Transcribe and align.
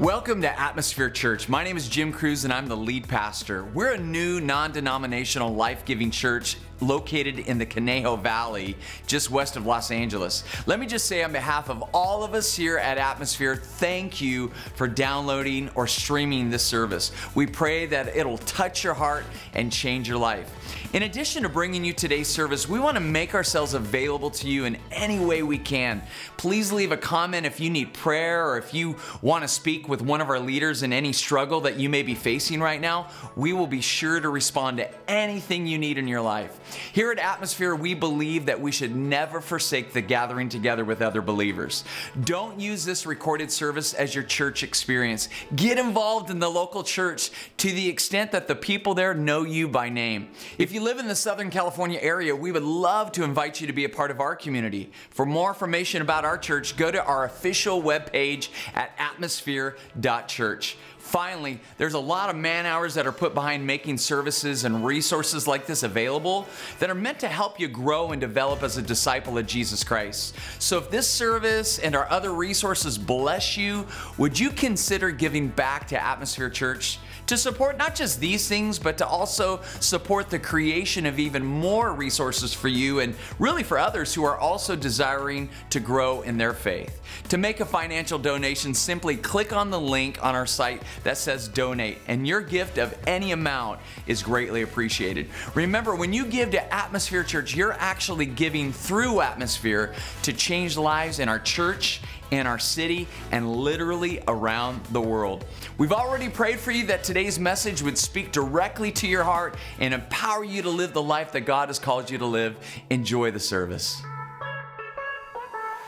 Welcome 0.00 0.42
to 0.42 0.60
Atmosphere 0.60 1.10
Church. 1.10 1.48
My 1.48 1.64
name 1.64 1.76
is 1.76 1.88
Jim 1.88 2.12
Cruz 2.12 2.44
and 2.44 2.52
I'm 2.52 2.68
the 2.68 2.76
lead 2.76 3.08
pastor. 3.08 3.64
We're 3.64 3.94
a 3.94 3.98
new 3.98 4.40
non 4.40 4.70
denominational 4.70 5.52
life 5.52 5.84
giving 5.84 6.12
church 6.12 6.56
located 6.80 7.40
in 7.40 7.58
the 7.58 7.66
Conejo 7.66 8.16
Valley, 8.16 8.76
just 9.06 9.30
west 9.30 9.56
of 9.56 9.66
Los 9.66 9.90
Angeles. 9.90 10.44
Let 10.66 10.80
me 10.80 10.86
just 10.86 11.06
say, 11.06 11.22
on 11.22 11.32
behalf 11.32 11.68
of 11.68 11.82
all 11.92 12.22
of 12.22 12.34
us 12.34 12.54
here 12.54 12.78
at 12.78 12.98
Atmosphere, 12.98 13.56
thank 13.56 14.20
you 14.20 14.48
for 14.74 14.88
downloading 14.88 15.70
or 15.74 15.86
streaming 15.86 16.50
this 16.50 16.64
service. 16.64 17.12
We 17.34 17.46
pray 17.46 17.86
that 17.86 18.16
it'll 18.16 18.38
touch 18.38 18.84
your 18.84 18.94
heart 18.94 19.24
and 19.54 19.72
change 19.72 20.08
your 20.08 20.18
life. 20.18 20.50
In 20.94 21.02
addition 21.02 21.42
to 21.42 21.50
bringing 21.50 21.84
you 21.84 21.92
today's 21.92 22.28
service, 22.28 22.66
we 22.66 22.80
want 22.80 22.96
to 22.96 23.00
make 23.00 23.34
ourselves 23.34 23.74
available 23.74 24.30
to 24.30 24.48
you 24.48 24.64
in 24.64 24.78
any 24.90 25.18
way 25.18 25.42
we 25.42 25.58
can. 25.58 26.02
Please 26.38 26.72
leave 26.72 26.92
a 26.92 26.96
comment 26.96 27.44
if 27.44 27.60
you 27.60 27.68
need 27.68 27.92
prayer 27.92 28.48
or 28.48 28.56
if 28.56 28.72
you 28.72 28.96
want 29.20 29.42
to 29.42 29.48
speak 29.48 29.86
with 29.88 30.00
one 30.00 30.22
of 30.22 30.30
our 30.30 30.40
leaders 30.40 30.82
in 30.82 30.92
any 30.92 31.12
struggle 31.12 31.60
that 31.60 31.76
you 31.76 31.90
may 31.90 32.02
be 32.02 32.14
facing 32.14 32.60
right 32.60 32.80
now. 32.80 33.10
We 33.36 33.52
will 33.52 33.66
be 33.66 33.82
sure 33.82 34.18
to 34.18 34.28
respond 34.30 34.78
to 34.78 34.88
anything 35.10 35.66
you 35.66 35.76
need 35.76 35.98
in 35.98 36.08
your 36.08 36.22
life. 36.22 36.58
Here 36.92 37.10
at 37.10 37.18
Atmosphere, 37.18 37.74
we 37.74 37.94
believe 37.94 38.46
that 38.46 38.60
we 38.60 38.72
should 38.72 38.94
never 38.94 39.40
forsake 39.40 39.92
the 39.92 40.00
gathering 40.00 40.48
together 40.48 40.84
with 40.84 41.02
other 41.02 41.22
believers. 41.22 41.84
Don't 42.24 42.58
use 42.60 42.84
this 42.84 43.06
recorded 43.06 43.50
service 43.50 43.94
as 43.94 44.14
your 44.14 44.24
church 44.24 44.62
experience. 44.62 45.28
Get 45.54 45.78
involved 45.78 46.30
in 46.30 46.38
the 46.38 46.50
local 46.50 46.82
church 46.82 47.30
to 47.58 47.70
the 47.70 47.88
extent 47.88 48.32
that 48.32 48.48
the 48.48 48.54
people 48.54 48.94
there 48.94 49.14
know 49.14 49.44
you 49.44 49.68
by 49.68 49.88
name. 49.88 50.28
If 50.58 50.72
you 50.72 50.80
live 50.80 50.98
in 50.98 51.08
the 51.08 51.14
Southern 51.14 51.50
California 51.50 51.98
area, 52.00 52.34
we 52.34 52.52
would 52.52 52.62
love 52.62 53.12
to 53.12 53.24
invite 53.24 53.60
you 53.60 53.66
to 53.66 53.72
be 53.72 53.84
a 53.84 53.88
part 53.88 54.10
of 54.10 54.20
our 54.20 54.36
community. 54.36 54.90
For 55.10 55.26
more 55.26 55.50
information 55.50 56.02
about 56.02 56.24
our 56.24 56.38
church, 56.38 56.76
go 56.76 56.90
to 56.90 57.02
our 57.02 57.24
official 57.24 57.82
webpage 57.82 58.48
at 58.74 58.92
atmosphere.church. 58.98 60.76
Finally, 61.08 61.58
there's 61.78 61.94
a 61.94 61.98
lot 61.98 62.28
of 62.28 62.36
man 62.36 62.66
hours 62.66 62.92
that 62.92 63.06
are 63.06 63.12
put 63.12 63.32
behind 63.32 63.66
making 63.66 63.96
services 63.96 64.64
and 64.64 64.84
resources 64.84 65.46
like 65.46 65.64
this 65.64 65.82
available 65.82 66.46
that 66.80 66.90
are 66.90 66.94
meant 66.94 67.18
to 67.18 67.28
help 67.28 67.58
you 67.58 67.66
grow 67.66 68.12
and 68.12 68.20
develop 68.20 68.62
as 68.62 68.76
a 68.76 68.82
disciple 68.82 69.38
of 69.38 69.46
Jesus 69.46 69.82
Christ. 69.82 70.34
So 70.58 70.76
if 70.76 70.90
this 70.90 71.08
service 71.08 71.78
and 71.78 71.96
our 71.96 72.06
other 72.10 72.34
resources 72.34 72.98
bless 72.98 73.56
you, 73.56 73.86
would 74.18 74.38
you 74.38 74.50
consider 74.50 75.10
giving 75.10 75.48
back 75.48 75.88
to 75.88 76.02
Atmosphere 76.02 76.50
Church? 76.50 76.98
To 77.28 77.36
support 77.36 77.76
not 77.78 77.94
just 77.94 78.20
these 78.20 78.48
things, 78.48 78.78
but 78.78 78.98
to 78.98 79.06
also 79.06 79.60
support 79.80 80.30
the 80.30 80.38
creation 80.38 81.06
of 81.06 81.18
even 81.18 81.44
more 81.44 81.92
resources 81.92 82.52
for 82.52 82.68
you 82.68 83.00
and 83.00 83.14
really 83.38 83.62
for 83.62 83.78
others 83.78 84.14
who 84.14 84.24
are 84.24 84.38
also 84.38 84.74
desiring 84.74 85.48
to 85.70 85.78
grow 85.78 86.22
in 86.22 86.38
their 86.38 86.54
faith. 86.54 87.00
To 87.28 87.36
make 87.36 87.60
a 87.60 87.66
financial 87.66 88.18
donation, 88.18 88.72
simply 88.72 89.16
click 89.16 89.52
on 89.52 89.70
the 89.70 89.80
link 89.80 90.24
on 90.24 90.34
our 90.34 90.46
site 90.46 90.82
that 91.04 91.18
says 91.18 91.48
donate, 91.48 91.98
and 92.08 92.26
your 92.26 92.40
gift 92.40 92.78
of 92.78 92.96
any 93.06 93.32
amount 93.32 93.80
is 94.06 94.22
greatly 94.22 94.62
appreciated. 94.62 95.28
Remember, 95.54 95.94
when 95.94 96.14
you 96.14 96.24
give 96.24 96.50
to 96.52 96.74
Atmosphere 96.74 97.24
Church, 97.24 97.54
you're 97.54 97.74
actually 97.74 98.26
giving 98.26 98.72
through 98.72 99.20
Atmosphere 99.20 99.94
to 100.22 100.32
change 100.32 100.78
lives 100.78 101.18
in 101.18 101.28
our 101.28 101.38
church 101.38 102.00
in 102.30 102.46
our 102.46 102.58
city 102.58 103.06
and 103.30 103.50
literally 103.50 104.22
around 104.28 104.84
the 104.86 105.00
world. 105.00 105.44
We've 105.78 105.92
already 105.92 106.28
prayed 106.28 106.58
for 106.58 106.70
you 106.70 106.86
that 106.86 107.04
today's 107.04 107.38
message 107.38 107.82
would 107.82 107.98
speak 107.98 108.32
directly 108.32 108.92
to 108.92 109.06
your 109.06 109.24
heart 109.24 109.56
and 109.78 109.94
empower 109.94 110.44
you 110.44 110.62
to 110.62 110.70
live 110.70 110.92
the 110.92 111.02
life 111.02 111.32
that 111.32 111.42
God 111.42 111.68
has 111.68 111.78
called 111.78 112.10
you 112.10 112.18
to 112.18 112.26
live. 112.26 112.56
Enjoy 112.90 113.30
the 113.30 113.40
service. 113.40 114.00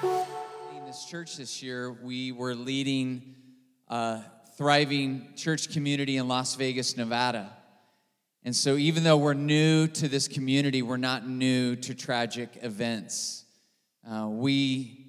In 0.02 0.86
this 0.86 1.04
church 1.04 1.36
this 1.36 1.62
year, 1.62 1.92
we 1.92 2.32
were 2.32 2.54
leading 2.54 3.34
a 3.88 4.22
thriving 4.56 5.28
church 5.36 5.72
community 5.72 6.16
in 6.16 6.28
Las 6.28 6.54
Vegas, 6.54 6.96
Nevada. 6.96 7.50
And 8.42 8.56
so, 8.56 8.76
even 8.76 9.04
though 9.04 9.18
we're 9.18 9.34
new 9.34 9.86
to 9.86 10.08
this 10.08 10.26
community, 10.26 10.80
we're 10.80 10.96
not 10.96 11.28
new 11.28 11.76
to 11.76 11.94
tragic 11.94 12.58
events. 12.62 13.44
Uh, 14.10 14.28
we 14.30 14.99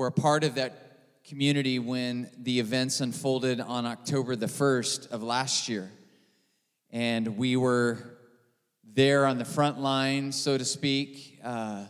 were 0.00 0.06
a 0.06 0.10
part 0.10 0.44
of 0.44 0.54
that 0.54 0.96
community 1.28 1.78
when 1.78 2.30
the 2.38 2.58
events 2.58 3.02
unfolded 3.02 3.60
on 3.60 3.84
October 3.84 4.34
the 4.34 4.46
1st 4.46 5.10
of 5.10 5.22
last 5.22 5.68
year. 5.68 5.90
And 6.90 7.36
we 7.36 7.54
were 7.54 7.98
there 8.94 9.26
on 9.26 9.36
the 9.36 9.44
front 9.44 9.78
line, 9.78 10.32
so 10.32 10.56
to 10.56 10.64
speak, 10.64 11.38
uh, 11.44 11.84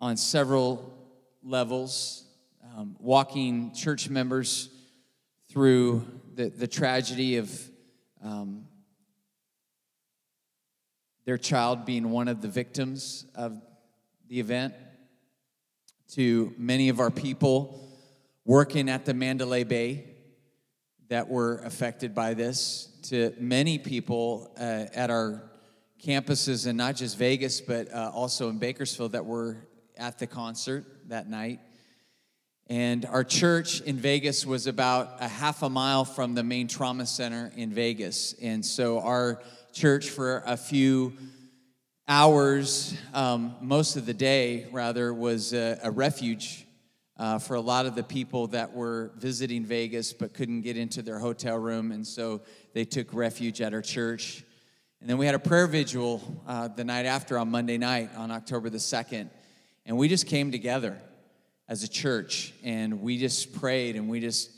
on 0.00 0.16
several 0.16 0.94
levels, 1.42 2.24
um, 2.76 2.94
walking 3.00 3.74
church 3.74 4.08
members 4.08 4.68
through 5.50 6.06
the, 6.36 6.50
the 6.50 6.68
tragedy 6.68 7.38
of 7.38 7.50
um, 8.22 8.68
their 11.24 11.36
child 11.36 11.84
being 11.84 12.12
one 12.12 12.28
of 12.28 12.42
the 12.42 12.48
victims 12.48 13.26
of 13.34 13.60
the 14.28 14.38
event 14.38 14.74
to 16.14 16.52
many 16.58 16.90
of 16.90 17.00
our 17.00 17.10
people 17.10 17.88
working 18.44 18.90
at 18.90 19.06
the 19.06 19.14
Mandalay 19.14 19.64
Bay 19.64 20.04
that 21.08 21.28
were 21.28 21.58
affected 21.64 22.14
by 22.14 22.34
this, 22.34 22.88
to 23.04 23.34
many 23.38 23.78
people 23.78 24.50
uh, 24.58 24.86
at 24.94 25.10
our 25.10 25.42
campuses 26.04 26.66
in 26.66 26.76
not 26.76 26.96
just 26.96 27.16
Vegas, 27.16 27.60
but 27.60 27.92
uh, 27.92 28.10
also 28.12 28.50
in 28.50 28.58
Bakersfield 28.58 29.12
that 29.12 29.24
were 29.24 29.56
at 29.96 30.18
the 30.18 30.26
concert 30.26 30.84
that 31.08 31.28
night. 31.28 31.60
And 32.66 33.06
our 33.06 33.24
church 33.24 33.80
in 33.80 33.96
Vegas 33.96 34.44
was 34.44 34.66
about 34.66 35.16
a 35.20 35.28
half 35.28 35.62
a 35.62 35.70
mile 35.70 36.04
from 36.04 36.34
the 36.34 36.42
main 36.42 36.68
trauma 36.68 37.06
center 37.06 37.52
in 37.56 37.72
Vegas. 37.72 38.34
And 38.40 38.64
so 38.64 39.00
our 39.00 39.42
church, 39.72 40.10
for 40.10 40.42
a 40.44 40.56
few 40.56 41.14
hours, 42.12 42.94
um, 43.14 43.56
most 43.62 43.96
of 43.96 44.04
the 44.04 44.12
day, 44.12 44.66
rather, 44.70 45.14
was 45.14 45.54
a, 45.54 45.78
a 45.82 45.90
refuge 45.90 46.66
uh, 47.16 47.38
for 47.38 47.54
a 47.54 47.60
lot 47.60 47.86
of 47.86 47.94
the 47.94 48.02
people 48.02 48.48
that 48.48 48.70
were 48.74 49.12
visiting 49.16 49.64
Vegas 49.64 50.12
but 50.12 50.34
couldn't 50.34 50.60
get 50.60 50.76
into 50.76 51.00
their 51.00 51.18
hotel 51.18 51.56
room. 51.56 51.90
And 51.90 52.06
so 52.06 52.42
they 52.74 52.84
took 52.84 53.14
refuge 53.14 53.62
at 53.62 53.72
our 53.72 53.80
church. 53.80 54.44
And 55.00 55.08
then 55.08 55.16
we 55.16 55.24
had 55.24 55.34
a 55.34 55.38
prayer 55.38 55.66
vigil 55.66 56.20
uh, 56.46 56.68
the 56.68 56.84
night 56.84 57.06
after 57.06 57.38
on 57.38 57.50
Monday 57.50 57.78
night 57.78 58.10
on 58.14 58.30
October 58.30 58.68
the 58.68 58.76
2nd. 58.76 59.30
And 59.86 59.96
we 59.96 60.06
just 60.06 60.26
came 60.26 60.52
together 60.52 60.98
as 61.66 61.82
a 61.82 61.88
church 61.88 62.52
and 62.62 63.00
we 63.00 63.16
just 63.16 63.58
prayed 63.58 63.96
and 63.96 64.10
we 64.10 64.20
just 64.20 64.50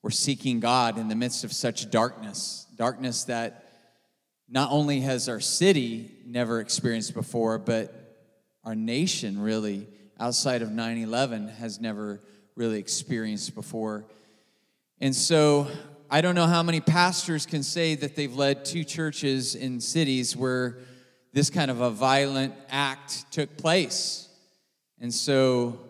were 0.00 0.10
seeking 0.10 0.58
God 0.58 0.96
in 0.96 1.08
the 1.08 1.16
midst 1.16 1.44
of 1.44 1.52
such 1.52 1.90
darkness, 1.90 2.66
darkness 2.76 3.24
that 3.24 3.63
not 4.48 4.70
only 4.70 5.00
has 5.00 5.28
our 5.28 5.40
city 5.40 6.10
never 6.26 6.60
experienced 6.60 7.14
before, 7.14 7.58
but 7.58 8.18
our 8.64 8.74
nation 8.74 9.40
really, 9.40 9.88
outside 10.18 10.62
of 10.62 10.70
9 10.70 10.98
11, 10.98 11.48
has 11.48 11.80
never 11.80 12.20
really 12.56 12.78
experienced 12.78 13.54
before. 13.54 14.04
And 15.00 15.14
so 15.14 15.68
I 16.10 16.20
don't 16.20 16.34
know 16.34 16.46
how 16.46 16.62
many 16.62 16.80
pastors 16.80 17.46
can 17.46 17.62
say 17.62 17.94
that 17.96 18.14
they've 18.16 18.34
led 18.34 18.64
two 18.64 18.84
churches 18.84 19.54
in 19.54 19.80
cities 19.80 20.36
where 20.36 20.78
this 21.32 21.50
kind 21.50 21.70
of 21.70 21.80
a 21.80 21.90
violent 21.90 22.54
act 22.68 23.30
took 23.32 23.56
place. 23.56 24.28
And 25.00 25.12
so 25.12 25.80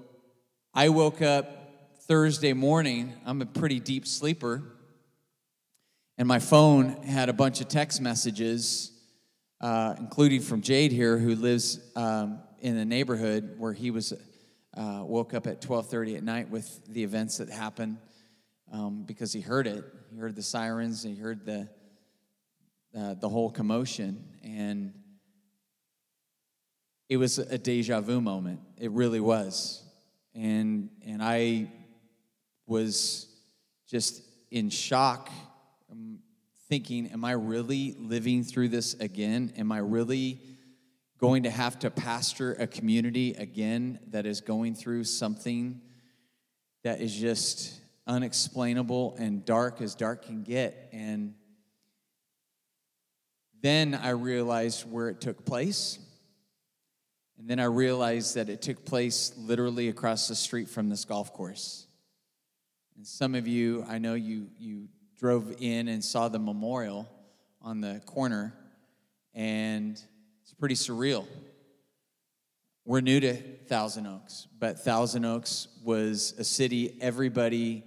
I 0.72 0.88
woke 0.88 1.20
up 1.20 2.00
Thursday 2.08 2.52
morning. 2.52 3.12
I'm 3.26 3.42
a 3.42 3.46
pretty 3.46 3.80
deep 3.80 4.06
sleeper. 4.06 4.62
And 6.16 6.28
my 6.28 6.38
phone 6.38 7.02
had 7.02 7.28
a 7.28 7.32
bunch 7.32 7.60
of 7.60 7.66
text 7.66 8.00
messages, 8.00 8.92
uh, 9.60 9.96
including 9.98 10.42
from 10.42 10.60
Jade 10.60 10.92
here, 10.92 11.18
who 11.18 11.34
lives 11.34 11.80
um, 11.96 12.38
in 12.60 12.76
a 12.76 12.84
neighborhood 12.84 13.56
where 13.58 13.72
he 13.72 13.90
was 13.90 14.12
uh, 14.76 15.02
woke 15.04 15.34
up 15.34 15.48
at 15.48 15.60
12:30 15.60 16.16
at 16.18 16.22
night 16.22 16.50
with 16.50 16.80
the 16.86 17.02
events 17.02 17.38
that 17.38 17.48
happened 17.48 17.98
um, 18.72 19.02
because 19.02 19.32
he 19.32 19.40
heard 19.40 19.66
it. 19.66 19.84
He 20.12 20.16
heard 20.16 20.36
the 20.36 20.42
sirens. 20.42 21.02
He 21.02 21.16
heard 21.16 21.44
the 21.44 21.68
uh, 22.96 23.14
the 23.14 23.28
whole 23.28 23.50
commotion, 23.50 24.24
and 24.44 24.94
it 27.08 27.16
was 27.16 27.38
a 27.38 27.58
deja 27.58 28.00
vu 28.00 28.20
moment. 28.20 28.60
It 28.78 28.92
really 28.92 29.20
was, 29.20 29.82
and 30.32 30.90
and 31.04 31.20
I 31.20 31.72
was 32.66 33.26
just 33.88 34.22
in 34.52 34.70
shock 34.70 35.28
thinking, 36.74 37.06
Am 37.12 37.24
I 37.24 37.30
really 37.30 37.94
living 38.00 38.42
through 38.42 38.66
this 38.66 38.94
again? 38.94 39.52
Am 39.56 39.70
I 39.70 39.78
really 39.78 40.40
going 41.20 41.44
to 41.44 41.50
have 41.50 41.78
to 41.78 41.88
pastor 41.88 42.54
a 42.54 42.66
community 42.66 43.32
again 43.34 44.00
that 44.08 44.26
is 44.26 44.40
going 44.40 44.74
through 44.74 45.04
something 45.04 45.80
that 46.82 47.00
is 47.00 47.14
just 47.14 47.80
unexplainable 48.08 49.14
and 49.20 49.44
dark 49.44 49.80
as 49.80 49.94
dark 49.94 50.26
can 50.26 50.42
get? 50.42 50.88
And 50.92 51.34
then 53.62 53.94
I 53.94 54.08
realized 54.08 54.90
where 54.90 55.08
it 55.10 55.20
took 55.20 55.44
place. 55.44 56.00
And 57.38 57.48
then 57.48 57.60
I 57.60 57.66
realized 57.66 58.34
that 58.34 58.48
it 58.48 58.62
took 58.62 58.84
place 58.84 59.32
literally 59.38 59.90
across 59.90 60.26
the 60.26 60.34
street 60.34 60.68
from 60.68 60.88
this 60.88 61.04
golf 61.04 61.32
course. 61.32 61.86
And 62.96 63.06
some 63.06 63.36
of 63.36 63.46
you, 63.46 63.84
I 63.88 63.98
know 63.98 64.14
you, 64.14 64.48
you 64.58 64.88
drove 65.18 65.54
in 65.60 65.88
and 65.88 66.04
saw 66.04 66.28
the 66.28 66.38
memorial 66.38 67.08
on 67.62 67.80
the 67.80 68.00
corner, 68.06 68.54
and 69.34 69.92
it's 70.42 70.54
pretty 70.58 70.74
surreal. 70.74 71.26
We're 72.84 73.00
new 73.00 73.20
to 73.20 73.34
Thousand 73.34 74.06
Oaks, 74.06 74.46
but 74.58 74.80
Thousand 74.80 75.24
Oaks 75.24 75.68
was 75.82 76.34
a 76.38 76.44
city 76.44 76.98
everybody 77.00 77.84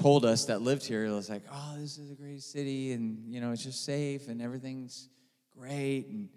told 0.00 0.24
us 0.24 0.44
that 0.44 0.62
lived 0.62 0.86
here. 0.86 1.04
It 1.04 1.10
was 1.10 1.28
like, 1.28 1.42
oh, 1.52 1.74
this 1.78 1.98
is 1.98 2.12
a 2.12 2.14
great 2.14 2.42
city, 2.42 2.92
and 2.92 3.32
you 3.32 3.40
know, 3.40 3.50
it's 3.50 3.64
just 3.64 3.84
safe 3.84 4.28
and 4.28 4.40
everything's 4.40 5.08
great. 5.56 6.06
And 6.08 6.28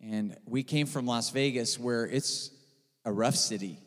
and 0.00 0.36
we 0.46 0.62
came 0.62 0.86
from 0.86 1.06
Las 1.06 1.30
Vegas, 1.30 1.78
where 1.78 2.06
it's 2.06 2.50
a 3.04 3.12
rough 3.12 3.36
city. 3.36 3.78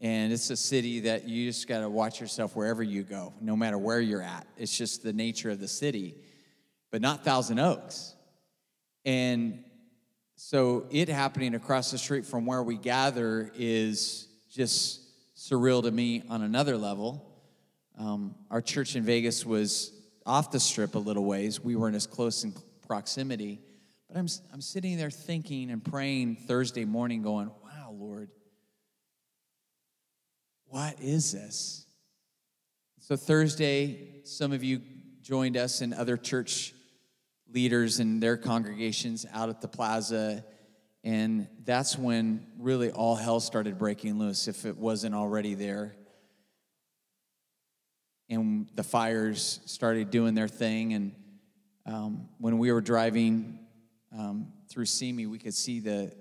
And 0.00 0.32
it's 0.32 0.48
a 0.48 0.56
city 0.56 1.00
that 1.00 1.28
you 1.28 1.46
just 1.46 1.68
got 1.68 1.80
to 1.80 1.88
watch 1.90 2.20
yourself 2.20 2.56
wherever 2.56 2.82
you 2.82 3.02
go, 3.02 3.34
no 3.40 3.54
matter 3.54 3.76
where 3.76 4.00
you're 4.00 4.22
at. 4.22 4.46
It's 4.56 4.76
just 4.76 5.02
the 5.02 5.12
nature 5.12 5.50
of 5.50 5.60
the 5.60 5.68
city, 5.68 6.14
but 6.90 7.02
not 7.02 7.22
Thousand 7.22 7.58
Oaks. 7.58 8.14
And 9.04 9.62
so 10.36 10.86
it 10.90 11.08
happening 11.10 11.54
across 11.54 11.90
the 11.90 11.98
street 11.98 12.24
from 12.24 12.46
where 12.46 12.62
we 12.62 12.76
gather 12.76 13.52
is 13.54 14.26
just 14.50 15.02
surreal 15.36 15.82
to 15.82 15.90
me 15.90 16.22
on 16.30 16.42
another 16.42 16.78
level. 16.78 17.26
Um, 17.98 18.34
our 18.50 18.62
church 18.62 18.96
in 18.96 19.02
Vegas 19.02 19.44
was 19.44 19.92
off 20.24 20.50
the 20.50 20.60
strip 20.60 20.94
a 20.94 20.98
little 20.98 21.24
ways. 21.24 21.60
We 21.60 21.76
weren't 21.76 21.96
as 21.96 22.06
close 22.06 22.44
in 22.44 22.54
proximity. 22.86 23.60
But 24.08 24.18
I'm, 24.18 24.28
I'm 24.52 24.60
sitting 24.60 24.96
there 24.96 25.10
thinking 25.10 25.70
and 25.70 25.84
praying 25.84 26.36
Thursday 26.36 26.84
morning, 26.84 27.22
going, 27.22 27.50
wow, 27.62 27.94
Lord, 27.96 28.30
what 30.70 31.00
is 31.00 31.32
this? 31.32 31.84
So, 33.00 33.16
Thursday, 33.16 34.22
some 34.24 34.52
of 34.52 34.62
you 34.62 34.80
joined 35.20 35.56
us 35.56 35.80
and 35.80 35.92
other 35.92 36.16
church 36.16 36.72
leaders 37.52 37.98
and 37.98 38.22
their 38.22 38.36
congregations 38.36 39.26
out 39.32 39.48
at 39.48 39.60
the 39.60 39.68
plaza. 39.68 40.44
And 41.02 41.48
that's 41.64 41.98
when 41.98 42.46
really 42.58 42.90
all 42.90 43.16
hell 43.16 43.40
started 43.40 43.78
breaking 43.78 44.18
loose, 44.18 44.46
if 44.46 44.64
it 44.64 44.76
wasn't 44.76 45.14
already 45.14 45.54
there. 45.54 45.96
And 48.28 48.68
the 48.76 48.84
fires 48.84 49.60
started 49.66 50.10
doing 50.10 50.34
their 50.34 50.46
thing. 50.46 50.92
And 50.92 51.14
um, 51.84 52.28
when 52.38 52.58
we 52.58 52.70
were 52.70 52.80
driving 52.80 53.58
um, 54.16 54.52
through 54.68 54.86
Simi, 54.86 55.26
we 55.26 55.38
could 55.38 55.54
see 55.54 55.80
the 55.80 56.12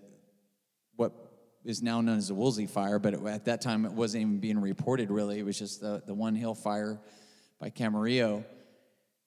what 0.96 1.29
is 1.66 1.82
now 1.82 2.02
known 2.02 2.18
as 2.18 2.30
the 2.30 2.34
Woolsey 2.34 2.68
fire, 2.68 3.00
but 3.00 3.14
it, 3.14 3.26
at 3.26 3.46
that 3.46 3.62
time 3.62 3.86
it 3.86 3.92
wasn't 3.92 4.22
even 4.22 4.40
being 4.40 4.60
reported 4.60 5.10
really. 5.10 5.40
It 5.40 5.44
was 5.44 5.60
just 5.60 5.82
the, 5.82 6.02
the 6.06 6.14
One 6.14 6.36
Hill 6.36 6.56
fire 6.56 7.00
by 7.60 7.70
Camarillo. 7.70 8.44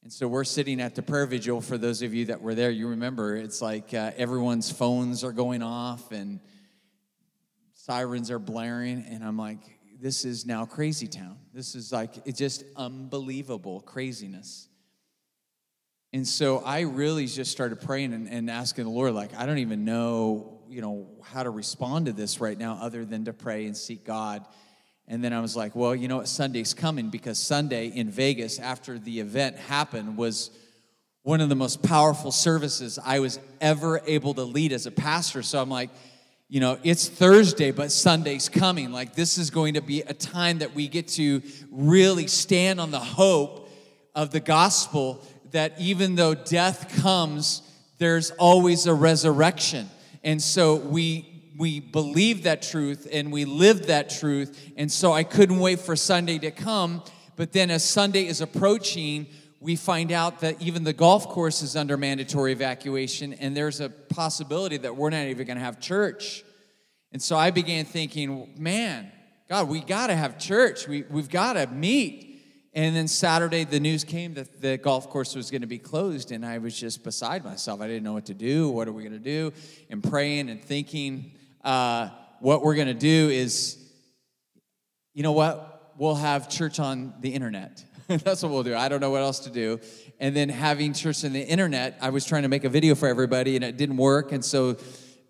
And 0.02 0.12
so 0.12 0.26
we're 0.26 0.44
sitting 0.44 0.80
at 0.80 0.94
the 0.94 1.02
prayer 1.02 1.26
vigil. 1.26 1.60
For 1.60 1.78
those 1.78 2.02
of 2.02 2.12
you 2.12 2.24
that 2.26 2.40
were 2.40 2.54
there, 2.54 2.70
you 2.70 2.88
remember 2.88 3.36
it's 3.36 3.62
like 3.62 3.94
uh, 3.94 4.10
everyone's 4.16 4.70
phones 4.70 5.22
are 5.22 5.32
going 5.32 5.62
off 5.62 6.10
and 6.10 6.40
sirens 7.74 8.30
are 8.30 8.40
blaring. 8.40 9.04
And 9.08 9.22
I'm 9.22 9.36
like, 9.36 9.60
this 10.00 10.24
is 10.24 10.44
now 10.44 10.64
crazy 10.64 11.06
town. 11.06 11.38
This 11.54 11.76
is 11.76 11.92
like, 11.92 12.14
it's 12.24 12.38
just 12.38 12.64
unbelievable 12.76 13.80
craziness. 13.82 14.68
And 16.12 16.26
so 16.26 16.58
I 16.58 16.80
really 16.80 17.26
just 17.26 17.52
started 17.52 17.80
praying 17.80 18.12
and, 18.12 18.28
and, 18.28 18.50
asking 18.50 18.84
the 18.84 18.90
Lord, 18.90 19.14
like, 19.14 19.34
I 19.34 19.46
don't 19.46 19.58
even 19.58 19.84
know, 19.84 20.60
you 20.72 20.80
know, 20.80 21.06
how 21.22 21.42
to 21.42 21.50
respond 21.50 22.06
to 22.06 22.12
this 22.12 22.40
right 22.40 22.58
now 22.58 22.78
other 22.80 23.04
than 23.04 23.26
to 23.26 23.32
pray 23.32 23.66
and 23.66 23.76
seek 23.76 24.04
God. 24.04 24.44
And 25.06 25.22
then 25.22 25.34
I 25.34 25.40
was 25.40 25.54
like, 25.54 25.76
well, 25.76 25.94
you 25.94 26.08
know 26.08 26.16
what? 26.16 26.28
Sunday's 26.28 26.72
coming 26.72 27.10
because 27.10 27.38
Sunday 27.38 27.88
in 27.88 28.08
Vegas, 28.08 28.58
after 28.58 28.98
the 28.98 29.20
event 29.20 29.56
happened, 29.56 30.16
was 30.16 30.50
one 31.24 31.42
of 31.42 31.50
the 31.50 31.54
most 31.54 31.82
powerful 31.82 32.32
services 32.32 32.98
I 33.04 33.20
was 33.20 33.38
ever 33.60 34.00
able 34.06 34.32
to 34.34 34.44
lead 34.44 34.72
as 34.72 34.86
a 34.86 34.90
pastor. 34.90 35.42
So 35.42 35.60
I'm 35.60 35.68
like, 35.68 35.90
you 36.48 36.60
know, 36.60 36.78
it's 36.82 37.08
Thursday, 37.08 37.70
but 37.70 37.92
Sunday's 37.92 38.48
coming. 38.48 38.92
Like, 38.92 39.14
this 39.14 39.36
is 39.36 39.50
going 39.50 39.74
to 39.74 39.82
be 39.82 40.00
a 40.00 40.14
time 40.14 40.58
that 40.58 40.74
we 40.74 40.88
get 40.88 41.08
to 41.08 41.42
really 41.70 42.26
stand 42.26 42.80
on 42.80 42.90
the 42.90 42.98
hope 42.98 43.68
of 44.14 44.30
the 44.30 44.40
gospel 44.40 45.22
that 45.50 45.74
even 45.78 46.14
though 46.14 46.34
death 46.34 47.02
comes, 47.02 47.62
there's 47.98 48.30
always 48.32 48.86
a 48.86 48.94
resurrection. 48.94 49.88
And 50.24 50.40
so 50.40 50.76
we 50.76 51.28
we 51.56 51.80
believe 51.80 52.44
that 52.44 52.62
truth 52.62 53.06
and 53.12 53.30
we 53.30 53.44
live 53.44 53.86
that 53.88 54.10
truth. 54.10 54.72
And 54.76 54.90
so 54.90 55.12
I 55.12 55.22
couldn't 55.22 55.58
wait 55.58 55.80
for 55.80 55.94
Sunday 55.96 56.38
to 56.38 56.50
come. 56.50 57.02
But 57.36 57.52
then 57.52 57.70
as 57.70 57.84
Sunday 57.84 58.26
is 58.26 58.40
approaching, 58.40 59.26
we 59.60 59.76
find 59.76 60.10
out 60.10 60.40
that 60.40 60.60
even 60.60 60.82
the 60.82 60.92
golf 60.92 61.28
course 61.28 61.62
is 61.62 61.76
under 61.76 61.96
mandatory 61.96 62.50
evacuation, 62.52 63.32
and 63.34 63.56
there's 63.56 63.80
a 63.80 63.88
possibility 63.88 64.76
that 64.78 64.96
we're 64.96 65.10
not 65.10 65.26
even 65.26 65.46
going 65.46 65.56
to 65.56 65.62
have 65.62 65.78
church. 65.78 66.42
And 67.12 67.22
so 67.22 67.36
I 67.36 67.52
began 67.52 67.84
thinking, 67.84 68.54
man, 68.58 69.12
God, 69.48 69.68
we 69.68 69.80
got 69.80 70.08
to 70.08 70.16
have 70.16 70.38
church. 70.38 70.88
We, 70.88 71.02
we've 71.02 71.28
got 71.28 71.52
to 71.52 71.68
meet. 71.68 72.31
And 72.74 72.96
then 72.96 73.06
Saturday, 73.06 73.64
the 73.64 73.80
news 73.80 74.02
came 74.02 74.32
that 74.34 74.62
the 74.62 74.78
golf 74.78 75.10
course 75.10 75.34
was 75.34 75.50
going 75.50 75.60
to 75.60 75.66
be 75.66 75.78
closed, 75.78 76.32
and 76.32 76.44
I 76.44 76.56
was 76.56 76.78
just 76.78 77.04
beside 77.04 77.44
myself. 77.44 77.82
I 77.82 77.86
didn't 77.86 78.02
know 78.02 78.14
what 78.14 78.26
to 78.26 78.34
do. 78.34 78.70
What 78.70 78.88
are 78.88 78.92
we 78.92 79.02
going 79.02 79.12
to 79.12 79.18
do? 79.18 79.52
And 79.90 80.02
praying 80.02 80.48
and 80.48 80.62
thinking, 80.62 81.32
uh, 81.62 82.08
what 82.40 82.62
we're 82.62 82.74
going 82.74 82.88
to 82.88 82.94
do 82.94 83.28
is, 83.28 83.76
you 85.12 85.22
know 85.22 85.32
what? 85.32 85.92
We'll 85.98 86.14
have 86.14 86.48
church 86.48 86.80
on 86.80 87.12
the 87.20 87.34
internet. 87.34 87.84
That's 88.08 88.42
what 88.42 88.50
we'll 88.50 88.62
do. 88.62 88.74
I 88.74 88.88
don't 88.88 89.00
know 89.00 89.10
what 89.10 89.20
else 89.20 89.40
to 89.40 89.50
do. 89.50 89.78
And 90.18 90.34
then 90.34 90.48
having 90.48 90.94
church 90.94 91.26
on 91.26 91.34
the 91.34 91.42
internet, 91.42 91.98
I 92.00 92.08
was 92.08 92.24
trying 92.24 92.42
to 92.42 92.48
make 92.48 92.64
a 92.64 92.70
video 92.70 92.94
for 92.94 93.06
everybody, 93.06 93.54
and 93.54 93.64
it 93.64 93.76
didn't 93.76 93.98
work. 93.98 94.32
And 94.32 94.42
so 94.42 94.78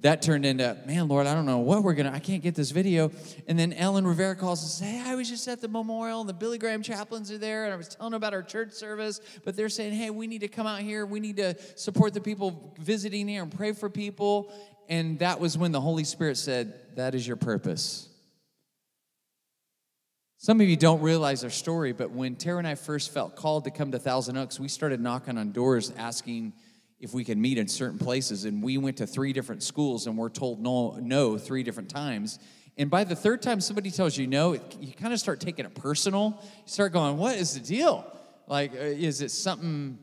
that 0.03 0.21
turned 0.21 0.45
into, 0.45 0.77
man, 0.87 1.09
Lord, 1.09 1.27
I 1.27 1.35
don't 1.35 1.47
know 1.47 1.59
what 1.59 1.83
we're 1.83 1.95
gonna, 1.95 2.13
I 2.13 2.19
can't 2.19 2.43
get 2.43 2.55
this 2.55 2.73
video. 2.73 3.11
And 3.47 3.59
then 3.59 3.73
Ellen 3.73 4.07
Rivera 4.07 4.37
calls 4.37 4.63
and 4.63 4.71
says, 4.71 4.89
hey, 4.89 5.11
I 5.11 5.15
was 5.15 5.29
just 5.29 5.47
at 5.49 5.61
the 5.61 5.69
memorial, 5.69 6.21
and 6.21 6.29
the 6.29 6.35
Billy 6.35 6.59
Graham 6.59 6.83
chaplains 6.83 7.31
are 7.31 7.39
there, 7.39 7.65
and 7.65 7.73
I 7.73 7.77
was 7.77 7.89
telling 7.89 8.15
about 8.15 8.35
our 8.35 8.43
church 8.43 8.73
service, 8.73 9.21
but 9.45 9.57
they're 9.57 9.69
saying, 9.69 9.95
hey, 9.95 10.11
we 10.11 10.27
need 10.27 10.41
to 10.41 10.49
come 10.49 10.67
out 10.67 10.81
here, 10.81 11.07
we 11.07 11.21
need 11.21 11.37
to 11.37 11.57
support 11.77 12.15
the 12.15 12.21
people 12.21 12.75
visiting 12.79 13.29
here 13.29 13.43
and 13.43 13.57
pray 13.57 13.73
for 13.73 13.89
people. 13.89 14.53
And 14.89 15.21
that 15.21 15.39
was 15.39 15.57
when 15.57 15.73
the 15.73 15.81
Holy 15.81 16.05
Spirit 16.05 16.37
said, 16.37 16.75
that 16.97 17.15
is 17.15 17.27
your 17.27 17.37
purpose. 17.37 18.09
Some 20.39 20.61
of 20.61 20.67
you 20.67 20.77
don't 20.77 21.01
realize 21.01 21.45
our 21.45 21.51
story, 21.51 21.93
but 21.93 22.11
when 22.11 22.35
Tara 22.35 22.59
and 22.59 22.67
I 22.67 22.75
first 22.75 23.15
felt 23.15 23.37
called 23.37 23.63
to 23.65 23.71
come 23.71 23.93
to 23.93 24.01
Thousand 24.01 24.37
Oaks, 24.37 24.59
we 24.59 24.67
started 24.67 25.01
knocking 25.01 25.39
on 25.39 25.53
doors 25.53 25.93
asking 25.97 26.55
if 27.03 27.13
we 27.13 27.25
could 27.25 27.37
meet 27.37 27.59
in 27.59 27.67
certain 27.67 27.99
places. 27.99 28.45
And 28.45 28.63
we 28.63 28.79
went 28.79 28.99
to 28.99 29.07
three 29.09 29.33
different 29.33 29.65
schools 29.65 30.07
and 30.07 30.17
we're 30.17 30.31
told 30.31 30.61
no, 30.61 30.93
no 30.93 31.37
three 31.37 31.65
different 31.65 31.91
times. 31.91 32.39
And 32.79 32.89
by 32.89 33.03
the 33.03 33.17
third 33.17 33.43
time 33.43 33.61
somebody 33.61 33.91
tells 33.91 34.17
you 34.17 34.29
no, 34.29 34.55
you 34.81 34.93
kind 34.95 35.13
of 35.13 35.19
start 35.19 35.41
taking 35.41 35.67
it 35.67 35.75
personal. 35.75 36.41
You 36.41 36.63
start 36.67 36.93
going, 36.93 37.19
what 37.19 37.37
is 37.37 37.55
the 37.55 37.61
deal? 37.61 38.07
Like, 38.47 38.73
uh, 38.73 38.79
is 38.79 39.21
it 39.21 39.33
something 39.33 39.99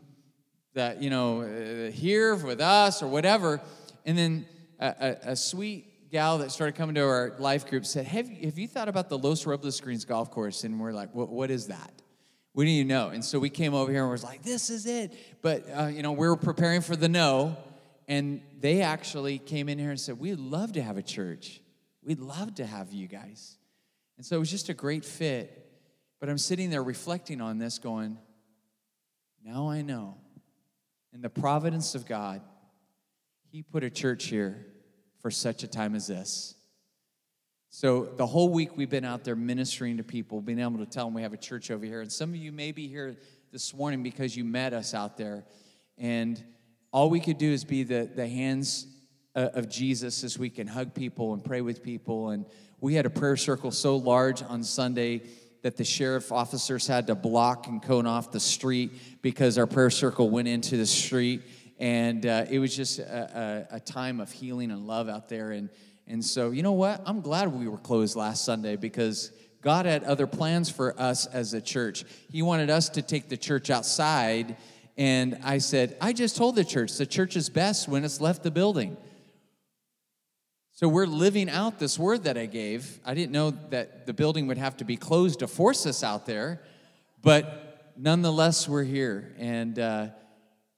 that, 0.73 1.01
you 1.01 1.09
know, 1.09 1.41
uh, 1.41 1.91
here 1.91 2.35
with 2.35 2.59
us 2.59 3.01
or 3.01 3.07
whatever? 3.07 3.61
And 4.05 4.17
then 4.17 4.45
a, 4.79 4.87
a, 4.87 5.31
a, 5.31 5.35
sweet 5.35 6.11
gal 6.11 6.39
that 6.39 6.51
started 6.51 6.75
coming 6.75 6.95
to 6.95 7.01
our 7.01 7.35
life 7.39 7.67
group 7.67 7.85
said, 7.85 8.07
have, 8.07 8.27
have 8.27 8.57
you 8.57 8.67
thought 8.67 8.89
about 8.89 9.07
the 9.07 9.17
Los 9.17 9.45
Robles 9.45 9.79
Greens 9.79 10.03
golf 10.03 10.31
course? 10.31 10.65
And 10.65 10.79
we're 10.79 10.91
like, 10.91 11.15
what, 11.15 11.29
what 11.29 11.49
is 11.49 11.67
that? 11.67 11.98
We 12.59 12.65
didn't 12.65 12.75
even 12.75 12.87
know. 12.89 13.07
And 13.07 13.23
so 13.23 13.39
we 13.39 13.49
came 13.49 13.73
over 13.73 13.89
here 13.89 14.01
and 14.01 14.11
was 14.11 14.21
like, 14.21 14.43
this 14.43 14.69
is 14.69 14.85
it. 14.85 15.13
But, 15.41 15.65
uh, 15.73 15.85
you 15.85 16.03
know, 16.03 16.11
we 16.11 16.27
were 16.27 16.35
preparing 16.35 16.81
for 16.81 16.93
the 16.93 17.07
no. 17.07 17.55
And 18.09 18.41
they 18.59 18.81
actually 18.81 19.37
came 19.37 19.69
in 19.69 19.79
here 19.79 19.91
and 19.91 19.97
said, 19.97 20.19
we'd 20.19 20.41
love 20.41 20.73
to 20.73 20.81
have 20.81 20.97
a 20.97 21.01
church. 21.01 21.61
We'd 22.03 22.19
love 22.19 22.55
to 22.55 22.65
have 22.65 22.91
you 22.91 23.07
guys. 23.07 23.57
And 24.17 24.25
so 24.25 24.35
it 24.35 24.39
was 24.39 24.51
just 24.51 24.67
a 24.67 24.73
great 24.73 25.05
fit. 25.05 25.71
But 26.19 26.27
I'm 26.27 26.37
sitting 26.37 26.69
there 26.69 26.83
reflecting 26.83 27.39
on 27.39 27.59
this, 27.59 27.79
going, 27.79 28.17
now 29.41 29.69
I 29.69 29.81
know. 29.81 30.17
In 31.13 31.21
the 31.21 31.29
providence 31.29 31.95
of 31.95 32.05
God, 32.05 32.41
He 33.53 33.63
put 33.63 33.85
a 33.85 33.89
church 33.89 34.25
here 34.25 34.65
for 35.21 35.31
such 35.31 35.63
a 35.63 35.67
time 35.67 35.95
as 35.95 36.07
this. 36.07 36.55
So 37.71 38.05
the 38.05 38.25
whole 38.25 38.49
week 38.49 38.75
we've 38.77 38.89
been 38.89 39.05
out 39.05 39.23
there 39.23 39.35
ministering 39.35 39.97
to 39.97 40.03
people, 40.03 40.41
being 40.41 40.59
able 40.59 40.79
to 40.79 40.87
tell 40.87 41.05
them 41.05 41.13
we 41.13 41.21
have 41.21 41.33
a 41.33 41.37
church 41.37 41.69
over 41.69 41.85
here. 41.85 42.01
And 42.01 42.11
some 42.11 42.29
of 42.31 42.35
you 42.35 42.51
may 42.51 42.71
be 42.71 42.87
here 42.87 43.15
this 43.51 43.75
morning 43.75 44.01
because 44.01 44.35
you 44.35 44.43
met 44.43 44.73
us 44.73 44.95
out 44.95 45.17
there. 45.17 45.45
And 45.95 46.43
all 46.91 47.11
we 47.11 47.19
could 47.19 47.37
do 47.37 47.51
is 47.51 47.63
be 47.63 47.83
the, 47.83 48.09
the 48.13 48.27
hands 48.27 48.87
uh, 49.35 49.49
of 49.53 49.69
Jesus 49.69 50.19
this 50.21 50.35
week 50.35 50.57
and 50.57 50.67
hug 50.67 50.95
people 50.95 51.33
and 51.33 51.43
pray 51.43 51.61
with 51.61 51.83
people. 51.83 52.31
And 52.31 52.45
we 52.81 52.95
had 52.95 53.05
a 53.05 53.09
prayer 53.09 53.37
circle 53.37 53.69
so 53.69 53.97
large 53.97 54.41
on 54.41 54.63
Sunday 54.63 55.21
that 55.61 55.77
the 55.77 55.83
sheriff 55.83 56.31
officers 56.31 56.87
had 56.87 57.05
to 57.07 57.15
block 57.15 57.67
and 57.67 57.83
cone 57.83 58.07
off 58.07 58.31
the 58.31 58.39
street 58.39 59.21
because 59.21 59.59
our 59.59 59.67
prayer 59.67 59.91
circle 59.91 60.31
went 60.31 60.47
into 60.47 60.75
the 60.75 60.87
street. 60.87 61.43
And 61.77 62.25
uh, 62.25 62.45
it 62.49 62.57
was 62.57 62.75
just 62.75 62.97
a, 62.97 63.67
a, 63.71 63.75
a 63.75 63.79
time 63.79 64.19
of 64.19 64.31
healing 64.31 64.71
and 64.71 64.87
love 64.87 65.07
out 65.07 65.29
there. 65.29 65.51
And 65.51 65.69
and 66.09 66.25
so, 66.25 66.49
you 66.49 66.63
know 66.63 66.71
what? 66.71 67.03
I'm 67.05 67.21
glad 67.21 67.53
we 67.53 67.67
were 67.67 67.77
closed 67.77 68.15
last 68.15 68.43
Sunday 68.43 68.75
because 68.75 69.31
God 69.61 69.85
had 69.85 70.03
other 70.03 70.25
plans 70.25 70.67
for 70.67 70.99
us 70.99 71.27
as 71.27 71.53
a 71.53 71.61
church. 71.61 72.03
He 72.31 72.41
wanted 72.41 72.71
us 72.71 72.89
to 72.89 73.03
take 73.03 73.29
the 73.29 73.37
church 73.37 73.69
outside. 73.69 74.57
And 74.97 75.37
I 75.43 75.59
said, 75.59 75.95
I 76.01 76.13
just 76.13 76.35
told 76.35 76.55
the 76.55 76.65
church 76.65 76.97
the 76.97 77.05
church 77.05 77.35
is 77.35 77.47
best 77.49 77.87
when 77.87 78.03
it's 78.03 78.19
left 78.19 78.41
the 78.41 78.49
building. 78.49 78.97
So 80.71 80.87
we're 80.87 81.05
living 81.05 81.47
out 81.47 81.77
this 81.77 81.99
word 81.99 82.23
that 82.23 82.37
I 82.37 82.47
gave. 82.47 82.99
I 83.05 83.13
didn't 83.13 83.31
know 83.31 83.51
that 83.69 84.07
the 84.07 84.13
building 84.13 84.47
would 84.47 84.57
have 84.57 84.77
to 84.77 84.85
be 84.85 84.97
closed 84.97 85.39
to 85.39 85.47
force 85.47 85.85
us 85.85 86.03
out 86.03 86.25
there, 86.25 86.63
but 87.21 87.93
nonetheless, 87.97 88.67
we're 88.67 88.85
here. 88.85 89.35
And 89.37 89.77
uh, 89.77 90.07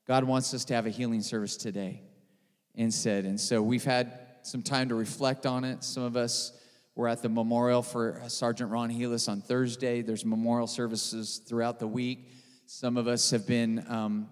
God 0.08 0.24
wants 0.24 0.54
us 0.56 0.66
to 0.66 0.74
have 0.74 0.88
a 0.88 0.90
healing 0.90 1.22
service 1.22 1.56
today 1.56 2.02
instead. 2.74 3.26
And 3.26 3.40
so 3.40 3.62
we've 3.62 3.84
had 3.84 4.22
some 4.44 4.62
time 4.62 4.90
to 4.90 4.96
reflect 4.96 5.46
on 5.46 5.64
it. 5.64 5.84
Some 5.84 6.04
of 6.04 6.16
us 6.16 6.54
were 6.96 7.08
at 7.08 7.22
the 7.22 7.30
memorial 7.30 7.82
for 7.82 8.22
Sergeant 8.28 8.72
Ron 8.72 8.90
Helus 8.90 9.30
on 9.30 9.42
Thursday. 9.42 10.02
There's 10.02 10.26
memorial 10.26 10.68
services 10.68 11.42
throughout 11.48 11.80
the 11.80 11.88
week. 11.88 12.30
Some 12.66 12.98
of 12.98 13.08
us 13.08 13.32
have 13.32 13.48
been 13.48 13.86
um, 13.88 14.30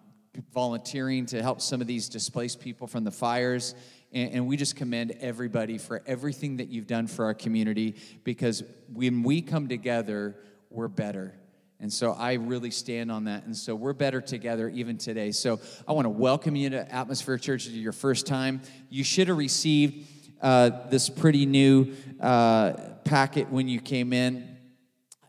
volunteering 0.54 1.26
to 1.28 1.42
help 1.42 1.62
some 1.62 1.82
of 1.82 1.88
these 1.88 2.10
displaced 2.10 2.60
people 2.60 2.88
from 2.88 3.04
the 3.04 3.12
fires. 3.12 3.76
And, 4.12 4.34
and 4.34 4.48
we 4.48 4.58
just 4.58 4.76
commend 4.76 5.12
everybody 5.20 5.78
for 5.78 6.02
everything 6.06 6.58
that 6.58 6.70
you've 6.70 6.88
done 6.88 7.08
for 7.08 7.26
our 7.26 7.34
community 7.34 7.96
because 8.24 8.64
when 8.92 9.24
we 9.24 9.42
come 9.42 9.68
together, 9.68 10.36
we're 10.70 10.88
better. 10.88 11.34
And 11.82 11.92
so 11.92 12.12
I 12.12 12.34
really 12.34 12.72
stand 12.72 13.10
on 13.10 13.24
that. 13.26 13.46
And 13.46 13.56
so 13.56 13.74
we're 13.74 13.94
better 13.94 14.20
together 14.20 14.68
even 14.68 14.98
today. 14.98 15.32
So 15.32 15.62
I 15.88 15.94
want 15.94 16.06
to 16.06 16.10
welcome 16.10 16.56
you 16.56 16.70
to 16.72 16.94
Atmosphere 16.94 17.38
Church 17.38 17.66
to 17.66 17.72
your 17.72 17.94
first 17.94 18.28
time. 18.28 18.62
You 18.90 19.06
should 19.06 19.30
have 19.30 19.38
received 19.38 20.06
uh, 20.42 20.72
this 20.90 21.10
pretty 21.10 21.46
new 21.46 21.94
uh, 22.20 22.74
packet 23.06 23.50
when 23.50 23.70
you 23.70 23.80
came 23.80 24.12
in. 24.12 24.58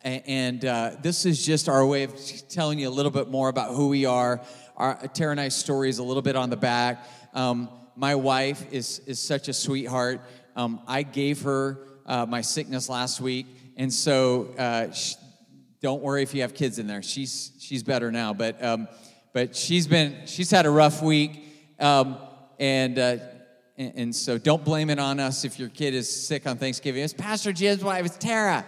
And 0.03 0.65
uh, 0.65 0.93
this 1.03 1.25
is 1.25 1.45
just 1.45 1.69
our 1.69 1.87
way 1.87 2.05
of 2.05 2.15
telling 2.49 2.79
you 2.79 2.89
a 2.89 2.91
little 2.91 3.13
bit 3.13 3.29
more 3.29 3.49
about 3.49 3.75
who 3.75 3.89
we 3.89 4.07
are. 4.07 4.41
Our, 4.77 4.97
Tara 5.09 5.37
and 5.37 5.53
story 5.53 5.89
is 5.89 5.99
a 5.99 6.03
little 6.03 6.23
bit 6.23 6.37
on 6.37 6.51
the 6.51 6.57
back. 6.57 7.07
Um, 7.33 7.69
my 7.95 8.15
wife 8.15 8.73
is, 8.73 9.01
is 9.01 9.21
such 9.21 9.49
a 9.49 9.53
sweetheart. 9.53 10.23
Um, 10.57 10.81
I 10.89 11.03
gave 11.03 11.43
her 11.43 11.79
uh, 12.07 12.27
my 12.27 12.41
sickness 12.41 12.89
last 12.89 13.21
week, 13.21 13.47
and 13.77 13.93
so 13.93 14.55
uh, 14.59 14.91
she, 14.91 15.17
don't 15.81 16.03
worry 16.03 16.23
if 16.23 16.35
you 16.35 16.43
have 16.43 16.55
kids 16.55 16.79
in 16.79 16.87
there. 16.87 17.03
She's 17.03 17.53
she's 17.59 17.83
better 17.83 18.13
now, 18.13 18.35
but 18.35 18.63
um, 18.63 18.89
but 19.33 19.57
she's 19.57 19.87
been 19.87 20.27
she's 20.27 20.51
had 20.51 20.67
a 20.67 20.71
rough 20.71 21.03
week, 21.03 21.45
um, 21.79 22.19
and, 22.59 22.99
uh, 22.99 23.17
and, 23.79 23.93
and 23.97 24.17
so 24.17 24.39
don't 24.39 24.65
blame 24.65 24.91
it 24.91 24.99
on 24.99 25.21
us 25.21 25.45
if 25.45 25.59
your 25.59 25.69
kid 25.69 25.95
is 25.95 26.09
sick 26.11 26.47
on 26.47 26.59
Thanksgiving. 26.59 27.03
It's 27.03 27.15
Pastor 27.15 27.53
Jim's 27.53 27.83
wife. 27.83 28.05
It's 28.05 28.19
Tara. 28.19 28.67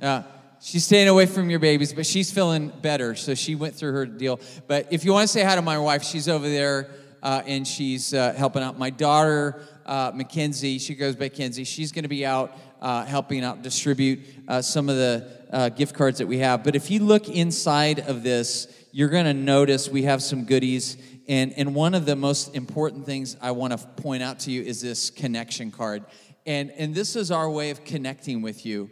Uh, 0.00 0.22
she's 0.60 0.86
staying 0.86 1.08
away 1.08 1.26
from 1.26 1.50
your 1.50 1.58
babies, 1.58 1.92
but 1.92 2.06
she's 2.06 2.32
feeling 2.32 2.72
better, 2.80 3.14
so 3.14 3.34
she 3.34 3.54
went 3.54 3.74
through 3.74 3.92
her 3.92 4.06
deal. 4.06 4.40
But 4.66 4.88
if 4.90 5.04
you 5.04 5.12
want 5.12 5.24
to 5.24 5.32
say 5.32 5.44
hi 5.44 5.56
to 5.56 5.62
my 5.62 5.78
wife, 5.78 6.02
she's 6.02 6.28
over 6.28 6.48
there 6.48 6.90
uh, 7.22 7.42
and 7.46 7.66
she's 7.66 8.14
uh, 8.14 8.32
helping 8.34 8.62
out. 8.62 8.78
My 8.78 8.90
daughter, 8.90 9.60
uh, 9.86 10.12
Mackenzie, 10.14 10.78
she 10.78 10.94
goes 10.94 11.16
by 11.16 11.28
Kenzie, 11.28 11.64
she's 11.64 11.92
going 11.92 12.04
to 12.04 12.08
be 12.08 12.24
out 12.24 12.56
uh, 12.80 13.04
helping 13.04 13.42
out 13.42 13.62
distribute 13.62 14.20
uh, 14.46 14.60
some 14.60 14.88
of 14.88 14.96
the 14.96 15.26
uh, 15.50 15.68
gift 15.70 15.94
cards 15.94 16.18
that 16.18 16.26
we 16.26 16.38
have. 16.38 16.62
But 16.62 16.76
if 16.76 16.90
you 16.90 17.00
look 17.00 17.28
inside 17.28 18.00
of 18.00 18.22
this, 18.22 18.68
you're 18.92 19.08
going 19.08 19.24
to 19.24 19.34
notice 19.34 19.88
we 19.88 20.02
have 20.02 20.22
some 20.22 20.44
goodies. 20.44 20.96
And, 21.26 21.54
and 21.56 21.74
one 21.74 21.94
of 21.94 22.04
the 22.04 22.14
most 22.14 22.54
important 22.54 23.06
things 23.06 23.36
I 23.40 23.52
want 23.52 23.72
to 23.72 23.78
point 23.78 24.22
out 24.22 24.40
to 24.40 24.50
you 24.50 24.62
is 24.62 24.82
this 24.82 25.10
connection 25.10 25.70
card. 25.70 26.04
And, 26.44 26.70
and 26.72 26.94
this 26.94 27.16
is 27.16 27.30
our 27.30 27.48
way 27.48 27.70
of 27.70 27.84
connecting 27.84 28.42
with 28.42 28.66
you. 28.66 28.90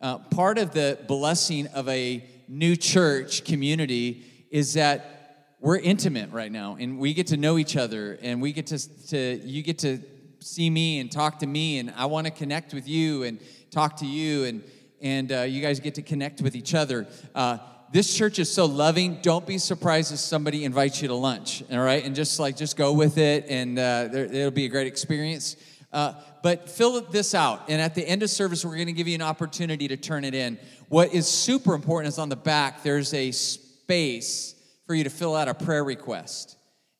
Uh, 0.00 0.18
part 0.18 0.58
of 0.58 0.72
the 0.72 0.98
blessing 1.08 1.66
of 1.68 1.88
a 1.88 2.24
new 2.48 2.76
church 2.76 3.44
community 3.44 4.24
is 4.50 4.74
that 4.74 5.22
we're 5.60 5.78
intimate 5.78 6.30
right 6.32 6.50
now 6.50 6.76
and 6.78 6.98
we 6.98 7.14
get 7.14 7.28
to 7.28 7.36
know 7.36 7.56
each 7.56 7.76
other 7.76 8.18
and 8.20 8.42
we 8.42 8.52
get 8.52 8.66
to, 8.66 9.08
to 9.08 9.40
you 9.44 9.62
get 9.62 9.78
to 9.78 9.98
see 10.42 10.68
me 10.68 11.00
and 11.00 11.10
talk 11.10 11.38
to 11.38 11.46
me 11.46 11.78
and 11.78 11.92
i 11.96 12.04
want 12.04 12.26
to 12.26 12.32
connect 12.32 12.74
with 12.74 12.88
you 12.88 13.22
and 13.22 13.40
talk 13.70 13.96
to 13.96 14.06
you 14.06 14.44
and 14.44 14.62
and 15.02 15.32
uh, 15.32 15.40
you 15.40 15.60
guys 15.60 15.80
get 15.80 15.96
to 15.96 16.02
connect 16.02 16.40
with 16.40 16.54
each 16.54 16.74
other. 16.74 17.08
Uh, 17.34 17.58
this 17.90 18.16
church 18.16 18.38
is 18.38 18.50
so 18.50 18.64
loving 18.64 19.18
don't 19.20 19.46
be 19.46 19.58
surprised 19.58 20.12
if 20.12 20.18
somebody 20.18 20.64
invites 20.64 21.02
you 21.02 21.08
to 21.08 21.14
lunch 21.14 21.62
all 21.70 21.80
right? 21.80 22.04
And 22.04 22.14
just 22.14 22.38
like 22.38 22.56
just 22.56 22.76
go 22.76 22.92
with 22.92 23.18
it 23.18 23.46
and 23.48 23.78
uh, 23.78 24.08
there, 24.08 24.24
it'll 24.24 24.50
be 24.50 24.64
a 24.64 24.68
great 24.68 24.86
experience. 24.86 25.56
Uh, 25.92 26.14
but 26.42 26.70
fill 26.70 27.00
this 27.02 27.34
out 27.34 27.68
and 27.68 27.80
at 27.82 27.94
the 27.94 28.08
end 28.08 28.22
of 28.22 28.30
service 28.30 28.64
we're 28.64 28.76
going 28.76 28.86
to 28.86 28.92
give 28.92 29.08
you 29.08 29.14
an 29.14 29.22
opportunity 29.22 29.88
to 29.88 29.96
turn 29.96 30.24
it 30.24 30.34
in. 30.34 30.58
What 30.88 31.12
is 31.12 31.26
super 31.26 31.74
important 31.74 32.12
is 32.12 32.18
on 32.18 32.28
the 32.28 32.36
back 32.36 32.82
there's 32.82 33.12
a 33.12 33.32
space 33.32 34.54
for 34.86 34.94
you 34.94 35.04
to 35.04 35.10
fill 35.10 35.34
out 35.34 35.48
a 35.48 35.54
prayer 35.54 35.84
request. 35.84 36.56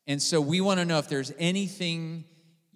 And 0.06 0.20
so 0.20 0.40
we 0.40 0.60
want 0.60 0.80
to 0.80 0.84
know 0.84 0.98
if 0.98 1.08
there's 1.08 1.32
anything 1.38 2.24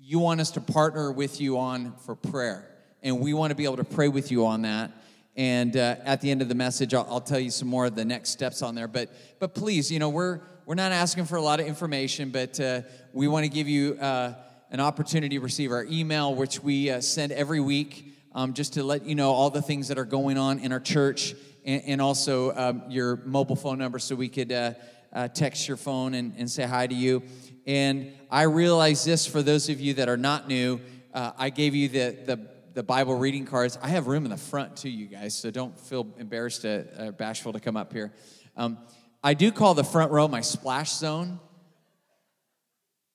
you 0.08 0.20
want 0.20 0.40
us 0.40 0.52
to 0.52 0.60
partner 0.60 1.10
with 1.10 1.40
you 1.40 1.58
on 1.58 1.92
for 1.96 2.14
prayer. 2.14 2.64
And 3.02 3.18
we 3.18 3.34
want 3.34 3.50
to 3.50 3.56
be 3.56 3.64
able 3.64 3.78
to 3.78 3.84
pray 3.84 4.06
with 4.06 4.30
you 4.30 4.46
on 4.46 4.62
that. 4.62 4.92
And 5.36 5.76
uh, 5.76 5.96
at 6.04 6.20
the 6.20 6.30
end 6.30 6.42
of 6.42 6.48
the 6.48 6.54
message, 6.54 6.94
I'll, 6.94 7.04
I'll, 7.10 7.20
tell 7.20 7.40
you 7.40 7.50
some 7.50 7.66
more 7.66 7.86
of 7.86 7.96
the 7.96 8.04
next 8.04 8.30
steps 8.30 8.62
on 8.62 8.76
there. 8.76 8.86
But 8.86 9.10
but 9.40 9.52
please, 9.52 9.90
you 9.90 9.98
know, 9.98 10.08
we're 10.08 10.40
we're 10.64 10.76
not 10.76 10.92
asking 10.92 11.24
for 11.24 11.34
a 11.34 11.42
lot 11.42 11.58
of 11.58 11.66
information, 11.66 12.30
but 12.30 12.58
uh, 12.60 12.82
we 13.12 13.26
want 13.26 13.46
to 13.46 13.50
give 13.50 13.68
you 13.68 13.98
uh, 14.00 14.34
an 14.70 14.78
opportunity 14.78 15.38
to 15.38 15.42
receive 15.42 15.72
our 15.72 15.84
email, 15.84 16.36
which 16.36 16.62
we 16.62 16.88
uh, 16.88 17.00
send 17.00 17.32
every 17.32 17.60
week, 17.60 18.14
um, 18.32 18.54
just 18.54 18.74
to 18.74 18.84
let 18.84 19.04
you 19.04 19.16
know 19.16 19.32
all 19.32 19.50
the 19.50 19.60
things 19.60 19.88
that 19.88 19.98
are 19.98 20.04
going 20.04 20.38
on 20.38 20.60
in 20.60 20.70
our 20.70 20.80
church, 20.80 21.34
and, 21.64 21.82
and 21.84 22.00
also 22.00 22.54
um, 22.54 22.82
your 22.88 23.16
mobile 23.24 23.56
phone 23.56 23.78
number, 23.78 23.98
so 23.98 24.14
we 24.14 24.28
could 24.28 24.52
uh, 24.52 24.72
uh, 25.12 25.26
text 25.28 25.66
your 25.66 25.76
phone 25.76 26.14
and, 26.14 26.32
and 26.38 26.48
say 26.48 26.62
hi 26.64 26.86
to 26.86 26.94
you. 26.94 27.24
And 27.66 28.12
I 28.30 28.42
realize 28.42 29.04
this 29.04 29.26
for 29.26 29.42
those 29.42 29.68
of 29.68 29.80
you 29.80 29.94
that 29.94 30.08
are 30.08 30.16
not 30.16 30.46
new, 30.46 30.80
uh, 31.12 31.32
I 31.36 31.50
gave 31.50 31.74
you 31.74 31.88
the, 31.88 32.16
the, 32.24 32.48
the, 32.74 32.82
Bible 32.82 33.16
reading 33.16 33.44
cards. 33.44 33.76
I 33.82 33.88
have 33.88 34.06
room 34.06 34.24
in 34.24 34.30
the 34.30 34.36
front 34.36 34.76
too, 34.76 34.90
you 34.90 35.06
guys, 35.06 35.34
so 35.34 35.50
don't 35.50 35.78
feel 35.78 36.06
embarrassed 36.18 36.64
or 36.64 37.12
bashful 37.16 37.52
to 37.54 37.60
come 37.60 37.76
up 37.76 37.92
here. 37.92 38.12
Um, 38.56 38.78
I 39.22 39.34
do 39.34 39.50
call 39.50 39.74
the 39.74 39.82
front 39.82 40.12
row 40.12 40.28
my 40.28 40.42
splash 40.42 40.92
zone 40.92 41.40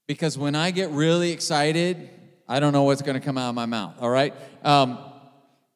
because 0.08 0.38
when 0.38 0.56
I 0.56 0.72
get 0.72 0.90
really 0.90 1.32
excited, 1.32 2.10
I 2.48 2.60
don't 2.60 2.74
know 2.74 2.84
what's 2.84 3.02
going 3.02 3.18
to 3.18 3.26
come 3.26 3.38
out 3.38 3.50
of 3.50 3.56
my 3.56 3.66
mouth, 3.66 3.96
all 4.02 4.10
right? 4.10 4.34
Um, 4.64 4.98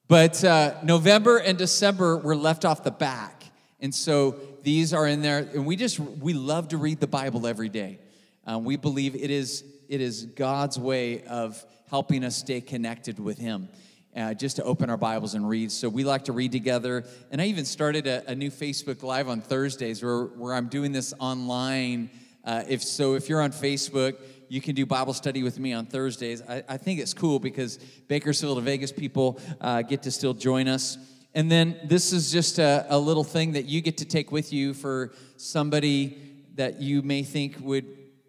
but 0.09 0.43
uh, 0.43 0.75
November 0.83 1.37
and 1.37 1.57
December 1.57 2.17
were 2.17 2.35
left 2.35 2.65
off 2.65 2.83
the 2.83 2.91
back. 2.91 3.43
And 3.79 3.95
so 3.95 4.35
these 4.63 4.93
are 4.93 5.07
in 5.07 5.21
there, 5.21 5.39
and 5.53 5.65
we 5.65 5.75
just 5.75 5.99
we 5.99 6.33
love 6.33 6.69
to 6.69 6.77
read 6.77 6.99
the 6.99 7.07
Bible 7.07 7.47
every 7.47 7.69
day. 7.69 7.99
Um, 8.45 8.63
we 8.63 8.75
believe 8.75 9.15
it 9.15 9.31
is 9.31 9.63
it 9.87 10.01
is 10.01 10.25
God's 10.25 10.79
way 10.79 11.23
of 11.23 11.63
helping 11.89 12.23
us 12.23 12.35
stay 12.35 12.61
connected 12.61 13.19
with 13.19 13.37
Him. 13.37 13.69
Uh, 14.15 14.33
just 14.33 14.55
to 14.55 14.63
open 14.63 14.89
our 14.89 14.95
Bibles 14.95 15.33
and 15.33 15.49
read. 15.49 15.69
So 15.69 15.89
we 15.89 16.05
like 16.05 16.23
to 16.23 16.31
read 16.31 16.53
together. 16.53 17.03
And 17.31 17.41
I 17.41 17.47
even 17.47 17.65
started 17.65 18.07
a, 18.07 18.23
a 18.31 18.33
new 18.33 18.49
Facebook 18.49 19.03
Live 19.03 19.27
on 19.27 19.41
Thursdays 19.41 20.01
where, 20.01 20.23
where 20.23 20.53
I'm 20.53 20.69
doing 20.69 20.93
this 20.93 21.13
online. 21.19 22.09
Uh, 22.45 22.63
if 22.69 22.81
so, 22.81 23.15
if 23.15 23.27
you're 23.27 23.41
on 23.41 23.51
Facebook, 23.51 24.15
you 24.47 24.61
can 24.61 24.73
do 24.73 24.85
Bible 24.85 25.13
study 25.13 25.43
with 25.43 25.59
me 25.59 25.73
on 25.73 25.85
Thursdays. 25.85 26.41
I, 26.47 26.63
I 26.69 26.77
think 26.77 27.01
it's 27.01 27.13
cool 27.13 27.39
because 27.39 27.77
Bakersfield 28.07 28.57
to 28.57 28.61
Vegas 28.61 28.91
people 28.91 29.37
uh, 29.59 29.81
get 29.81 30.03
to 30.03 30.11
still 30.11 30.33
join 30.33 30.69
us. 30.69 30.97
And 31.33 31.51
then 31.51 31.77
this 31.83 32.13
is 32.13 32.31
just 32.31 32.59
a, 32.59 32.85
a, 32.87 32.97
little 32.97 33.25
thing 33.25 33.51
that 33.53 33.65
you 33.65 33.81
get 33.81 33.97
to 33.97 34.05
take 34.05 34.31
with 34.31 34.53
you 34.53 34.73
for 34.73 35.11
somebody 35.35 36.17
that 36.55 36.79
you 36.79 37.01
may 37.01 37.23
think 37.23 37.57
would, 37.59 37.85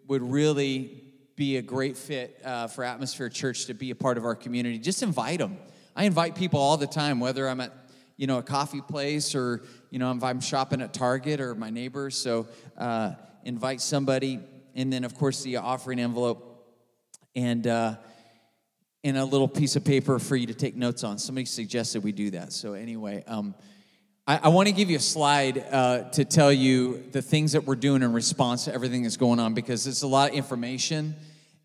would 0.07 0.23
really 0.23 1.03
be 1.37 1.57
a 1.57 1.63
great 1.63 1.97
fit 1.97 2.41
uh, 2.45 2.67
for 2.67 2.85
Atmosphere 2.85 3.29
Church 3.29 3.67
to 3.67 3.75
be 3.75 3.91
a 3.91 3.95
part 3.95 4.17
of 4.19 4.25
our 4.25 4.35
community. 4.35 4.79
Just 4.79 5.03
invite 5.03 5.39
them. 5.39 5.59
I 5.95 6.05
invite 6.05 6.35
people 6.35 6.61
all 6.61 6.77
the 6.77 6.87
time, 6.87 7.21
whether 7.21 7.49
I'm 7.49 7.61
at 7.61 7.73
you 8.17 8.27
know 8.27 8.39
a 8.39 8.43
coffee 8.43 8.81
place 8.81 9.35
or 9.35 9.63
you 9.91 9.99
know 9.99 10.11
if 10.13 10.25
I'm 10.25 10.41
shopping 10.41 10.81
at 10.81 10.95
Target 10.95 11.41
or 11.41 11.55
my 11.55 11.71
neighbor. 11.71 12.11
So 12.11 12.47
uh, 12.77 13.13
invite 13.45 13.81
somebody, 13.81 14.41
and 14.75 14.93
then 14.93 15.05
of 15.05 15.15
course 15.15 15.43
the 15.43 15.57
offering 15.57 15.99
envelope. 15.99 16.53
And 17.35 17.67
uh, 17.67 17.97
and 19.07 19.17
a 19.17 19.25
little 19.25 19.47
piece 19.47 19.77
of 19.77 19.85
paper 19.85 20.19
for 20.19 20.35
you 20.35 20.49
to 20.49 20.55
take 20.55 20.75
notes 20.75 21.05
on. 21.05 21.17
Somebody 21.19 21.45
suggested 21.45 22.03
we 22.03 22.11
do 22.11 22.31
that. 22.31 22.53
So, 22.53 22.73
anyway, 22.73 23.23
um, 23.29 23.55
I, 24.27 24.41
I 24.45 24.49
want 24.49 24.67
to 24.67 24.75
give 24.75 24.91
you 24.91 24.97
a 24.97 25.01
slide 25.01 25.65
uh, 25.71 26.11
to 26.11 26.25
tell 26.25 26.53
you 26.53 27.05
the 27.13 27.23
things 27.23 27.53
that 27.53 27.65
we're 27.65 27.77
doing 27.77 28.03
in 28.03 28.13
response 28.13 28.65
to 28.65 28.75
everything 28.75 29.05
that's 29.05 29.17
going 29.17 29.39
on 29.39 29.55
because 29.55 29.87
it's 29.87 30.03
a 30.03 30.07
lot 30.07 30.31
of 30.31 30.37
information. 30.37 31.15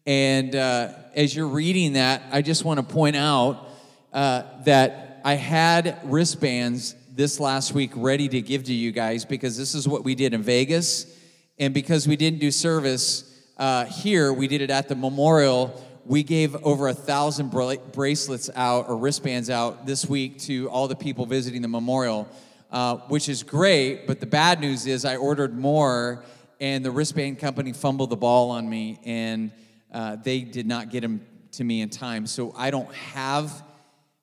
And 0.05 0.55
uh, 0.55 0.93
as 1.15 1.35
you're 1.35 1.47
reading 1.47 1.93
that, 1.93 2.21
I 2.31 2.43
just 2.43 2.63
want 2.63 2.77
to 2.79 2.83
point 2.83 3.15
out 3.15 3.67
uh, 4.13 4.43
that 4.65 5.21
I 5.25 5.33
had 5.33 5.99
wristbands 6.03 6.95
this 7.09 7.39
last 7.39 7.73
week 7.73 7.91
ready 7.95 8.27
to 8.29 8.41
give 8.41 8.65
to 8.65 8.73
you 8.73 8.91
guys 8.91 9.25
because 9.25 9.57
this 9.57 9.73
is 9.73 9.87
what 9.87 10.03
we 10.03 10.13
did 10.13 10.33
in 10.33 10.43
Vegas. 10.43 11.17
And 11.57 11.73
because 11.73 12.07
we 12.07 12.15
didn't 12.15 12.39
do 12.39 12.51
service 12.51 13.27
uh, 13.57 13.85
here, 13.85 14.31
we 14.31 14.47
did 14.47 14.61
it 14.61 14.69
at 14.69 14.87
the 14.87 14.95
memorial 14.95 15.83
we 16.05 16.23
gave 16.23 16.55
over 16.63 16.87
a 16.87 16.93
thousand 16.93 17.51
bra- 17.51 17.75
bracelets 17.93 18.49
out 18.55 18.89
or 18.89 18.97
wristbands 18.97 19.49
out 19.49 19.85
this 19.85 20.05
week 20.05 20.39
to 20.39 20.67
all 20.69 20.87
the 20.87 20.95
people 20.95 21.25
visiting 21.25 21.61
the 21.61 21.67
memorial, 21.67 22.27
uh, 22.71 22.97
which 23.07 23.29
is 23.29 23.43
great. 23.43 24.07
But 24.07 24.19
the 24.19 24.25
bad 24.25 24.59
news 24.59 24.87
is 24.87 25.05
I 25.05 25.17
ordered 25.17 25.57
more, 25.57 26.23
and 26.59 26.83
the 26.83 26.91
wristband 26.91 27.39
company 27.39 27.73
fumbled 27.73 28.09
the 28.09 28.17
ball 28.17 28.51
on 28.51 28.69
me, 28.69 28.99
and 29.05 29.51
uh, 29.91 30.17
they 30.17 30.41
did 30.41 30.65
not 30.67 30.89
get 30.89 31.01
them 31.01 31.25
to 31.53 31.63
me 31.63 31.81
in 31.81 31.89
time. 31.89 32.27
So 32.27 32.53
I 32.57 32.71
don't 32.71 32.93
have. 32.93 33.63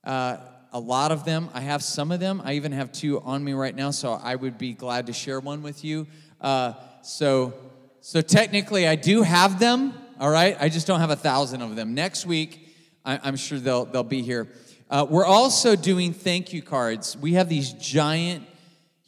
Uh, 0.05 0.39
a 0.73 0.79
lot 0.79 1.13
of 1.13 1.25
them. 1.25 1.49
I 1.55 1.61
have 1.61 1.83
some 1.83 2.13
of 2.13 2.21
them. 2.21 2.43
I 2.45 2.55
even 2.55 2.73
have 2.73 2.93
two 2.93 3.21
on 3.21 3.43
me 3.43 3.53
right 3.53 3.75
now, 3.75 3.91
so 3.91 4.13
I 4.13 4.35
would 4.35 4.59
be 4.59 4.75
glad 4.75 5.07
to 5.07 5.13
share 5.13 5.41
one 5.41 5.63
with 5.63 5.85
you. 5.85 6.07
Uh, 6.41 6.75
so, 7.03 7.55
so 8.01 8.21
technically, 8.21 8.87
I 8.87 8.97
do 8.97 9.23
have 9.23 9.59
them. 9.59 9.95
All 10.21 10.31
right, 10.31 10.57
I 10.61 10.69
just 10.69 10.87
don't 10.87 11.01
have 11.01 11.11
a 11.11 11.17
thousand 11.17 11.63
of 11.63 11.77
them. 11.77 11.95
Next 11.95 12.27
week, 12.27 12.69
I, 13.05 13.29
am 13.29 13.37
sure 13.37 13.59
they'll 13.59 13.85
they'll 13.87 14.03
be 14.03 14.23
here. 14.23 14.49
Uh, 14.91 15.05
we're 15.07 15.27
also 15.27 15.77
doing 15.77 16.15
thank 16.15 16.55
you 16.55 16.63
cards. 16.63 17.15
We 17.15 17.35
have 17.35 17.51
these 17.51 17.75
giant, 17.75 18.47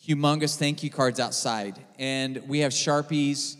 humongous 0.06 0.58
thank 0.58 0.82
you 0.82 0.90
cards 0.90 1.18
outside, 1.18 1.78
and 1.98 2.42
we 2.46 2.58
have 2.58 2.72
sharpies. 2.72 3.56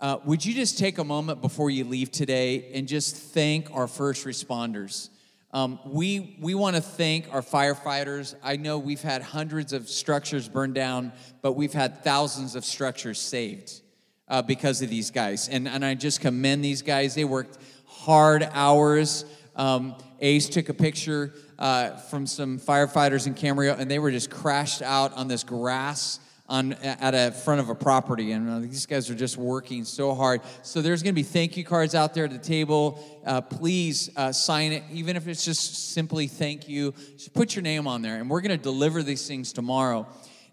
Uh, 0.00 0.18
would 0.24 0.44
you 0.44 0.54
just 0.54 0.78
take 0.78 0.98
a 0.98 1.04
moment 1.04 1.42
before 1.42 1.70
you 1.70 1.82
leave 1.82 2.12
today 2.12 2.70
and 2.74 2.86
just 2.86 3.16
thank 3.16 3.74
our 3.74 3.88
first 3.88 4.24
responders? 4.24 5.08
Um, 5.52 5.80
we 5.84 6.36
we 6.40 6.54
want 6.54 6.76
to 6.76 6.82
thank 6.82 7.26
our 7.34 7.42
firefighters. 7.42 8.36
I 8.40 8.54
know 8.54 8.78
we've 8.78 9.02
had 9.02 9.22
hundreds 9.22 9.72
of 9.72 9.88
structures 9.88 10.48
burned 10.48 10.76
down, 10.76 11.12
but 11.42 11.54
we've 11.54 11.72
had 11.72 12.04
thousands 12.04 12.54
of 12.54 12.64
structures 12.64 13.18
saved 13.18 13.80
uh, 14.28 14.42
because 14.42 14.80
of 14.80 14.90
these 14.90 15.10
guys. 15.10 15.48
And, 15.48 15.66
and 15.66 15.84
I 15.84 15.94
just 15.94 16.20
commend 16.20 16.64
these 16.64 16.82
guys. 16.82 17.16
They 17.16 17.24
worked 17.24 17.58
hard 17.84 18.48
hours. 18.52 19.24
Um, 19.56 19.96
Ace 20.20 20.48
took 20.48 20.68
a 20.68 20.74
picture 20.74 21.34
uh, 21.58 21.96
from 21.96 22.26
some 22.26 22.58
firefighters 22.58 23.26
in 23.26 23.34
Camarillo, 23.34 23.78
and 23.78 23.90
they 23.90 23.98
were 23.98 24.10
just 24.10 24.30
crashed 24.30 24.82
out 24.82 25.12
on 25.14 25.28
this 25.28 25.44
grass 25.44 26.20
on 26.46 26.74
at 26.74 27.14
a 27.14 27.32
front 27.32 27.60
of 27.60 27.70
a 27.70 27.74
property. 27.74 28.32
And 28.32 28.48
uh, 28.48 28.58
these 28.58 28.86
guys 28.86 29.08
are 29.08 29.14
just 29.14 29.36
working 29.36 29.84
so 29.84 30.14
hard. 30.14 30.42
So 30.62 30.82
there's 30.82 31.02
going 31.02 31.14
to 31.14 31.18
be 31.18 31.22
thank 31.22 31.56
you 31.56 31.64
cards 31.64 31.94
out 31.94 32.12
there 32.14 32.24
at 32.24 32.30
the 32.30 32.38
table. 32.38 33.02
Uh, 33.24 33.40
please 33.40 34.10
uh, 34.16 34.32
sign 34.32 34.72
it. 34.72 34.84
Even 34.92 35.16
if 35.16 35.26
it's 35.26 35.44
just 35.44 35.92
simply 35.92 36.26
thank 36.26 36.68
you 36.68 36.92
just 37.16 37.32
put 37.32 37.54
your 37.56 37.62
name 37.62 37.86
on 37.86 38.02
there 38.02 38.16
and 38.16 38.28
we're 38.28 38.42
going 38.42 38.56
to 38.56 38.62
deliver 38.62 39.02
these 39.02 39.26
things 39.26 39.52
tomorrow. 39.52 40.06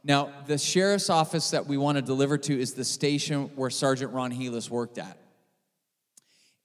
Now 0.03 0.31
the 0.47 0.57
sheriff's 0.57 1.09
office 1.09 1.51
that 1.51 1.67
we 1.67 1.77
want 1.77 1.97
to 1.97 2.01
deliver 2.01 2.37
to 2.37 2.59
is 2.59 2.73
the 2.73 2.85
station 2.85 3.51
where 3.55 3.69
sergeant 3.69 4.13
Ron 4.13 4.31
Helus 4.31 4.69
worked 4.69 4.97
at. 4.97 5.17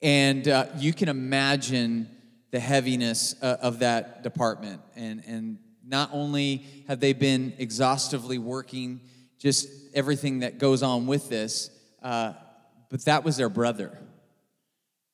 And 0.02 0.46
uh, 0.46 0.66
you 0.78 0.92
can 0.92 1.08
imagine 1.08 2.15
the 2.50 2.60
heaviness 2.60 3.34
uh, 3.42 3.56
of 3.60 3.80
that 3.80 4.22
department 4.22 4.80
and 4.94 5.22
and 5.26 5.58
not 5.86 6.10
only 6.12 6.64
have 6.88 7.00
they 7.00 7.12
been 7.12 7.52
exhaustively 7.58 8.38
working 8.38 9.00
just 9.38 9.68
everything 9.94 10.40
that 10.40 10.58
goes 10.58 10.82
on 10.82 11.06
with 11.06 11.28
this. 11.28 11.70
Uh, 12.02 12.32
but 12.90 13.04
that 13.04 13.24
was 13.24 13.36
their 13.36 13.48
brother. 13.48 13.98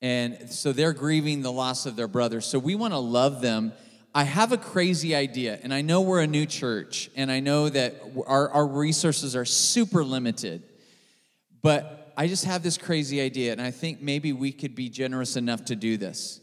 And 0.01 0.49
so 0.51 0.73
they're 0.73 0.93
grieving 0.93 1.41
the 1.41 1.51
loss 1.51 1.85
of 1.85 1.95
their 1.95 2.07
brother. 2.07 2.41
So 2.41 2.59
we 2.59 2.75
want 2.75 2.93
to 2.93 2.99
love 2.99 3.41
them. 3.41 3.73
I 4.13 4.25
have 4.25 4.51
a 4.51 4.57
crazy 4.57 5.15
idea, 5.15 5.59
and 5.63 5.73
I 5.73 5.81
know 5.81 6.01
we're 6.01 6.21
a 6.21 6.27
new 6.27 6.45
church, 6.45 7.09
and 7.15 7.31
I 7.31 7.39
know 7.39 7.67
that 7.69 7.95
our, 8.27 8.49
our 8.49 8.67
resources 8.67 9.35
are 9.35 9.45
super 9.45 10.03
limited. 10.03 10.61
But 11.63 12.13
I 12.15 12.27
just 12.27 12.45
have 12.45 12.61
this 12.61 12.77
crazy 12.77 13.21
idea, 13.21 13.53
and 13.53 13.61
I 13.61 13.71
think 13.71 14.01
maybe 14.01 14.31
we 14.31 14.51
could 14.51 14.75
be 14.75 14.89
generous 14.89 15.35
enough 15.35 15.65
to 15.65 15.75
do 15.75 15.97
this. 15.97 16.41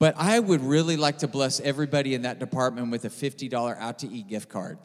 But 0.00 0.14
I 0.16 0.40
would 0.40 0.62
really 0.62 0.96
like 0.96 1.18
to 1.18 1.28
bless 1.28 1.60
everybody 1.60 2.14
in 2.14 2.22
that 2.22 2.38
department 2.38 2.90
with 2.90 3.04
a 3.04 3.10
$50 3.10 3.78
out 3.78 3.98
to 4.00 4.08
eat 4.08 4.28
gift 4.28 4.48
card. 4.48 4.78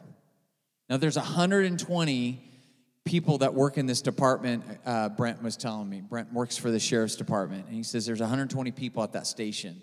Now, 0.90 0.98
there's 0.98 1.16
120 1.16 2.42
people 3.06 3.38
that 3.38 3.54
work 3.54 3.78
in 3.78 3.86
this 3.86 4.02
department. 4.02 4.62
Uh, 4.84 5.08
Brent 5.08 5.42
was 5.42 5.56
telling 5.56 5.88
me. 5.88 6.02
Brent 6.02 6.34
works 6.34 6.58
for 6.58 6.70
the 6.70 6.78
sheriff's 6.78 7.16
department, 7.16 7.64
and 7.66 7.74
he 7.74 7.82
says 7.82 8.04
there's 8.04 8.20
120 8.20 8.70
people 8.72 9.02
at 9.02 9.12
that 9.12 9.26
station. 9.26 9.80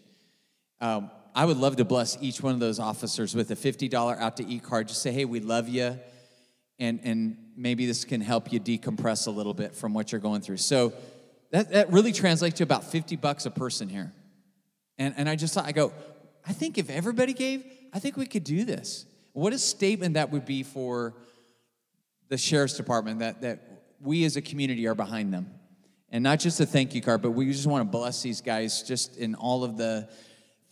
Um, 0.80 1.10
I 1.34 1.46
would 1.46 1.58
love 1.58 1.78
to 1.78 1.86
bless 1.86 2.16
each 2.22 2.44
one 2.44 2.54
of 2.54 2.60
those 2.60 2.80
officers 2.80 3.34
with 3.34 3.50
a 3.50 3.56
$50 3.56 4.20
out 4.20 4.38
to 4.38 4.46
eat 4.46 4.62
card. 4.62 4.88
Just 4.88 5.02
say, 5.02 5.12
hey, 5.12 5.26
we 5.26 5.40
love 5.40 5.68
you. 5.68 6.00
And, 6.78 7.00
and 7.04 7.38
maybe 7.58 7.88
this 7.88 8.06
can 8.06 8.22
help 8.22 8.54
you 8.54 8.60
decompress 8.60 9.26
a 9.26 9.32
little 9.32 9.56
bit 9.56 9.74
from 9.74 9.96
what 9.96 10.12
you're 10.12 10.22
going 10.22 10.42
through. 10.42 10.58
So 10.58 10.94
that, 11.50 11.72
that 11.72 11.92
really 11.92 12.12
translates 12.12 12.58
to 12.58 12.64
about 12.64 12.84
50 12.84 13.16
bucks 13.16 13.48
a 13.48 13.52
person 13.52 13.90
here. 13.90 14.12
And, 14.98 15.14
and 15.18 15.28
I 15.28 15.36
just 15.36 15.54
thought, 15.54 15.66
I 15.66 15.72
go, 15.72 15.92
I 16.46 16.54
think 16.54 16.78
if 16.78 16.90
everybody 16.90 17.34
gave, 17.34 17.66
I 17.94 18.00
think 18.00 18.18
we 18.18 18.26
could 18.26 18.44
do 18.44 18.66
this. 18.66 19.06
What 19.34 19.54
a 19.54 19.58
statement 19.58 20.14
that 20.16 20.32
would 20.32 20.46
be 20.46 20.64
for 20.64 21.16
the 22.30 22.38
sheriff's 22.38 22.76
department 22.76 23.20
that, 23.20 23.42
that 23.42 23.60
we 24.00 24.26
as 24.26 24.36
a 24.36 24.42
community 24.42 24.88
are 24.88 24.96
behind 24.96 25.34
them. 25.34 25.52
And 26.12 26.24
not 26.24 26.40
just 26.40 26.60
a 26.60 26.66
thank 26.66 26.94
you 26.94 27.02
card, 27.02 27.22
but 27.22 27.32
we 27.32 27.52
just 27.52 27.66
want 27.66 27.82
to 27.82 27.98
bless 27.98 28.22
these 28.22 28.42
guys 28.42 28.84
just 28.84 29.18
in 29.18 29.34
all 29.34 29.64
of 29.64 29.78
the 29.78 30.08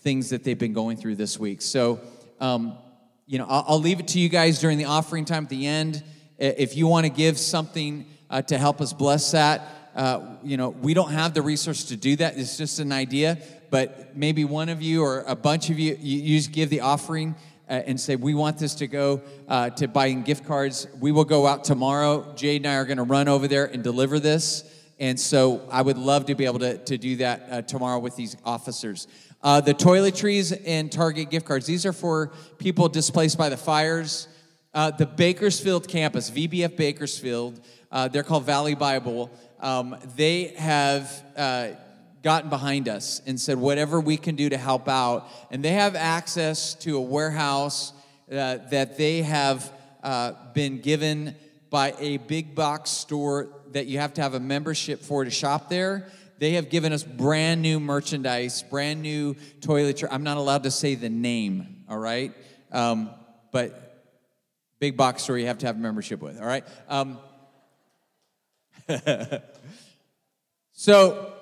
things 0.02 0.30
that 0.30 0.44
they've 0.44 0.58
been 0.58 0.74
going 0.74 0.98
through 0.98 1.16
this 1.16 1.40
week. 1.40 1.62
So, 1.62 2.00
um, 2.40 2.78
you 3.26 3.40
know, 3.40 3.46
I'll, 3.48 3.66
I'll, 3.68 3.80
leave 3.80 4.00
it 4.00 4.10
to 4.10 4.20
you 4.20 4.30
guys 4.30 4.60
during 4.60 4.78
the 4.78 4.86
offering 4.86 5.26
time 5.26 5.44
at 5.44 5.50
the 5.50 5.66
end. 5.66 6.04
If 6.38 6.76
you 6.76 6.88
want 6.88 7.06
to 7.06 7.12
give 7.12 7.40
something 7.40 8.06
uh, 8.30 8.42
to 8.44 8.58
help 8.58 8.82
us 8.82 8.94
bless 8.94 9.32
that, 9.32 9.62
uh, 9.96 10.36
you 10.44 10.58
know, 10.58 10.70
we 10.70 10.94
don't 10.94 11.12
have 11.12 11.34
the 11.34 11.42
resource 11.42 11.86
to 11.86 11.98
do 11.98 12.16
that. 12.18 12.38
It's 12.38 12.58
just 12.58 12.80
an 12.80 12.92
idea. 12.92 13.38
But 13.72 14.18
maybe 14.18 14.44
one 14.44 14.68
of 14.70 14.82
you 14.82 15.02
or 15.02 15.24
a 15.26 15.36
bunch 15.36 15.70
of 15.70 15.80
you, 15.80 15.98
you, 16.00 16.38
just 16.38 16.52
give 16.52 16.70
the 16.70 16.82
offering 16.82 17.36
uh, 17.70 17.82
and 17.86 18.00
say, 18.00 18.18
We 18.18 18.34
want 18.34 18.60
this 18.60 18.76
to 18.76 18.88
go 18.88 19.22
uh, 19.48 19.70
to 19.72 19.88
buying 19.88 20.24
gift 20.24 20.46
cards. 20.46 20.88
We 21.00 21.14
will 21.14 21.24
go 21.24 21.48
out 21.48 21.64
tomorrow. 21.64 22.34
Jade 22.36 22.62
and 22.62 22.68
I 22.68 22.76
are 22.76 22.86
going 22.86 22.98
to 22.98 23.04
run 23.04 23.30
over 23.30 23.48
there 23.48 23.66
and 23.66 23.82
deliver 23.82 24.20
this. 24.20 24.66
And 25.00 25.18
so 25.18 25.68
I 25.72 25.82
would 25.82 25.98
love 25.98 26.26
to 26.26 26.36
be 26.36 26.46
able 26.46 26.60
to, 26.60 26.78
to 26.78 26.98
do 26.98 27.16
that 27.16 27.48
uh, 27.50 27.62
tomorrow 27.62 27.98
with 27.98 28.16
these 28.18 28.36
officers. 28.46 29.08
Uh, 29.42 29.62
the 29.62 29.74
toiletries 29.74 30.62
and 30.68 30.92
Target 30.92 31.32
gift 31.32 31.46
cards, 31.46 31.66
these 31.66 31.86
are 31.86 31.94
for 31.94 32.34
people 32.60 32.90
displaced 32.90 33.38
by 33.38 33.48
the 33.48 33.58
fires. 33.58 34.28
Uh, 34.74 34.92
the 34.92 35.06
Bakersfield 35.06 35.88
campus, 35.88 36.30
VBF 36.30 36.76
Bakersfield, 36.76 37.62
uh, 37.92 38.10
they're 38.10 38.22
called 38.22 38.46
Valley 38.46 38.76
Bible. 38.76 39.32
Um, 39.62 39.96
they 40.18 40.54
have 40.58 41.10
gotten 42.24 42.50
behind 42.50 42.88
us 42.88 43.22
and 43.26 43.40
said, 43.40 43.58
whatever 43.58 44.00
we 44.00 44.18
can 44.18 44.36
do 44.36 44.50
to 44.50 44.58
help 44.58 44.88
out. 44.88 45.28
And 45.50 45.64
they 45.64 45.74
have 45.74 45.96
access 45.96 46.76
to 46.76 46.98
a 46.98 47.02
warehouse 47.02 47.94
uh, 48.32 48.58
that 48.70 48.98
they 48.98 49.24
have 49.24 49.72
uh, 50.04 50.34
been 50.54 50.80
given 50.80 51.36
by 51.70 51.96
a 52.00 52.18
big 52.18 52.54
box 52.54 52.90
store 52.90 53.50
that 53.72 53.88
you 53.88 54.00
have 54.00 54.14
to 54.16 54.22
have 54.22 54.34
a 54.34 54.40
membership 54.40 55.02
for 55.02 55.24
to 55.24 55.32
shop 55.32 55.70
there. 55.70 56.12
They 56.38 56.54
have 56.54 56.70
given 56.70 56.92
us 56.92 57.04
brand 57.04 57.62
new 57.62 57.80
merchandise, 57.80 58.64
brand 58.64 59.02
new 59.02 59.36
toiletry. 59.60 60.08
I'm 60.12 60.24
not 60.24 60.38
allowed 60.38 60.64
to 60.64 60.72
say 60.72 60.96
the 60.96 61.10
name, 61.10 61.84
all 61.90 61.98
right? 61.98 62.34
Um, 62.72 63.12
but 63.52 64.04
big 64.80 64.98
box 64.98 65.24
store 65.24 65.38
you 65.38 65.48
have 65.48 65.60
to 65.60 65.68
have 65.68 65.76
a 65.76 65.80
membership 65.80 66.22
with, 66.22 66.40
all 66.40 66.48
right? 66.48 66.66
Um, 66.90 67.20
so 70.74 71.34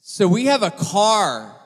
so 0.00 0.26
we 0.26 0.46
have 0.46 0.62
a 0.62 0.70
car. 0.70 1.56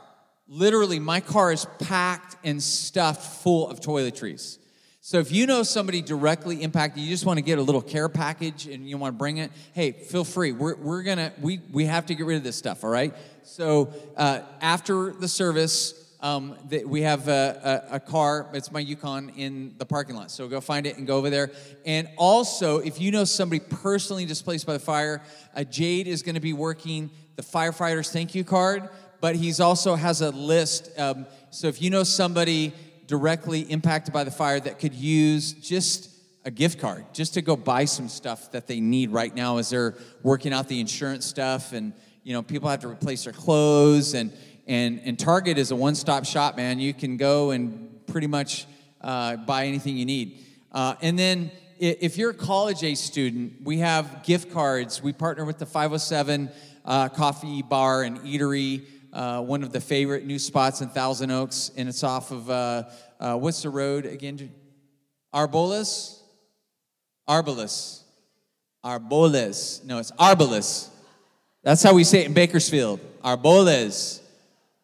Literally, 0.46 0.98
my 0.98 1.20
car 1.20 1.52
is 1.52 1.66
packed 1.78 2.36
and 2.44 2.62
stuffed 2.62 3.42
full 3.42 3.68
of 3.68 3.80
toiletries. 3.80 4.58
So 5.00 5.18
if 5.18 5.30
you 5.30 5.46
know 5.46 5.62
somebody 5.62 6.00
directly 6.00 6.62
impacted, 6.62 7.02
you 7.02 7.10
just 7.10 7.26
want 7.26 7.36
to 7.36 7.42
get 7.42 7.58
a 7.58 7.62
little 7.62 7.82
care 7.82 8.08
package 8.08 8.66
and 8.66 8.88
you 8.88 8.96
want 8.96 9.14
to 9.14 9.18
bring 9.18 9.36
it, 9.36 9.50
hey, 9.74 9.92
feel 9.92 10.24
free. 10.24 10.52
We're, 10.52 10.76
we're 10.76 11.02
gonna, 11.02 11.30
we, 11.42 11.60
we 11.72 11.84
have 11.84 12.06
to 12.06 12.14
get 12.14 12.24
rid 12.24 12.38
of 12.38 12.42
this 12.42 12.56
stuff, 12.56 12.84
all 12.84 12.90
right? 12.90 13.14
So 13.42 13.92
uh, 14.16 14.40
after 14.62 15.12
the 15.12 15.28
service, 15.28 16.04
um, 16.22 16.56
we 16.86 17.02
have 17.02 17.28
a, 17.28 17.84
a, 17.90 17.96
a, 17.96 18.00
car, 18.00 18.48
it's 18.54 18.72
my 18.72 18.80
Yukon 18.80 19.28
in 19.36 19.74
the 19.76 19.84
parking 19.84 20.16
lot. 20.16 20.30
So 20.30 20.48
go 20.48 20.62
find 20.62 20.86
it 20.86 20.96
and 20.96 21.06
go 21.06 21.18
over 21.18 21.28
there. 21.28 21.50
And 21.84 22.08
also, 22.16 22.78
if 22.78 22.98
you 22.98 23.10
know 23.10 23.24
somebody 23.24 23.60
personally 23.60 24.24
displaced 24.24 24.66
by 24.66 24.72
the 24.72 24.78
fire, 24.78 25.20
uh, 25.54 25.64
Jade 25.64 26.08
is 26.08 26.22
going 26.22 26.36
to 26.36 26.40
be 26.40 26.54
working 26.54 27.10
the 27.36 27.42
firefighter's 27.42 28.10
thank 28.10 28.34
you 28.34 28.44
card, 28.44 28.88
but 29.20 29.36
he's 29.36 29.60
also 29.60 29.94
has 29.94 30.20
a 30.20 30.30
list. 30.30 30.90
Um, 30.98 31.26
so 31.50 31.68
if 31.68 31.80
you 31.80 31.90
know 31.90 32.02
somebody 32.02 32.72
directly 33.06 33.60
impacted 33.60 34.12
by 34.12 34.24
the 34.24 34.30
fire 34.30 34.60
that 34.60 34.78
could 34.78 34.94
use 34.94 35.52
just 35.52 36.10
a 36.44 36.50
gift 36.50 36.78
card, 36.78 37.04
just 37.12 37.34
to 37.34 37.42
go 37.42 37.56
buy 37.56 37.86
some 37.86 38.08
stuff 38.08 38.52
that 38.52 38.66
they 38.66 38.80
need 38.80 39.10
right 39.10 39.34
now 39.34 39.58
as 39.58 39.70
they're 39.70 39.94
working 40.22 40.52
out 40.52 40.68
the 40.68 40.78
insurance 40.78 41.24
stuff, 41.24 41.72
and 41.72 41.92
you 42.22 42.32
know 42.32 42.42
people 42.42 42.68
have 42.68 42.80
to 42.80 42.88
replace 42.88 43.24
their 43.24 43.32
clothes, 43.32 44.14
and 44.14 44.32
and 44.66 45.00
and 45.04 45.18
Target 45.18 45.58
is 45.58 45.70
a 45.70 45.76
one-stop 45.76 46.24
shop, 46.24 46.56
man. 46.56 46.78
You 46.78 46.94
can 46.94 47.16
go 47.16 47.50
and 47.50 48.06
pretty 48.06 48.26
much 48.26 48.66
uh, 49.00 49.36
buy 49.36 49.66
anything 49.66 49.96
you 49.96 50.04
need, 50.04 50.44
uh, 50.72 50.94
and 51.00 51.18
then 51.18 51.50
if 51.78 52.16
you're 52.16 52.30
a 52.30 52.34
college 52.34 52.84
age 52.84 52.98
student, 52.98 53.62
we 53.62 53.78
have 53.78 54.22
gift 54.22 54.52
cards. 54.52 55.02
We 55.02 55.12
partner 55.12 55.44
with 55.44 55.58
the 55.58 55.66
507 55.66 56.50
uh, 56.84 57.08
coffee 57.08 57.62
bar 57.62 58.02
and 58.02 58.18
eatery. 58.20 58.84
uh, 59.14 59.40
one 59.40 59.62
of 59.62 59.72
the 59.72 59.80
favorite 59.80 60.26
new 60.26 60.38
spots 60.38 60.80
in 60.80 60.88
Thousand 60.88 61.30
Oaks, 61.30 61.70
and 61.76 61.88
it's 61.88 62.02
off 62.02 62.32
of 62.32 62.50
uh, 62.50 62.82
uh, 63.20 63.36
what's 63.36 63.62
the 63.62 63.70
road 63.70 64.06
again? 64.06 64.52
Arbolas? 65.32 66.18
Arbalus. 67.28 68.02
Arboles. 68.84 69.84
No, 69.84 69.98
it's 69.98 70.10
Arbalus. 70.12 70.88
That's 71.62 71.82
how 71.82 71.94
we 71.94 72.04
say 72.04 72.20
it 72.20 72.26
in 72.26 72.34
Bakersfield. 72.34 73.00
Arboles. 73.24 74.20